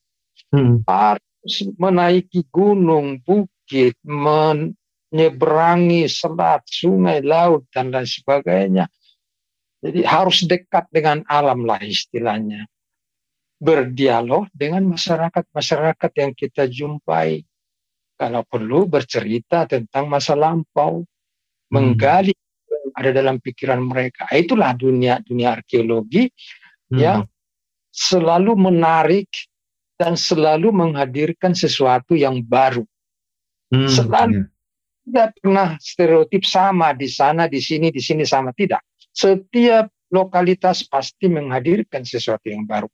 [0.50, 0.82] Hmm.
[0.86, 8.90] Harus menaiki gunung, bukit, menyeberangi selat, sungai, laut dan lain sebagainya.
[9.84, 12.64] Jadi harus dekat dengan alam lah istilahnya.
[13.60, 17.44] Berdialog dengan masyarakat-masyarakat yang kita jumpai.
[18.16, 21.68] Kalau perlu bercerita tentang masa lampau, hmm.
[21.68, 22.32] menggali
[22.96, 24.30] ada dalam pikiran mereka.
[24.32, 26.32] Itulah dunia dunia arkeologi
[26.92, 26.96] hmm.
[26.96, 27.28] yang
[27.92, 29.28] selalu menarik
[30.00, 32.88] dan selalu menghadirkan sesuatu yang baru.
[33.68, 33.90] Hmm.
[33.90, 34.48] Selalu yeah.
[35.04, 38.80] tidak pernah stereotip sama di sana, di sini, di sini sama tidak.
[39.14, 42.90] Setiap lokalitas pasti menghadirkan sesuatu yang baru.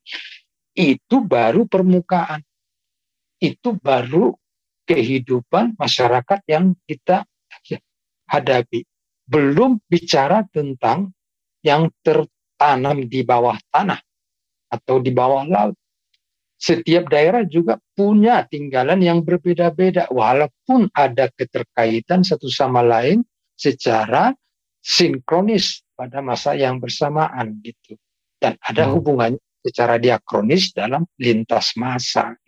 [0.76, 2.44] Itu baru permukaan.
[3.40, 4.36] Itu baru
[4.84, 7.24] kehidupan masyarakat yang kita
[8.30, 8.84] hadapi
[9.30, 11.14] belum bicara tentang
[11.62, 14.02] yang tertanam di bawah tanah
[14.74, 15.78] atau di bawah laut.
[16.60, 23.24] Setiap daerah juga punya tinggalan yang berbeda-beda, walaupun ada keterkaitan satu sama lain
[23.56, 24.36] secara
[24.84, 28.00] sinkronis pada masa yang bersamaan gitu.
[28.40, 28.94] Dan ada hmm.
[28.96, 32.40] hubungannya secara diakronis dalam lintas masa.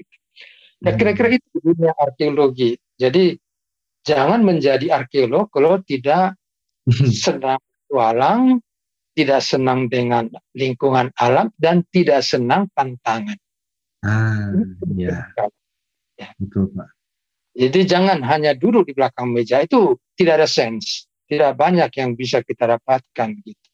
[0.80, 2.80] Ya kira-kira itu dunia arkeologi.
[2.96, 3.36] Jadi
[4.08, 6.40] jangan menjadi arkeolog kalau tidak
[7.28, 7.60] senang
[7.92, 8.64] walang,
[9.12, 13.36] tidak senang dengan lingkungan alam dan tidak senang tantangan.
[14.02, 14.56] Ah,
[14.96, 15.28] iya.
[16.16, 16.32] Ya.
[16.40, 16.90] Betul, Pak.
[17.52, 22.44] Jadi jangan hanya duduk di belakang meja itu tidak ada sense, tidak banyak yang bisa
[22.44, 23.68] kita dapatkan gitu.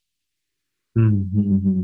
[0.94, 1.82] Hmm, hmm, hmm.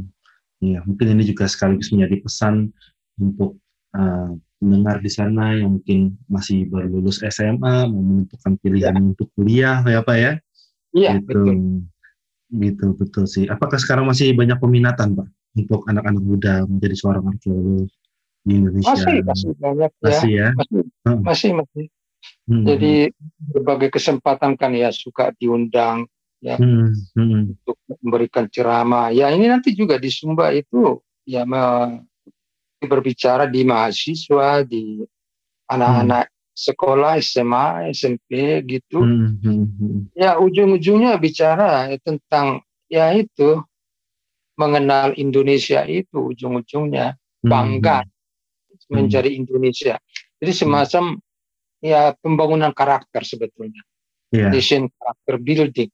[0.62, 2.70] Ya, mungkin ini juga sekaligus menjadi pesan
[3.18, 3.58] untuk
[3.98, 4.30] uh,
[4.62, 9.02] mendengar di sana yang mungkin masih baru lulus SMA mau menentukan pilihan ya.
[9.02, 10.32] untuk kuliah ya Pak ya.
[10.94, 11.26] Iya gitu.
[11.26, 11.56] betul.
[12.54, 13.44] Gitu betul sih.
[13.50, 15.28] Apakah sekarang masih banyak peminatan Pak
[15.58, 17.90] untuk anak-anak muda menjadi seorang arkeolog
[18.46, 18.94] di Indonesia?
[18.94, 20.06] Masih masih banyak ya.
[20.06, 20.48] Masih ya.
[20.54, 21.20] Masih hmm.
[21.26, 21.50] masih.
[21.58, 21.84] masih.
[22.44, 22.64] Hmm.
[22.68, 23.08] Jadi
[23.40, 26.04] berbagai kesempatan kan ya suka diundang
[26.44, 26.92] ya hmm.
[27.16, 27.42] Hmm.
[27.56, 29.08] untuk memberikan ceramah.
[29.10, 31.48] Ya ini nanti juga di Sumba itu ya
[32.84, 35.00] berbicara di mahasiswa, di
[35.72, 36.36] anak-anak hmm.
[36.52, 39.00] sekolah SMA, SMP gitu.
[39.00, 39.64] Hmm, hmm.
[39.80, 40.00] Hmm.
[40.12, 42.60] Ya ujung-ujungnya bicara tentang
[42.92, 43.64] ya itu
[44.54, 48.92] mengenal Indonesia itu ujung-ujungnya hmm, bangga hmm.
[48.92, 49.96] menjadi Indonesia.
[50.38, 51.23] Jadi semacam
[51.84, 53.84] ya pembangunan karakter sebetulnya.
[54.32, 54.48] Yeah.
[54.48, 55.92] Nation karakter building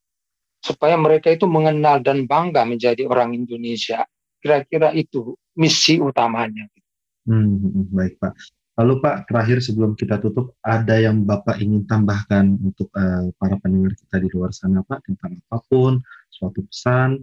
[0.62, 4.06] supaya mereka itu mengenal dan bangga menjadi orang Indonesia.
[4.38, 6.70] Kira-kira itu misi utamanya.
[7.26, 8.32] Hmm, hmm, hmm, baik Pak.
[8.80, 13.92] Lalu Pak, terakhir sebelum kita tutup, ada yang Bapak ingin tambahkan untuk uh, para pendengar
[13.92, 16.00] kita di luar sana Pak tentang apa pun,
[16.32, 17.20] suatu pesan,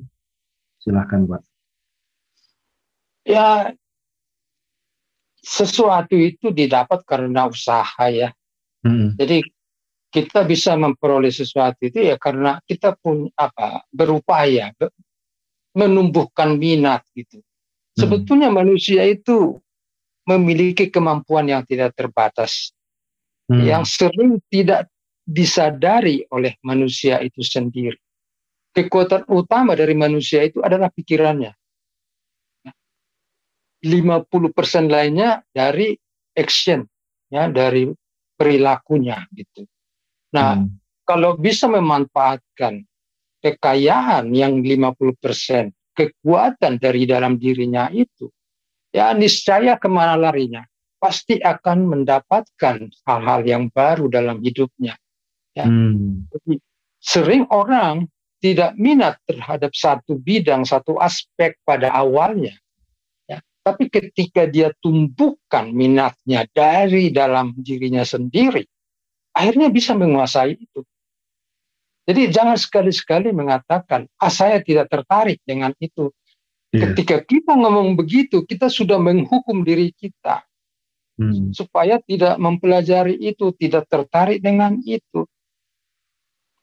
[0.78, 1.42] silahkan Pak.
[3.26, 3.74] Ya,
[5.42, 8.37] sesuatu itu didapat karena usaha ya.
[8.88, 9.10] Hmm.
[9.20, 9.44] Jadi
[10.08, 14.72] kita bisa memperoleh sesuatu itu ya karena kita pun apa berupaya
[15.76, 17.44] menumbuhkan minat gitu.
[17.98, 19.58] Sebetulnya manusia itu
[20.30, 22.72] memiliki kemampuan yang tidak terbatas,
[23.50, 23.64] hmm.
[23.66, 24.86] yang sering tidak
[25.26, 27.98] disadari oleh manusia itu sendiri.
[28.72, 31.52] Kekuatan utama dari manusia itu adalah pikirannya.
[33.82, 35.98] 50% lainnya dari
[36.38, 36.86] action,
[37.34, 37.90] ya, dari
[38.38, 39.66] perilakunya gitu.
[40.32, 40.78] Nah, hmm.
[41.04, 42.86] kalau bisa memanfaatkan
[43.42, 48.30] kekayaan yang 50%, kekuatan dari dalam dirinya itu,
[48.94, 50.62] ya niscaya ke mana larinya
[50.98, 54.98] pasti akan mendapatkan hal-hal yang baru dalam hidupnya.
[55.54, 55.66] Ya.
[55.66, 56.26] Hmm.
[56.34, 56.62] Jadi,
[56.98, 62.54] sering orang tidak minat terhadap satu bidang, satu aspek pada awalnya.
[63.68, 68.64] Tapi ketika dia tumbuhkan minatnya dari dalam dirinya sendiri,
[69.36, 70.88] akhirnya bisa menguasai itu.
[72.08, 76.16] Jadi jangan sekali-sekali mengatakan, ah saya tidak tertarik dengan itu.
[76.72, 76.96] Yeah.
[76.96, 80.48] Ketika kita ngomong begitu, kita sudah menghukum diri kita
[81.20, 81.52] hmm.
[81.52, 85.28] supaya tidak mempelajari itu, tidak tertarik dengan itu.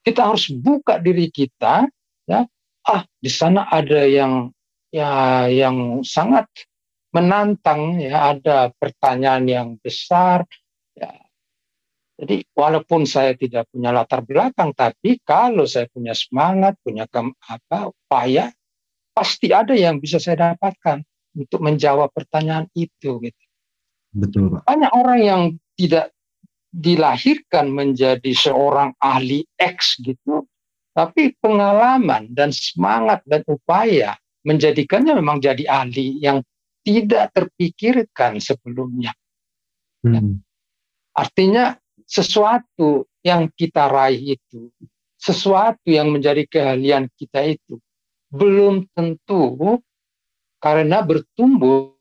[0.01, 1.85] Kita harus buka diri kita,
[2.25, 2.49] ya.
[2.89, 4.49] Ah, di sana ada yang
[4.89, 6.49] ya yang sangat
[7.15, 8.35] menantang, ya.
[8.35, 10.43] Ada pertanyaan yang besar,
[10.99, 11.15] ya.
[12.15, 18.55] Jadi walaupun saya tidak punya latar belakang, tapi kalau saya punya semangat, punya apa upaya,
[19.11, 21.03] pasti ada yang bisa saya dapatkan
[21.35, 23.45] untuk menjawab pertanyaan itu gitu.
[24.15, 24.63] Betul, Pak.
[24.63, 25.43] Banyak orang yang
[25.75, 26.15] tidak
[26.71, 30.47] dilahirkan menjadi seorang ahli X gitu,
[30.95, 34.15] tapi pengalaman dan semangat dan upaya
[34.47, 36.47] menjadikannya memang jadi ahli yang
[36.85, 39.17] tidak terpikirkan sebelumnya.
[40.05, 40.45] Hmm.
[41.17, 41.75] Artinya
[42.05, 44.69] sesuatu yang kita raih itu,
[45.17, 47.81] sesuatu yang menjadi keahlian kita itu
[48.29, 49.81] belum tentu
[50.61, 51.97] karena bertumbuh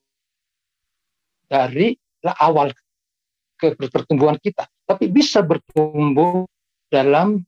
[1.47, 1.95] dari
[2.43, 2.75] awal
[3.55, 6.43] ke pertumbuhan kita, tapi bisa bertumbuh
[6.91, 7.39] dalam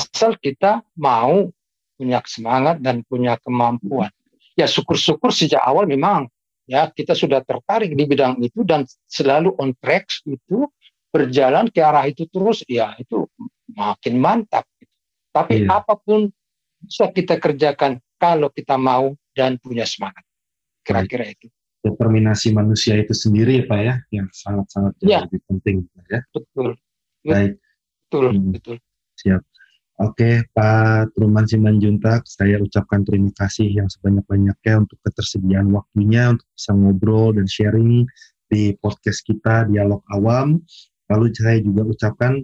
[0.00, 1.52] asal kita mau
[2.00, 4.08] punya semangat dan punya kemampuan.
[4.56, 6.32] Ya syukur-syukur sejak awal memang
[6.64, 10.64] ya kita sudah tertarik di bidang itu dan selalu on track itu
[11.12, 13.28] berjalan ke arah itu terus ya itu
[13.76, 14.64] makin mantap
[15.30, 15.78] tapi iya.
[15.78, 16.30] apa pun
[16.80, 20.26] bisa kita kerjakan kalau kita mau dan punya semangat.
[20.82, 21.46] Kira-kira itu.
[21.80, 25.24] Determinasi manusia itu sendiri ya Pak ya, yang sangat-sangat ya.
[25.24, 25.76] lebih penting
[26.12, 26.20] ya.
[26.34, 26.76] Betul.
[27.24, 27.56] Baik.
[28.04, 28.52] Betul, hmm.
[28.52, 28.76] betul.
[29.16, 29.40] Siap.
[30.00, 36.72] Oke, Pak Truman Simanjuntak, saya ucapkan terima kasih yang sebanyak-banyaknya untuk ketersediaan waktunya untuk bisa
[36.72, 38.08] ngobrol dan sharing
[38.48, 40.56] di podcast kita Dialog Awam.
[41.12, 42.40] Lalu saya juga ucapkan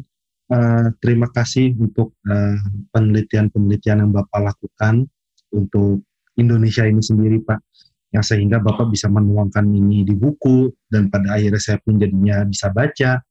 [0.53, 2.61] uh, terima kasih untuk eh,
[2.93, 5.09] penelitian-penelitian yang Bapak lakukan
[5.49, 6.05] untuk
[6.37, 7.57] Indonesia ini sendiri Pak
[8.12, 12.69] yang sehingga Bapak bisa menuangkan ini di buku dan pada akhirnya saya pun jadinya bisa
[12.69, 13.24] baca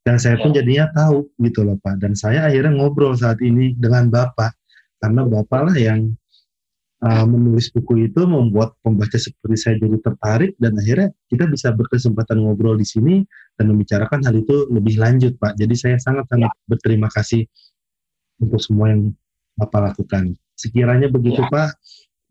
[0.00, 0.64] dan saya pun ya.
[0.64, 2.00] jadinya tahu gitu loh Pak.
[2.00, 4.56] Dan saya akhirnya ngobrol saat ini dengan Bapak.
[5.00, 6.16] Karena Bapak lah yang
[7.04, 10.56] uh, menulis buku itu membuat pembaca seperti saya jadi tertarik.
[10.56, 13.20] Dan akhirnya kita bisa berkesempatan ngobrol di sini
[13.60, 15.60] dan membicarakan hal itu lebih lanjut Pak.
[15.60, 16.64] Jadi saya sangat-sangat ya.
[16.64, 17.44] berterima kasih
[18.40, 19.12] untuk semua yang
[19.60, 20.32] Bapak lakukan.
[20.56, 21.52] Sekiranya begitu ya.
[21.52, 21.70] Pak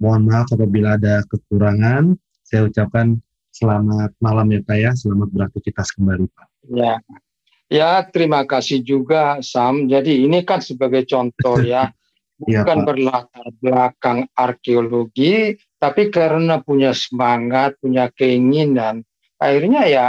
[0.02, 2.18] mohon maaf apabila ada kekurangan.
[2.42, 3.22] Saya ucapkan
[3.54, 4.92] selamat malam ya Pak ya.
[4.98, 6.48] Selamat beraktivitas kembali Pak.
[6.74, 6.98] Ya
[7.70, 9.86] Ya, terima kasih juga Sam.
[9.86, 11.94] Jadi ini kan sebagai contoh ya,
[12.50, 19.06] iya, bukan ya, berlatar belakang arkeologi, tapi karena punya semangat, punya keinginan,
[19.38, 20.06] akhirnya ya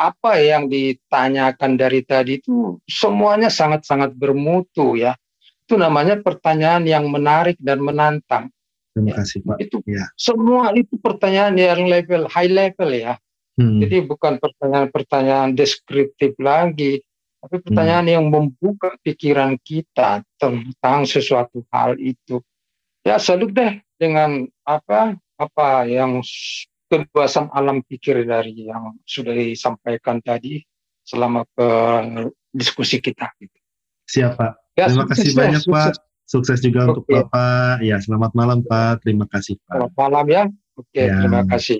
[0.00, 5.18] apa yang ditanyakan dari tadi itu semuanya sangat-sangat bermutu ya.
[5.66, 8.50] Itu namanya pertanyaan yang menarik dan menantang.
[8.90, 9.56] Terima kasih Pak.
[9.62, 10.10] Itu ya.
[10.18, 13.18] semua itu pertanyaan yang level high level ya.
[13.60, 13.76] Hmm.
[13.76, 17.04] Jadi bukan pertanyaan-pertanyaan deskriptif lagi,
[17.44, 18.14] tapi pertanyaan hmm.
[18.16, 22.40] yang membuka pikiran kita tentang sesuatu hal itu.
[23.04, 26.24] Ya salut deh dengan apa apa yang
[26.88, 30.64] keluasan alam pikir dari yang sudah disampaikan tadi
[31.04, 31.68] selama ke
[32.56, 33.28] diskusi kita.
[34.08, 34.56] Siapa?
[34.74, 35.96] Ya, Terima sukses, kasih banyak sukses.
[35.96, 36.08] Pak.
[36.30, 36.90] Sukses juga Oke.
[36.94, 37.82] untuk Bapak.
[37.82, 39.02] Ya, selamat malam Pak.
[39.02, 39.74] Terima kasih Pak.
[39.74, 40.42] Selamat malam ya.
[40.78, 41.14] Oke, ya.
[41.18, 41.78] terima kasih.